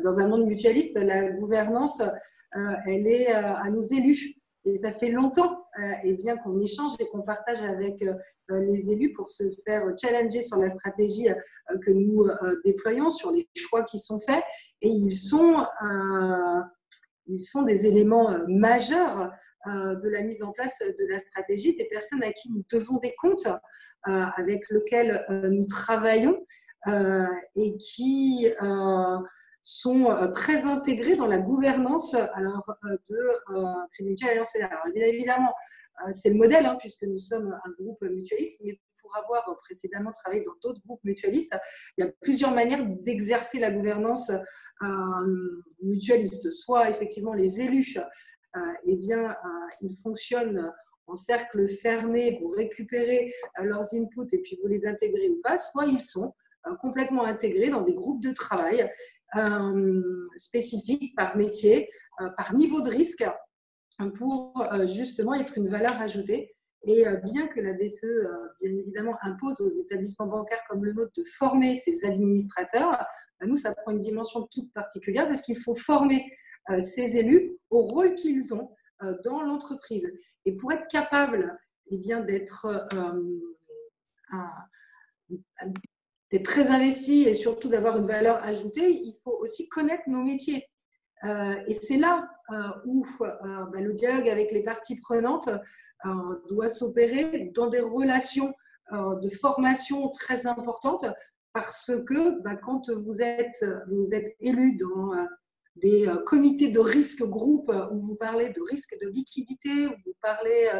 dans 0.03 0.19
un 0.19 0.27
monde 0.27 0.45
mutualiste, 0.45 0.97
la 0.97 1.29
gouvernance, 1.31 2.01
euh, 2.01 2.73
elle 2.87 3.07
est 3.07 3.27
à 3.27 3.69
nos 3.69 3.81
élus. 3.81 4.35
Et 4.63 4.75
ça 4.75 4.91
fait 4.91 5.09
longtemps 5.09 5.65
et 6.03 6.13
bien 6.13 6.37
qu'on 6.37 6.59
échange 6.59 6.91
et 6.99 7.07
qu'on 7.07 7.23
partage 7.23 7.63
avec 7.63 8.05
les 8.47 8.91
élus 8.91 9.11
pour 9.11 9.31
se 9.31 9.45
faire 9.65 9.83
challenger 9.99 10.43
sur 10.43 10.57
la 10.57 10.69
stratégie 10.69 11.29
que 11.83 11.89
nous 11.89 12.27
déployons, 12.63 13.09
sur 13.09 13.31
les 13.31 13.49
choix 13.55 13.83
qui 13.83 13.97
sont 13.97 14.19
faits. 14.19 14.43
Et 14.81 14.89
ils 14.89 15.15
sont, 15.15 15.65
ils 17.27 17.39
sont 17.39 17.63
des 17.63 17.85
éléments 17.85 18.37
majeurs 18.47 19.31
euh, 19.67 19.95
de 19.95 20.09
la 20.09 20.23
mise 20.23 20.41
en 20.41 20.51
place 20.51 20.79
de 20.79 21.05
la 21.07 21.19
stratégie, 21.19 21.75
des 21.75 21.85
personnes 21.85 22.23
à 22.23 22.31
qui 22.31 22.51
nous 22.51 22.63
devons 22.71 22.97
des 22.97 23.13
comptes, 23.15 23.45
euh, 24.07 24.25
avec 24.35 24.67
lesquelles 24.71 25.23
euh, 25.29 25.49
nous 25.49 25.67
travaillons 25.67 26.45
et 27.55 27.77
qui 27.77 28.51
sont 29.61 30.31
très 30.33 30.65
intégrés 30.65 31.15
dans 31.15 31.27
la 31.27 31.37
gouvernance 31.37 32.13
de 32.13 33.87
Crédit 33.91 34.27
Alliance 34.27 34.55
Alors, 34.55 34.87
évidemment, 34.95 35.53
c'est 36.09 36.29
le 36.29 36.37
modèle, 36.37 36.65
hein, 36.65 36.77
puisque 36.79 37.03
nous 37.03 37.19
sommes 37.19 37.53
un 37.53 37.69
groupe 37.79 38.01
mutualiste, 38.01 38.63
pour 39.01 39.15
avoir 39.17 39.43
précédemment 39.61 40.11
travaillé 40.11 40.43
dans 40.43 40.55
d'autres 40.61 40.81
groupes 40.85 41.03
mutualistes, 41.03 41.55
il 41.97 42.05
y 42.05 42.07
a 42.07 42.11
plusieurs 42.21 42.53
manières 42.53 42.85
d'exercer 42.85 43.59
la 43.59 43.71
gouvernance 43.71 44.31
mutualiste. 45.81 46.51
Soit 46.51 46.89
effectivement 46.89 47.33
les 47.33 47.61
élus 47.61 47.97
euh, 48.57 48.59
eh 48.85 48.95
bien, 48.95 49.31
euh, 49.31 49.69
ils 49.81 49.95
fonctionnent 49.95 50.71
en 51.07 51.15
cercle 51.15 51.67
fermé, 51.67 52.37
vous 52.39 52.49
récupérez 52.49 53.31
euh, 53.59 53.63
leurs 53.63 53.93
inputs 53.93 54.27
et 54.33 54.39
puis 54.39 54.57
vous 54.61 54.67
les 54.67 54.85
intégrez 54.85 55.29
ou 55.29 55.39
pas, 55.41 55.57
soit 55.57 55.85
ils 55.85 56.01
sont 56.01 56.33
complètement 56.79 57.25
intégrés 57.25 57.71
dans 57.71 57.81
des 57.81 57.95
groupes 57.95 58.21
de 58.21 58.31
travail 58.33 58.87
spécifiques 60.35 61.15
par 61.15 61.35
métier, 61.35 61.89
par 62.37 62.53
niveau 62.53 62.81
de 62.81 62.89
risque, 62.91 63.25
pour 64.13 64.63
justement 64.85 65.33
être 65.33 65.57
une 65.57 65.69
valeur 65.69 65.99
ajoutée. 65.99 66.51
Et 66.83 67.05
bien 67.23 67.47
que 67.47 67.59
la 67.59 67.73
BCE, 67.73 68.27
bien 68.59 68.71
évidemment, 68.71 69.15
impose 69.21 69.61
aux 69.61 69.69
établissements 69.69 70.25
bancaires 70.25 70.63
comme 70.67 70.83
le 70.83 70.93
nôtre 70.93 71.11
de 71.15 71.23
former 71.23 71.75
ses 71.75 72.05
administrateurs, 72.05 72.91
bah, 73.41 73.47
nous, 73.47 73.55
ça 73.55 73.73
prend 73.73 73.91
une 73.91 73.99
dimension 73.99 74.47
toute 74.51 74.71
particulière 74.73 75.27
parce 75.27 75.41
qu'il 75.41 75.57
faut 75.57 75.75
former 75.75 76.25
euh, 76.69 76.79
ces 76.79 77.17
élus 77.17 77.57
au 77.71 77.81
rôle 77.81 78.13
qu'ils 78.13 78.53
ont 78.53 78.75
euh, 79.03 79.15
dans 79.23 79.41
l'entreprise. 79.41 80.11
Et 80.45 80.55
pour 80.55 80.71
être 80.71 80.87
capable 80.87 81.57
eh 81.87 81.97
d'être 81.97 82.67
euh, 86.31 86.39
très 86.43 86.67
investi 86.67 87.23
et 87.23 87.33
surtout 87.33 87.67
d'avoir 87.67 87.97
une 87.97 88.07
valeur 88.07 88.43
ajoutée, 88.43 88.91
il 88.91 89.15
faut 89.23 89.37
aussi 89.39 89.67
connaître 89.67 90.03
nos 90.07 90.23
métiers. 90.23 90.69
Et 91.23 91.73
c'est 91.73 91.97
là 91.97 92.27
où 92.85 93.05
bah, 93.19 93.79
le 93.79 93.93
dialogue 93.93 94.27
avec 94.27 94.51
les 94.51 94.63
parties 94.63 94.99
prenantes 94.99 95.49
doit 96.49 96.67
s'opérer 96.67 97.51
dans 97.53 97.67
des 97.67 97.79
relations 97.79 98.53
de 98.91 99.29
formation 99.29 100.09
très 100.09 100.47
importantes 100.47 101.05
parce 101.53 101.91
que 102.07 102.41
bah, 102.41 102.55
quand 102.55 102.89
vous 102.89 103.21
êtes, 103.21 103.63
élu 104.39 104.77
dans 104.77 105.11
des 105.75 106.07
euh, 106.07 106.17
comités 106.17 106.69
de 106.69 106.79
risque 106.79 107.23
groupe 107.23 107.69
euh, 107.69 107.87
où 107.91 107.99
vous 107.99 108.15
parlez 108.15 108.49
de 108.49 108.61
risque 108.69 108.97
de 109.01 109.07
liquidité, 109.07 109.87
où 109.87 109.93
vous 110.05 110.13
parlez 110.21 110.69
euh, 110.73 110.79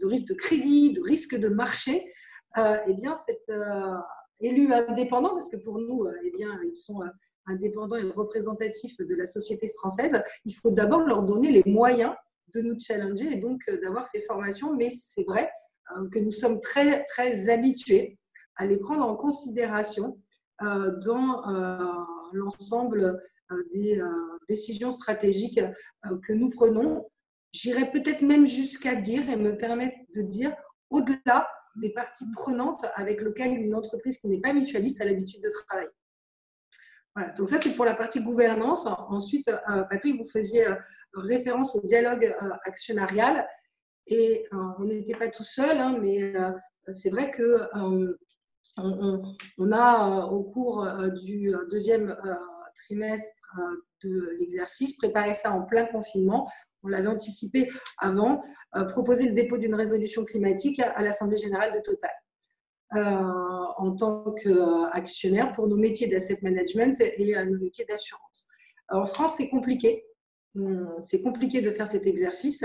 de 0.00 0.06
risque 0.06 0.28
de 0.28 0.34
crédit, 0.34 0.92
de 0.92 1.00
risque 1.00 1.36
de 1.36 1.48
marché, 1.48 2.06
eh 2.56 2.94
bien, 2.94 3.16
cet 3.16 3.42
élu 4.38 4.72
indépendant, 4.72 5.30
parce 5.30 5.48
que 5.48 5.56
pour 5.56 5.80
nous, 5.80 6.06
eh 6.24 6.30
bien, 6.30 6.56
ils 6.62 6.76
sont 6.76 7.00
indépendants 7.46 7.96
et 7.96 8.02
représentatifs 8.02 8.96
de 8.98 9.14
la 9.14 9.26
société 9.26 9.70
française, 9.78 10.22
il 10.44 10.54
faut 10.54 10.70
d'abord 10.70 11.00
leur 11.00 11.22
donner 11.22 11.50
les 11.50 11.62
moyens 11.66 12.14
de 12.54 12.60
nous 12.60 12.78
challenger 12.78 13.32
et 13.32 13.36
donc 13.36 13.62
d'avoir 13.82 14.06
ces 14.06 14.20
formations. 14.20 14.74
Mais 14.74 14.90
c'est 14.90 15.24
vrai 15.24 15.50
que 16.12 16.18
nous 16.18 16.32
sommes 16.32 16.60
très, 16.60 17.04
très 17.04 17.50
habitués 17.50 18.18
à 18.56 18.64
les 18.64 18.78
prendre 18.78 19.04
en 19.04 19.16
considération 19.16 20.18
dans 20.60 21.42
l'ensemble 22.32 23.20
euh, 23.52 23.62
des 23.72 24.00
euh, 24.00 24.08
décisions 24.48 24.90
stratégiques 24.90 25.58
euh, 25.58 26.18
que 26.26 26.32
nous 26.32 26.50
prenons. 26.50 27.06
J'irais 27.52 27.90
peut-être 27.90 28.22
même 28.22 28.46
jusqu'à 28.46 28.94
dire 28.94 29.28
et 29.28 29.36
me 29.36 29.56
permettre 29.56 29.96
de 30.14 30.22
dire 30.22 30.54
au-delà 30.90 31.48
des 31.76 31.90
parties 31.90 32.24
prenantes 32.32 32.84
avec 32.94 33.20
lesquelles 33.20 33.52
une 33.52 33.74
entreprise 33.74 34.18
qui 34.18 34.28
n'est 34.28 34.40
pas 34.40 34.52
mutualiste 34.52 35.00
a 35.00 35.04
l'habitude 35.04 35.42
de 35.42 35.50
travailler. 35.50 35.90
Voilà, 37.14 37.32
donc 37.32 37.48
ça 37.48 37.60
c'est 37.60 37.74
pour 37.74 37.84
la 37.84 37.94
partie 37.94 38.22
gouvernance. 38.22 38.86
Ensuite, 38.86 39.50
Patrick, 39.90 40.16
vous 40.16 40.28
faisiez 40.28 40.66
référence 41.14 41.76
au 41.76 41.80
dialogue 41.82 42.34
actionnarial. 42.64 43.46
Et 44.06 44.44
on 44.52 44.84
n'était 44.84 45.16
pas 45.16 45.28
tout 45.28 45.44
seul, 45.44 45.78
hein, 45.78 45.96
mais 46.00 46.34
c'est 46.92 47.10
vrai 47.10 47.30
que 47.30 47.68
on, 48.76 49.72
a 49.72 50.26
au 50.26 50.42
cours 50.42 50.86
du 51.22 51.54
deuxième 51.70 52.16
trimestre 52.74 53.56
de 54.02 54.36
l'exercice 54.38 54.96
préparé 54.96 55.34
ça 55.34 55.52
en 55.52 55.62
plein 55.62 55.86
confinement. 55.86 56.50
On 56.82 56.88
l'avait 56.88 57.08
anticipé 57.08 57.70
avant, 57.98 58.40
proposer 58.90 59.28
le 59.28 59.34
dépôt 59.34 59.56
d'une 59.56 59.74
résolution 59.74 60.24
climatique 60.24 60.80
à 60.80 61.00
l'Assemblée 61.00 61.38
générale 61.38 61.72
de 61.72 61.80
Total. 61.80 62.10
En 63.78 63.94
tant 63.94 64.32
qu'actionnaire 64.42 65.52
pour 65.52 65.68
nos 65.68 65.76
métiers 65.76 66.08
d'asset 66.08 66.38
management 66.42 67.00
et 67.00 67.34
nos 67.44 67.58
métiers 67.58 67.84
d'assurance. 67.84 68.46
En 68.90 69.06
France, 69.06 69.34
c'est 69.38 69.48
compliqué. 69.48 70.04
Hum, 70.56 70.94
c'est 70.98 71.20
compliqué 71.20 71.60
de 71.62 71.70
faire 71.70 71.88
cet 71.88 72.06
exercice. 72.06 72.64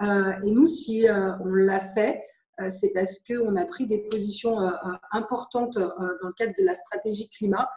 Euh, 0.00 0.32
et 0.46 0.50
nous, 0.50 0.66
si 0.66 1.06
euh, 1.08 1.32
on 1.40 1.52
l'a 1.52 1.80
fait, 1.80 2.22
euh, 2.60 2.70
c'est 2.70 2.90
parce 2.90 3.20
qu'on 3.20 3.56
a 3.56 3.66
pris 3.66 3.86
des 3.86 3.98
positions 3.98 4.56
importantes 5.12 5.78
dans 5.78 6.28
le 6.28 6.32
cadre 6.32 6.54
de 6.58 6.64
la 6.64 6.74
stratégie 6.74 7.28
climat 7.30 7.68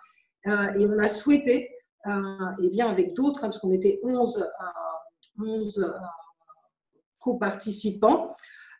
et 0.45 0.86
on 0.86 0.99
a 0.99 1.07
souhaité, 1.07 1.70
et 2.05 2.70
bien 2.70 2.89
avec 2.89 3.14
d'autres, 3.14 3.45
hein, 3.45 3.47
parce 3.47 3.59
qu'on 3.59 3.72
était 3.72 4.01
11, 4.03 4.45
11 5.39 5.93
co-participants, 7.20 8.36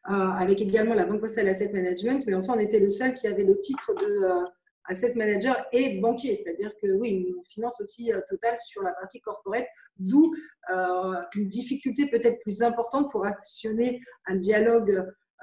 avec 0.06 0.60
également 0.60 0.96
la 0.96 1.06
Banque 1.06 1.22
Postale 1.22 1.48
Asset 1.48 1.72
Management, 1.72 2.26
mais 2.28 2.34
enfin 2.34 2.54
on 2.56 2.60
était 2.60 2.80
le 2.80 2.90
seul 2.90 3.14
qui 3.14 3.28
avait 3.28 3.44
le 3.44 3.58
titre 3.58 3.94
de 3.94 4.46
asset 4.86 5.14
manager 5.16 5.56
et 5.72 6.00
banquier. 6.00 6.36
C'est-à-dire 6.36 6.72
que 6.82 6.92
oui, 6.94 7.34
on 7.38 7.44
finance 7.44 7.80
aussi 7.82 8.12
euh, 8.12 8.20
Total 8.28 8.58
sur 8.60 8.84
la 8.84 8.92
partie 8.92 9.22
corporate, 9.22 9.68
d'où 9.98 10.34
euh, 10.74 11.14
une 11.36 11.48
difficulté 11.48 12.08
peut-être 12.10 12.40
plus 12.42 12.62
importante 12.62 13.12
pour 13.12 13.26
actionner 13.26 14.02
un 14.26 14.36
dialogue 14.36 14.90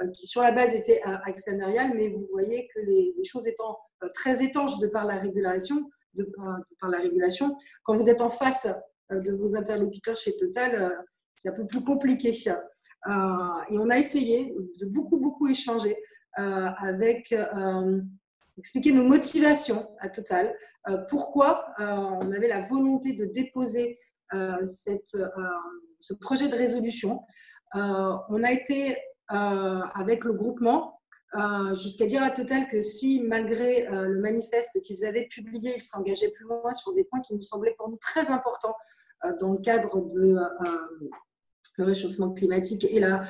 euh, 0.00 0.08
qui 0.14 0.26
sur 0.26 0.42
la 0.42 0.52
base 0.52 0.74
était 0.74 1.02
actionnarial, 1.24 1.92
mais 1.94 2.08
vous 2.08 2.26
voyez 2.32 2.68
que 2.74 2.80
les, 2.80 3.14
choses 3.24 3.46
étant 3.46 3.78
très 4.14 4.42
étanches 4.42 4.78
de 4.78 4.86
par 4.86 5.04
la 5.04 5.18
régulation, 5.18 5.90
de, 6.14 6.24
par 6.80 6.88
la 6.90 6.98
régulation, 6.98 7.56
quand 7.82 7.94
vous 7.96 8.08
êtes 8.08 8.22
en 8.22 8.30
face 8.30 8.66
de 9.10 9.32
vos 9.32 9.56
interlocuteurs 9.56 10.16
chez 10.16 10.34
Total, 10.38 11.04
c'est 11.34 11.50
un 11.50 11.52
peu 11.52 11.66
plus 11.66 11.84
compliqué. 11.84 12.32
Et 13.06 13.78
on 13.78 13.90
a 13.90 13.98
essayé 13.98 14.54
de 14.78 14.86
beaucoup, 14.86 15.18
beaucoup 15.18 15.48
échanger 15.48 15.96
avec 16.36 17.34
expliquer 18.60 18.92
nos 18.92 19.04
motivations 19.04 19.90
à 19.98 20.08
Total, 20.08 20.54
euh, 20.88 20.98
pourquoi 21.08 21.64
euh, 21.80 21.84
on 21.86 22.30
avait 22.32 22.48
la 22.48 22.60
volonté 22.60 23.14
de 23.14 23.24
déposer 23.24 23.98
euh, 24.34 24.64
ce 24.66 26.14
projet 26.14 26.48
de 26.48 26.56
résolution. 26.56 27.22
on 27.74 28.42
a 28.42 28.52
été 28.52 28.96
avec 29.28 30.24
le 30.24 30.32
groupement 30.32 31.00
jusqu'à 31.74 32.06
dire 32.06 32.22
à 32.22 32.30
Total 32.30 32.68
que 32.68 32.80
si, 32.80 33.22
malgré 33.22 33.86
le 33.90 34.20
manifeste 34.20 34.80
qu'ils 34.82 35.04
avaient 35.04 35.26
publié, 35.26 35.74
ils 35.76 35.82
s'engageaient 35.82 36.32
plus 36.32 36.46
loin 36.46 36.72
sur 36.72 36.92
des 36.94 37.04
points 37.04 37.20
qui 37.20 37.34
nous 37.34 37.42
semblaient 37.42 37.74
pour 37.76 37.88
nous 37.90 37.98
très 37.98 38.30
importants 38.30 38.74
dans 39.40 39.52
le 39.52 39.58
cadre 39.58 40.00
de 40.00 40.36
le 41.80 41.86
réchauffement 41.86 42.30
climatique 42.30 42.86
et 42.88 43.00
la 43.00 43.22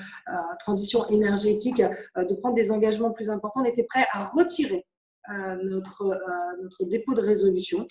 transition 0.59 1.09
énergétique, 1.09 1.81
de 1.81 2.35
prendre 2.41 2.55
des 2.55 2.71
engagements 2.71 3.13
plus 3.13 3.31
importants, 3.31 3.63
on 3.63 3.65
était 3.65 3.85
prêt 3.85 4.07
à 4.13 4.25
retirer 4.27 4.85
notre, 5.63 6.19
notre 6.61 6.85
dépôt 6.85 7.15
de 7.15 7.21
résolution. 7.21 7.87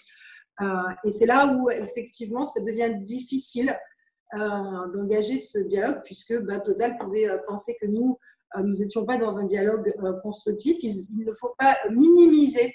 Euh, 0.61 0.65
et 1.03 1.11
c'est 1.11 1.25
là 1.25 1.53
où, 1.53 1.69
effectivement, 1.69 2.45
ça 2.45 2.61
devient 2.61 2.91
difficile 2.99 3.77
euh, 4.35 4.87
d'engager 4.93 5.37
ce 5.37 5.59
dialogue, 5.59 6.01
puisque 6.03 6.37
bah, 6.41 6.59
Total 6.59 6.95
pouvait 6.97 7.29
euh, 7.29 7.37
penser 7.47 7.75
que 7.79 7.87
nous, 7.87 8.17
nous 8.57 8.79
n'étions 8.79 9.05
pas 9.05 9.17
dans 9.17 9.37
un 9.37 9.45
dialogue 9.45 9.93
constructif. 10.23 10.77
Il, 10.81 11.25
ne 11.25 11.31
faut 11.31 11.53
pas 11.59 11.77
minimiser 11.91 12.73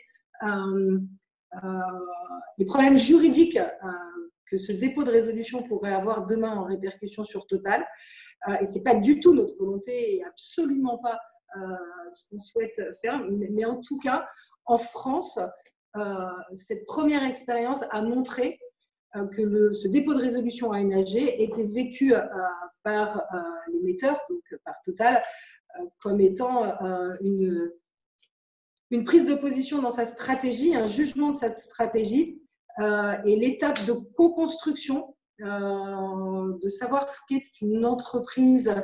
les 2.58 2.64
problèmes 2.64 2.96
juridiques 2.96 3.58
que 4.46 4.56
ce 4.56 4.72
dépôt 4.72 5.04
de 5.04 5.10
résolution 5.10 5.62
pourrait 5.62 5.92
avoir 5.92 6.26
demain 6.26 6.56
en 6.56 6.64
répercussion 6.64 7.24
sur 7.24 7.46
Total. 7.46 7.86
et 8.60 8.64
ce 8.64 8.78
n'est 8.78 8.84
pas 8.84 8.94
du 8.94 9.20
tout 9.20 9.34
notre 9.34 9.56
volonté 9.58 10.16
et 10.16 10.24
absolument 10.24 10.98
pas 10.98 11.18
ce 12.12 12.28
qu'on 12.28 12.40
souhaite 12.40 12.80
faire. 13.00 13.24
Mais, 13.30 13.64
en 13.64 13.80
tout 13.80 13.98
cas, 13.98 14.26
en 14.66 14.76
France, 14.76 15.38
euh, 15.96 16.26
cette 16.54 16.84
première 16.86 17.22
expérience 17.22 17.80
a 17.90 18.02
montré 18.02 18.58
euh, 19.16 19.26
que 19.28 19.72
ce 19.72 19.86
dépôt 19.88 20.14
de 20.14 20.20
résolution 20.20 20.72
à 20.72 20.80
était 20.80 21.64
vécu 21.64 22.14
euh, 22.14 22.20
par 22.82 23.22
l'émetteur, 23.72 24.20
donc 24.28 24.42
par 24.64 24.74
Total, 24.82 25.22
comme 26.00 26.20
étant 26.20 26.78
une, 27.20 27.72
une 28.90 29.04
prise 29.04 29.26
de 29.26 29.34
position 29.34 29.80
dans 29.80 29.90
sa 29.90 30.04
stratégie, 30.04 30.76
un 30.76 30.86
jugement 30.86 31.30
de 31.30 31.36
sa 31.36 31.54
stratégie 31.56 32.42
et 32.78 33.36
l'étape 33.36 33.84
de 33.86 33.92
co-construction, 33.92 35.14
de 35.40 36.68
savoir 36.68 37.08
ce 37.08 37.18
qu'est 37.28 37.46
une 37.60 37.84
entreprise 37.84 38.74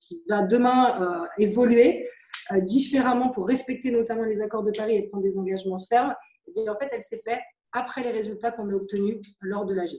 qui 0.00 0.22
va 0.28 0.42
demain 0.42 1.28
évoluer, 1.38 2.08
euh, 2.52 2.60
différemment 2.60 3.30
pour 3.30 3.46
respecter 3.46 3.92
notamment 3.92 4.24
les 4.24 4.40
accords 4.40 4.64
de 4.64 4.72
Paris 4.72 4.96
et 4.96 5.08
prendre 5.08 5.22
des 5.22 5.38
engagements 5.38 5.78
fermes, 5.78 6.14
eh 6.56 6.68
en 6.68 6.74
fait, 6.74 6.88
elle 6.92 7.02
s'est 7.02 7.20
faite 7.24 7.40
après 7.70 8.02
les 8.02 8.10
résultats 8.10 8.50
qu'on 8.50 8.68
a 8.70 8.74
obtenus 8.74 9.20
lors 9.40 9.66
de 9.66 9.74
l'AG. 9.74 9.90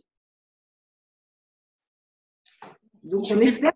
Donc, 3.04 3.26
on 3.32 3.40
espère, 3.40 3.72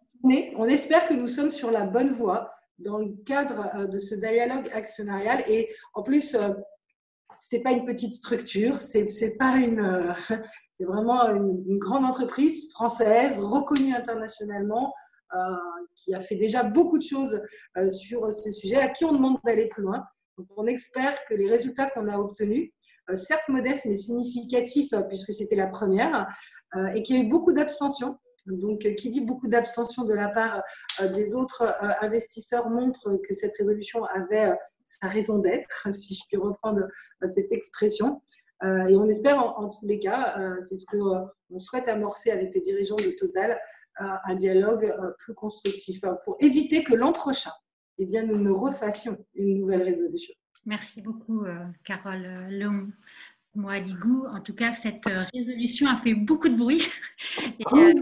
on 0.58 0.66
espère 0.66 1.08
que 1.08 1.14
nous 1.14 1.28
sommes 1.28 1.52
sur 1.52 1.72
la 1.72 1.84
bonne 1.84 2.12
voie 2.12 2.52
dans 2.78 2.98
le 2.98 3.14
cadre 3.26 3.72
euh, 3.76 3.88
de 3.88 3.98
ce 3.98 4.16
dialogue 4.16 4.70
actionnarial. 4.74 5.46
Et 5.48 5.74
en 5.94 6.04
plus, 6.04 6.36
euh, 6.36 6.50
c'est 7.40 7.62
pas 7.62 7.72
une 7.72 7.86
petite 7.86 8.14
structure, 8.14 8.78
c'est 8.78 9.38
pas 9.38 9.58
une, 9.58 10.16
c'est 10.76 10.86
vraiment 10.86 11.30
une, 11.30 11.78
grande 11.78 12.06
entreprise 12.06 12.72
française 12.72 13.40
reconnue 13.40 13.94
internationalement 13.94 14.94
euh, 15.34 15.38
qui 15.96 16.14
a 16.14 16.20
fait 16.20 16.36
déjà 16.36 16.64
beaucoup 16.64 16.98
de 16.98 17.04
choses 17.04 17.42
euh, 17.78 17.90
sur 17.90 18.32
ce 18.32 18.52
sujet, 18.52 18.78
à 18.78 18.90
qui 18.90 19.06
on 19.06 19.14
demande 19.14 19.38
d'aller 19.46 19.68
plus 19.68 19.84
loin. 19.84 20.04
On 20.58 20.66
espère 20.68 21.14
que 21.26 21.34
les 21.34 21.50
résultats 21.50 21.90
qu'on 21.90 22.08
a 22.08 22.18
obtenus, 22.18 22.72
euh, 23.10 23.16
certes 23.16 23.48
modestes 23.48 23.86
mais 23.86 23.96
significatifs 23.96 24.94
puisque 25.08 25.34
c'était 25.34 25.56
la 25.56 25.68
première, 25.68 26.28
et 26.94 27.04
qu'il 27.04 27.16
y 27.16 27.20
a 27.20 27.24
eu 27.24 27.30
beaucoup 27.30 27.54
d'abstention. 27.54 28.18
Donc, 28.48 28.80
qui 28.98 29.10
dit 29.10 29.22
beaucoup 29.22 29.48
d'abstention 29.48 30.04
de 30.04 30.14
la 30.14 30.28
part 30.28 30.62
des 31.00 31.34
autres 31.34 31.74
investisseurs 32.02 32.70
montre 32.70 33.16
que 33.26 33.34
cette 33.34 33.56
résolution 33.58 34.04
avait 34.04 34.52
sa 34.86 35.08
raison 35.08 35.40
d'être, 35.40 35.88
si 35.94 36.16
je 36.16 36.22
puis 36.28 36.38
reprendre 36.38 36.88
cette 37.28 37.52
expression. 37.52 38.22
Et 38.64 38.96
on 38.96 39.06
espère 39.06 39.38
en, 39.40 39.70
tous 39.70 39.86
les 39.86 40.00
cas, 40.00 40.40
c'est 40.62 40.78
ce 40.78 40.86
qu'on 40.86 41.60
souhaite 41.60 41.88
amorcer 41.88 42.32
avec 42.32 42.54
les 42.56 42.62
dirigeants 42.62 42.96
de 42.96 43.16
Total, 43.20 43.60
un 43.98 44.36
dialogue 44.36 44.86
euh, 44.86 45.12
plus 45.20 45.34
constructif 45.34 46.04
hein, 46.04 46.18
pour 46.24 46.38
éviter 46.40 46.84
que 46.84 46.94
l'an 46.94 47.12
prochain, 47.12 47.52
eh 47.98 48.06
bien, 48.06 48.24
nous 48.24 48.38
ne 48.38 48.52
refassions 48.52 49.18
une 49.36 49.60
nouvelle 49.60 49.84
résolution. 49.84 50.34
Merci 50.66 51.02
beaucoup, 51.02 51.46
euh, 51.46 51.66
Carole 51.84 52.48
Long. 52.50 52.92
Moaligou. 53.56 54.26
En 54.28 54.42
tout 54.42 54.54
cas, 54.54 54.74
cette 54.74 55.10
euh, 55.10 55.24
résolution 55.34 55.88
a 55.88 55.96
fait 55.98 56.14
beaucoup 56.14 56.50
de 56.50 56.58
bruit. 56.58 56.86
Et. 57.60 57.94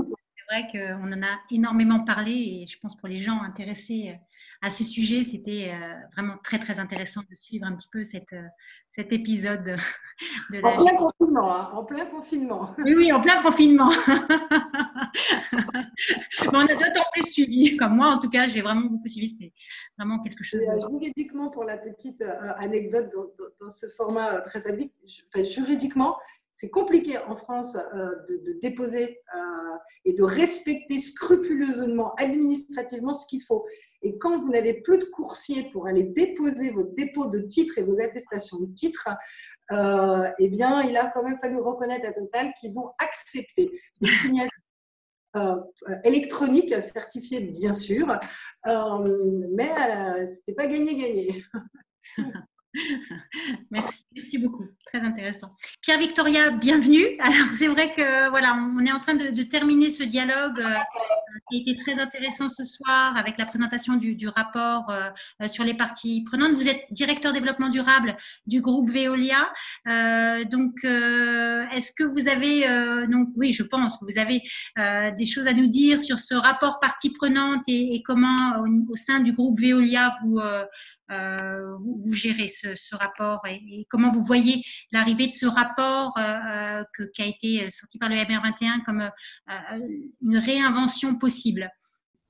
Vrai 0.53 0.67
qu'on 0.71 1.11
en 1.11 1.23
a 1.23 1.39
énormément 1.51 2.03
parlé 2.03 2.31
et 2.31 2.67
je 2.67 2.77
pense 2.79 2.95
pour 2.95 3.07
les 3.07 3.19
gens 3.19 3.41
intéressés 3.41 4.15
à 4.61 4.69
ce 4.69 4.83
sujet, 4.83 5.23
c'était 5.23 5.73
vraiment 6.13 6.37
très 6.41 6.57
très 6.57 6.79
intéressant 6.79 7.21
de 7.29 7.35
suivre 7.35 7.65
un 7.65 7.75
petit 7.75 7.89
peu 7.91 8.03
cette, 8.03 8.33
cet 8.95 9.11
épisode 9.11 9.63
de 10.51 10.59
la... 10.59 10.69
En 10.69 10.75
plein 10.75 10.95
confinement, 10.95 11.55
hein, 11.55 11.71
en 11.73 11.83
plein 11.83 12.05
confinement. 12.05 12.75
Oui, 12.77 12.93
oui, 12.95 13.11
en 13.11 13.19
plein 13.21 13.41
confinement. 13.41 13.89
on 16.53 16.59
a 16.59 16.67
d'autant 16.67 17.05
plus 17.13 17.31
suivi, 17.31 17.75
comme 17.77 17.95
moi 17.95 18.07
en 18.07 18.19
tout 18.19 18.29
cas, 18.29 18.47
j'ai 18.47 18.61
vraiment 18.61 18.87
beaucoup 18.89 19.07
suivi, 19.07 19.29
c'est 19.29 19.51
vraiment 19.97 20.19
quelque 20.19 20.43
chose. 20.43 20.61
Euh, 20.61 20.77
juridiquement, 20.89 21.49
pour 21.49 21.63
la 21.63 21.77
petite 21.77 22.21
euh, 22.21 22.53
anecdote 22.57 23.11
dans, 23.59 23.69
ce 23.69 23.87
format 23.87 24.35
euh, 24.35 24.41
très 24.41 24.67
habituel, 24.67 25.43
juridiquement, 25.43 26.17
c'est 26.53 26.69
compliqué 26.69 27.17
en 27.17 27.35
France 27.35 27.73
de, 27.73 28.59
déposer 28.61 29.19
et 30.05 30.13
de 30.13 30.23
respecter 30.23 30.99
scrupuleusement, 30.99 32.13
administrativement 32.15 33.13
ce 33.13 33.25
qu'il 33.27 33.41
faut. 33.41 33.65
Et 34.01 34.17
quand 34.17 34.37
vous 34.37 34.49
n'avez 34.49 34.81
plus 34.81 34.99
de 34.99 35.05
coursier 35.05 35.69
pour 35.71 35.87
aller 35.87 36.03
déposer 36.03 36.69
vos 36.69 36.83
dépôts 36.83 37.27
de 37.27 37.39
titres 37.39 37.77
et 37.77 37.83
vos 37.83 37.99
attestations 37.99 38.59
de 38.59 38.73
titres, 38.73 39.09
euh, 39.71 40.29
eh 40.39 40.49
bien, 40.49 40.81
il 40.81 40.97
a 40.97 41.07
quand 41.07 41.23
même 41.23 41.39
fallu 41.39 41.57
reconnaître 41.57 42.07
à 42.07 42.11
Total 42.11 42.53
qu'ils 42.59 42.77
ont 42.79 42.91
accepté 42.99 43.71
le 44.01 44.07
signal 44.07 44.47
euh, 45.35 45.55
électronique 46.03 46.73
certifié, 46.81 47.41
bien 47.41 47.73
sûr, 47.73 48.11
euh, 48.67 49.47
mais 49.55 49.73
ce 50.25 50.31
n'était 50.31 50.53
pas 50.53 50.67
gagné-gagné. 50.67 51.43
Merci, 53.71 54.37
beaucoup, 54.39 54.65
très 54.85 54.99
intéressant. 54.99 55.55
Pierre 55.81 55.99
Victoria, 55.99 56.49
bienvenue. 56.49 57.05
Alors 57.19 57.47
c'est 57.53 57.67
vrai 57.67 57.91
que 57.91 58.29
voilà, 58.29 58.55
on 58.55 58.83
est 58.85 58.91
en 58.91 58.99
train 58.99 59.13
de, 59.13 59.43
terminer 59.43 59.91
ce 59.91 60.03
dialogue 60.03 60.59
euh, 60.59 60.73
qui 61.49 61.57
a 61.57 61.59
été 61.59 61.75
très 61.75 61.99
intéressant 61.99 62.49
ce 62.49 62.63
soir 62.63 63.15
avec 63.15 63.37
la 63.37 63.45
présentation 63.45 63.95
du, 63.95 64.27
rapport 64.27 64.89
euh, 64.89 65.47
sur 65.47 65.63
les 65.63 65.75
parties 65.75 66.23
prenantes. 66.23 66.53
Vous 66.53 66.67
êtes 66.67 66.81
directeur 66.89 67.33
développement 67.33 67.69
durable 67.69 68.15
du 68.47 68.61
groupe 68.61 68.89
Veolia. 68.89 69.51
Euh, 69.87 70.43
donc 70.45 70.83
est-ce 70.83 71.91
que 71.91 72.03
vous 72.03 72.27
avez 72.27 72.63
donc 73.07 73.29
oui, 73.35 73.53
je 73.53 73.63
pense 73.63 73.97
que 73.97 74.05
vous 74.05 74.17
avez 74.17 74.41
des 75.15 75.25
choses 75.25 75.47
à 75.47 75.53
nous 75.53 75.67
dire 75.67 75.99
sur 75.99 76.17
ce 76.17 76.33
rapport 76.33 76.79
parties 76.79 77.11
prenantes 77.11 77.63
et, 77.67 78.01
comment 78.03 78.63
au, 78.89 78.95
sein 78.95 79.19
du 79.19 79.33
groupe 79.33 79.59
Veolia 79.59 80.13
vous 80.23 80.39
euh, 81.11 81.75
vous, 81.77 82.13
gérez 82.13 82.47
ce, 82.47 82.95
rapport 82.95 83.41
et, 83.47 83.85
comment 83.89 84.11
vous 84.11 84.23
voyez 84.23 84.61
l'arrivée 84.91 85.27
de 85.27 85.31
ce 85.31 85.45
rapport 85.45 86.17
euh, 86.17 86.81
euh, 87.01 87.07
qui 87.13 87.21
a 87.21 87.25
été 87.25 87.69
sorti 87.69 87.97
par 87.97 88.09
le 88.09 88.15
MR21 88.15 88.83
comme 88.85 89.09
une 90.21 90.37
réinvention 90.37 91.15
possible? 91.15 91.69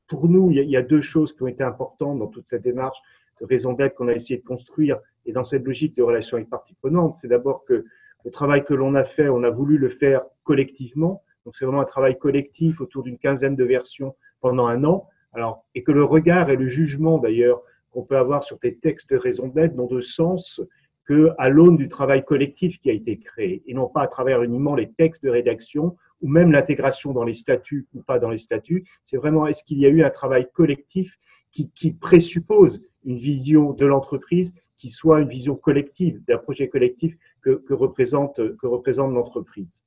Pour 0.08 0.28
nous, 0.28 0.52
il 0.52 0.70
y, 0.70 0.78
a, 0.78 0.82
deux 0.82 1.02
choses 1.02 1.36
qui 1.36 1.44
ont 1.44 1.48
été 1.48 1.64
importantes 1.64 2.20
dans 2.20 2.28
toute 2.28 2.46
cette 2.50 2.64
démarche 2.64 2.98
de 3.42 3.46
raison 3.46 3.74
d'être 3.74 3.96
qu'on 3.96 4.08
a 4.08 4.14
essayé 4.14 4.40
de 4.40 4.46
construire 4.46 5.00
et 5.26 5.32
dans 5.32 5.46
cette 5.46 5.64
logique 5.64 5.96
de 5.96 6.04
relation 6.04 6.38
avec 6.38 6.50
parties 6.50 6.76
prenantes. 6.76 7.16
C'est 7.22 7.28
d'abord 7.28 7.64
que 7.66 7.86
le 8.26 8.32
travail 8.32 8.64
que 8.64 8.74
l'on 8.74 8.96
a 8.96 9.04
fait, 9.04 9.30
on 9.30 9.44
a 9.44 9.50
voulu 9.50 9.78
le 9.78 9.90
faire 9.90 10.24
collectivement. 10.44 11.24
Donc 11.46 11.56
c'est 11.56 11.66
vraiment 11.66 11.82
un 11.82 11.86
travail 11.86 12.18
collectif 12.18 12.82
autour 12.82 13.04
d'une 13.04 13.18
quinzaine 13.18 13.56
de 13.56 13.64
versions 13.64 14.16
pendant 14.42 14.68
un 14.68 14.84
an. 14.84 15.08
Alors, 15.34 15.66
et 15.74 15.84
que 15.84 15.92
le 15.92 16.04
regard 16.04 16.50
et 16.50 16.56
le 16.56 16.68
jugement 16.68 17.18
d'ailleurs 17.18 17.62
qu'on 17.94 18.04
peut 18.04 18.18
avoir 18.18 18.44
sur 18.44 18.58
des 18.60 18.74
textes 18.74 19.10
de 19.10 19.18
raison 19.18 19.48
d'être 19.48 19.76
n'ont 19.76 19.88
de 19.88 20.02
sens 20.02 20.62
que 21.06 21.32
à 21.38 21.50
l'aune 21.50 21.78
du 21.78 21.89
travail 21.89 22.24
collectif 22.24 22.80
qui 22.80 22.89
a 22.89 22.94
été 22.94 23.20
créé 23.20 23.62
et 23.68 23.74
non 23.74 23.88
pas 23.88 24.02
à 24.02 24.08
travers 24.08 24.41
uniquement 24.44 24.76
les 24.76 24.91
textes 24.91 25.24
de 25.24 25.30
rédaction 25.30 25.98
ou 26.22 26.28
même 26.28 26.52
l'intégration 26.52 27.12
dans 27.12 27.26
les 27.26 27.34
statuts 27.34 27.88
ou 27.94 28.02
pas 28.02 28.20
dans 28.20 28.30
les 28.30 28.38
statuts. 28.38 28.86
C'est 29.04 29.18
vraiment 29.18 29.46
est-ce 29.46 29.64
qu'il 29.64 29.80
y 29.80 29.86
a 29.86 29.89
eu 29.89 30.04
un 30.04 30.10
travail 30.10 30.48
collectif 30.54 31.20
qui, 31.52 31.91
présuppose 31.91 32.82
une 33.06 33.18
vision 33.18 33.74
de 33.74 33.86
l'entreprise 33.86 34.56
qui 34.78 34.89
soit 34.89 35.22
une 35.22 35.30
vision 35.30 35.56
collective, 35.56 36.24
d'un 36.26 36.38
projet 36.38 36.68
collectif 36.68 37.16
que, 37.41 37.62
représente, 37.74 38.39
l'entreprise? 38.39 39.84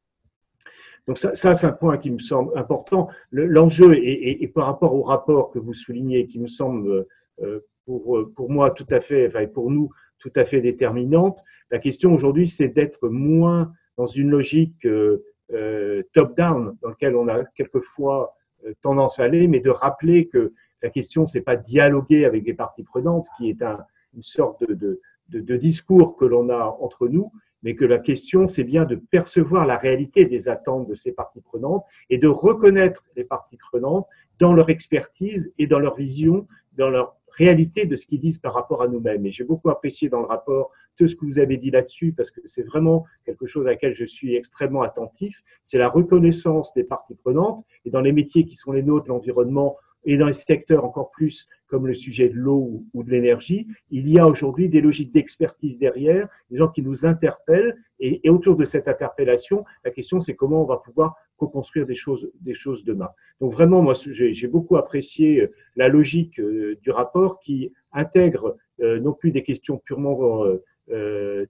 Donc 1.09 1.19
ça, 1.19 1.35
c'est 1.35 1.67
un 1.67 1.73
point 1.73 1.99
qui 1.99 2.11
me 2.11 2.19
semble 2.19 2.57
important. 2.57 3.09
L'enjeu, 3.33 3.95
et, 3.95 4.43
et, 4.43 4.49
par 4.49 4.67
rapport 4.67 4.95
au 4.95 5.03
rapport 5.03 5.51
que 5.51 5.59
vous 5.59 5.75
soulignez, 5.75 6.27
qui 6.27 6.39
me 6.39 6.49
semble 6.49 7.07
euh, 7.43 7.61
pour, 7.87 8.19
euh, 8.19 8.33
pour 8.35 8.51
moi 8.51 8.71
tout 8.73 8.87
à 8.91 9.01
fait, 9.01 9.29
enfin 9.29 9.47
pour 9.47 9.71
nous 9.71 9.91
tout 10.19 10.33
à 10.37 10.45
fait 10.45 10.61
déterminante. 10.61 11.43
La 11.71 11.79
question 11.79 12.13
aujourd'hui, 12.13 12.49
c'est 12.49 12.69
d'être 12.69 13.09
moins 13.09 13.73
dans 13.97 14.07
une 14.07 14.31
logique 14.31 14.85
euh, 14.85 15.25
euh 15.53 16.03
top-down 16.13 16.77
dans 16.83 16.89
laquelle 16.91 17.17
on 17.17 17.29
a 17.29 17.45
quelquefois 17.57 18.35
euh, 18.67 18.73
tendance 18.83 19.21
à 19.21 19.25
aller, 19.25 19.47
mais 19.49 19.61
de 19.61 19.71
rappeler 19.71 20.27
que 20.27 20.53
la 20.83 20.91
question, 20.91 21.27
c'est 21.27 21.41
pas 21.41 21.57
dialoguer 21.57 22.25
avec 22.25 22.45
les 22.45 22.55
parties 22.55 22.83
prenantes, 22.83 23.27
qui 23.39 23.49
est 23.49 23.63
un, 23.63 23.79
une 24.15 24.23
sorte 24.23 24.67
de, 24.67 24.75
de, 24.75 25.01
de, 25.29 25.41
de 25.41 25.57
discours 25.57 26.17
que 26.17 26.25
l'on 26.25 26.51
a 26.51 26.77
entre 26.81 27.09
nous, 27.09 27.33
mais 27.63 27.75
que 27.75 27.85
la 27.85 27.99
question, 27.99 28.49
c'est 28.49 28.65
bien 28.65 28.85
de 28.85 28.97
percevoir 28.97 29.67
la 29.67 29.77
réalité 29.77 30.27
des 30.27 30.49
attentes 30.49 30.89
de 30.89 30.95
ces 30.95 31.13
parties 31.13 31.41
prenantes 31.41 31.85
et 32.11 32.19
de 32.19 32.29
reconnaître 32.29 33.05
les 33.17 33.25
parties 33.25 33.57
prenantes 33.57 34.07
dans 34.39 34.53
leur 34.53 34.71
expertise 34.71 35.53
et 35.59 35.67
dans 35.67 35.79
leur 35.79 35.97
vision, 35.97 36.47
dans 36.77 36.91
leur 36.91 37.17
réalité 37.37 37.87
de 37.87 37.97
ce 37.97 38.07
qu'ils 38.07 38.21
disent 38.21 38.39
par 38.39 38.55
rapport 38.55 38.83
à 38.83 38.89
nous-mêmes. 38.89 39.25
Et 39.27 39.31
j'ai 39.31 39.45
beaucoup 39.45 39.71
apprécié 39.71 40.09
dans 40.09 40.21
le 40.21 40.27
rapport 40.27 40.71
tout 40.97 41.09
ce 41.09 41.15
que 41.15 41.27
vous 41.27 41.39
avez 41.39 41.57
dit 41.59 41.71
là-dessus, 41.71 42.13
parce 42.13 42.31
que 42.31 42.41
c'est 42.47 42.63
vraiment 42.63 43.05
quelque 43.25 43.47
chose 43.47 43.67
à 43.67 43.71
laquelle 43.71 43.95
je 43.95 44.05
suis 44.05 44.35
extrêmement 44.35 44.83
attentif. 44.83 45.43
C'est 45.63 45.79
la 45.79 45.89
reconnaissance 45.89 46.73
des 46.75 46.85
parties 46.85 47.15
prenantes. 47.15 47.65
Et 47.85 47.91
dans 47.91 48.01
les 48.01 48.13
métiers 48.13 48.45
qui 48.45 48.57
sont 48.57 48.73
les 48.73 48.83
nôtres, 48.83 49.09
l'environnement, 49.09 49.77
et 50.07 50.17
dans 50.17 50.29
les 50.29 50.35
secteurs 50.35 50.85
encore 50.85 51.11
plus 51.11 51.49
comme 51.67 51.87
le 51.89 51.95
sujet 51.95 52.29
de 52.29 52.35
l'eau 52.35 52.85
ou 52.95 53.03
de 53.03 53.11
l'énergie, 53.11 53.67
il 53.91 54.09
y 54.09 54.21
a 54.21 54.27
aujourd'hui 54.27 54.69
des 54.69 54.81
logiques 54.81 55.13
d'expertise 55.13 55.79
derrière, 55.79 56.29
des 56.49 56.59
gens 56.59 56.69
qui 56.69 56.81
nous 56.81 57.05
interpellent. 57.05 57.77
Et, 57.99 58.25
et 58.25 58.31
autour 58.31 58.57
de 58.57 58.65
cette 58.65 58.87
interpellation, 58.87 59.65
la 59.85 59.91
question 59.91 60.21
c'est 60.21 60.37
comment 60.37 60.63
on 60.63 60.67
va 60.67 60.77
pouvoir 60.77 61.17
co-construire 61.37 61.87
des 61.87 61.95
choses, 61.95 62.31
des 62.41 62.55
choses 62.55 62.85
demain. 62.85 63.11
Donc 63.41 63.53
vraiment, 63.53 63.83
moi, 63.83 63.95
j'ai 63.95 64.49
beaucoup 64.49 64.77
apprécié 64.77 65.43
euh, 65.43 65.53
la 65.77 65.89
logique 65.89 66.39
euh, 66.41 66.77
du 66.83 66.91
rapport 66.91 67.41
qui 67.41 67.73
intègre 67.93 68.57
euh, 68.81 68.99
non 69.01 69.13
plus 69.13 69.31
des 69.31 69.43
questions 69.43 69.79
purement 69.79 70.45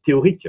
théoriques, 0.03 0.49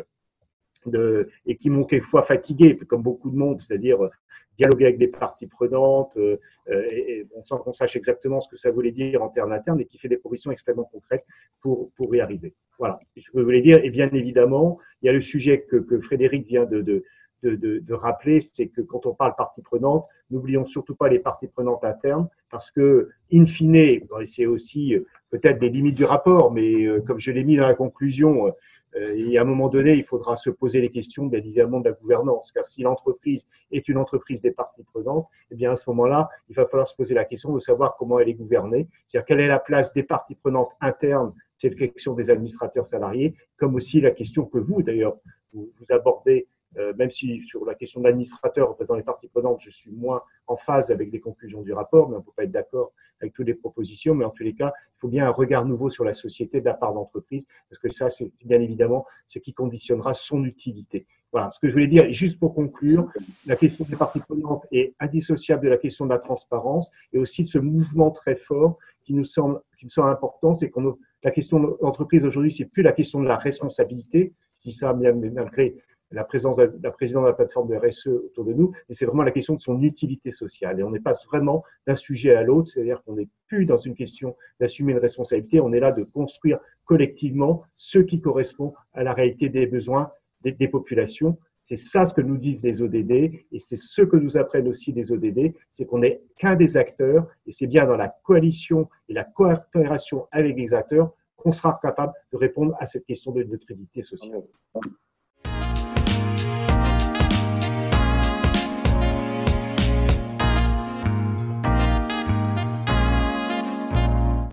de, 0.86 1.30
et 1.46 1.58
qui 1.58 1.70
m'ont 1.70 1.84
quelquefois 1.84 2.24
fatigué, 2.24 2.78
comme 2.78 3.04
beaucoup 3.04 3.30
de 3.30 3.36
monde, 3.36 3.60
c'est-à-dire 3.60 4.10
dialoguer 4.58 4.86
avec 4.86 4.98
des 4.98 5.08
parties 5.08 5.48
prenantes, 5.48 6.16
euh, 6.18 6.38
et, 6.68 7.20
et, 7.20 7.28
sans 7.46 7.58
qu'on 7.58 7.74
sache 7.74 7.96
exactement 7.96 8.42
ce 8.42 8.50
que 8.50 8.58
ça 8.58 8.72
voulait 8.72 8.92
dire 8.92 9.22
en 9.22 9.30
termes 9.30 9.52
internes, 9.52 9.80
et 9.80 9.86
qui 9.86 9.98
fait 9.98 10.08
des 10.08 10.18
propositions 10.18 10.52
extrêmement 10.52 10.86
concrètes 10.86 11.26
pour, 11.62 11.92
pour 11.92 12.16
y 12.16 12.20
arriver. 12.20 12.54
Voilà, 12.80 13.00
je 13.16 13.32
voulais 13.34 13.62
dire. 13.62 13.84
Et 13.84 13.90
bien 13.90 14.10
évidemment, 14.14 14.80
il 15.02 15.08
y 15.08 15.10
a 15.10 15.14
le 15.14 15.22
sujet 15.22 15.62
que, 15.62 15.78
que 15.78 16.00
Frédéric 16.00 16.48
vient 16.48 16.66
de, 16.66 16.82
de, 16.82 17.04
de, 17.44 17.94
rappeler, 17.94 18.42
c'est 18.42 18.68
que 18.68 18.82
quand 18.82 19.06
on 19.06 19.14
parle 19.14 19.36
parties 19.36 19.62
prenantes, 19.62 20.06
n'oublions 20.30 20.66
surtout 20.66 20.96
pas 20.96 21.08
les 21.08 21.20
parties 21.20 21.48
prenantes 21.48 21.84
internes, 21.84 22.28
parce 22.50 22.72
que, 22.72 23.10
in 23.32 23.46
fine, 23.46 24.02
c'est 24.26 24.46
aussi 24.46 24.96
euh, 24.96 25.06
peut-être 25.30 25.60
des 25.60 25.70
limites 25.70 25.96
du 25.96 26.06
rapport, 26.06 26.52
mais 26.52 26.88
comme 27.06 27.20
je 27.20 27.32
l'ai 27.32 27.44
mis 27.44 27.58
dans 27.58 27.68
la 27.68 27.76
conclusion, 27.76 28.54
euh, 28.98 29.16
et 29.16 29.38
à 29.38 29.42
un 29.42 29.46
moment 29.46 29.70
donné, 29.70 29.94
il 29.94 30.04
faudra 30.04 30.38
se 30.38 30.50
poser 30.50 30.82
les 30.82 30.90
questions, 30.90 31.26
bien 31.26 31.40
évidemment, 31.40 31.80
de 31.80 31.90
la 31.90 31.96
gouvernance. 31.96 32.52
Car 32.52 32.66
si 32.66 32.82
l'entreprise 32.82 33.48
est 33.72 33.88
une 33.88 33.98
entreprise 33.98 34.42
des 34.42 34.52
parties 34.52 34.84
prenantes, 34.84 35.28
eh 35.52 35.56
bien, 35.56 35.72
à 35.72 35.76
ce 35.76 35.90
moment-là, 35.90 36.30
il 36.50 36.56
va 36.56 36.66
falloir 36.66 36.88
se 36.88 36.96
poser 36.96 37.14
la 37.14 37.26
question 37.26 37.54
de 37.54 37.60
savoir 37.60 37.96
comment 37.98 38.20
elle 38.20 38.30
est 38.30 38.34
gouvernée. 38.34 38.88
C'est-à-dire 39.06 39.26
quelle 39.26 39.40
est 39.42 39.48
la 39.48 39.60
place 39.60 39.94
des 39.94 40.04
parties 40.04 40.36
prenantes 40.36 40.72
internes, 40.82 41.34
c'est 41.58 41.78
la 41.80 41.88
question 41.88 42.14
des 42.14 42.30
administrateurs 42.30 42.88
salariés, 42.88 43.36
comme 43.58 43.76
aussi 43.76 44.00
la 44.02 44.12
question 44.12 44.46
que 44.46 44.60
vous, 44.60 44.82
d'ailleurs, 44.84 45.18
vous 45.54 45.72
abordez 45.90 46.48
euh, 46.78 46.94
même 46.98 47.12
si 47.12 47.42
sur 47.44 47.66
la 47.66 47.76
question 47.76 48.02
de 48.02 48.06
l'administrateur 48.06 48.70
représentant 48.70 48.98
les 48.98 49.04
parties 49.04 49.28
prenantes, 49.28 49.60
je 49.62 49.70
suis 49.70 49.92
moins 49.92 50.22
en 50.48 50.58
phase 50.58 50.92
avec 50.92 51.12
les 51.12 51.20
conclusions 51.20 51.62
du 51.62 51.74
rapport, 51.74 52.10
mais 52.10 52.16
on 52.16 52.20
ne 52.20 52.24
peut 52.24 52.32
pas 52.36 52.44
être 52.44 52.52
d'accord 52.52 52.92
avec 53.22 53.34
toutes 53.34 53.48
les 53.48 53.56
propositions. 53.56 54.14
Mais 54.14 54.26
en 54.26 54.30
tous 54.30 54.44
les 54.44 54.54
cas, 54.54 54.74
il 54.96 55.00
faut 55.00 55.08
bien 55.08 55.28
un 55.28 55.32
regard 55.32 55.66
nouveau 55.66 55.90
sur 55.90 56.04
la 56.04 56.14
société 56.14 56.60
de 56.60 56.66
la 56.66 56.74
part 56.74 56.94
d'entreprise, 56.94 57.48
parce 57.70 57.80
que 57.80 57.90
ça, 57.90 58.10
c'est 58.10 58.32
bien 58.44 58.62
évidemment 58.62 59.06
ce 59.26 59.40
qui 59.40 59.54
conditionnera 59.54 60.14
son 60.14 60.44
utilité. 60.44 61.08
Voilà, 61.32 61.52
ce 61.52 61.60
que 61.60 61.68
je 61.68 61.74
voulais 61.74 61.88
dire, 61.88 62.12
juste 62.14 62.40
pour 62.40 62.56
conclure, 62.56 63.12
la 63.46 63.56
question 63.56 63.86
des 63.86 63.98
parties 63.98 64.22
prenantes 64.28 64.66
est 64.72 64.96
indissociable 65.00 65.64
de 65.66 65.70
la 65.70 65.78
question 65.78 66.06
de 66.06 66.12
la 66.12 66.20
transparence 66.20 66.90
et 67.12 67.20
aussi 67.20 67.44
de 67.44 67.50
ce 67.50 67.60
mouvement 67.60 68.12
très 68.12 68.38
fort 68.38 68.78
qui 69.04 69.14
nous 69.14 69.26
semble, 69.26 69.60
qui 69.78 69.86
me 69.86 69.90
semble 69.90 70.10
important, 70.10 70.56
c'est 70.56 70.70
qu'on 70.70 70.98
la 71.24 71.32
question 71.32 71.60
de 71.60 71.78
l'entreprise 71.82 72.24
aujourd'hui, 72.24 72.54
c'est 72.54 72.66
plus 72.66 72.84
la 72.84 72.94
question 72.94 73.20
de 73.20 73.28
la 73.28 73.38
responsabilité, 73.38 74.34
je 74.60 74.70
dis 74.70 74.76
ça 74.76 74.94
malgré 74.94 75.76
la 76.12 76.24
présence 76.24 76.56
de 76.56 76.80
la 76.82 76.92
présidente 76.92 77.24
de 77.24 77.30
la 77.30 77.34
plateforme 77.34 77.68
de 77.68 77.76
RSE 77.76 78.08
autour 78.08 78.46
de 78.46 78.54
nous, 78.54 78.72
et 78.90 78.94
c'est 78.94 79.06
vraiment 79.06 79.24
la 79.24 79.32
question 79.32 79.56
de 79.56 79.62
son 79.62 79.82
utilité 79.82 80.32
sociale. 80.32 80.80
Et 80.80 80.84
on 80.84 80.90
n'est 80.90 81.00
pas 81.00 81.14
vraiment 81.28 81.64
d'un 81.86 81.96
sujet 81.96 82.36
à 82.36 82.44
l'autre, 82.44 82.70
c'est-à-dire 82.70 83.04
qu'on 83.04 83.16
n'est 83.16 83.30
plus 83.48 83.66
dans 83.66 83.78
une 83.78 83.96
question 83.96 84.36
d'assumer 84.60 84.94
une 84.94 85.00
responsabilité, 85.00 85.60
on 85.60 85.74
est 85.74 85.80
là 85.80 85.92
de 85.92 86.04
construire 86.04 86.60
collectivement 86.86 87.64
ce 87.76 88.00
qui 88.00 88.22
correspond 88.22 88.74
à 88.94 89.04
la 89.04 89.14
réalité 89.14 89.50
des 89.50 89.66
besoins 89.66 90.12
des, 90.42 90.52
des 90.52 90.68
populations. 90.68 91.38
C'est 91.64 91.78
ça 91.78 92.08
ce 92.08 92.14
que 92.14 92.22
nous 92.22 92.38
disent 92.38 92.64
les 92.64 92.82
ODD, 92.82 93.12
et 93.12 93.60
c'est 93.60 93.76
ce 93.76 94.02
que 94.02 94.16
nous 94.16 94.38
apprennent 94.38 94.70
aussi 94.70 94.94
les 94.94 95.12
ODD, 95.12 95.54
c'est 95.70 95.86
qu'on 95.86 96.00
n'est 96.00 96.22
qu'un 96.38 96.56
des 96.56 96.78
acteurs, 96.78 97.28
et 97.46 97.52
c'est 97.52 97.68
bien 97.68 97.86
dans 97.86 97.98
la 97.98 98.08
coalition 98.24 98.90
et 99.10 99.14
la 99.14 99.26
coopération 99.26 100.28
avec 100.32 100.56
les 100.56 100.74
acteurs 100.74 101.12
qu'on 101.36 101.52
sera 101.52 101.78
capable 101.82 102.14
de 102.32 102.38
répondre 102.38 102.74
à 102.80 102.88
cette 102.88 103.06
question 103.06 103.32
de 103.32 103.44
neutralité 103.44 104.02
sociale. 104.02 104.44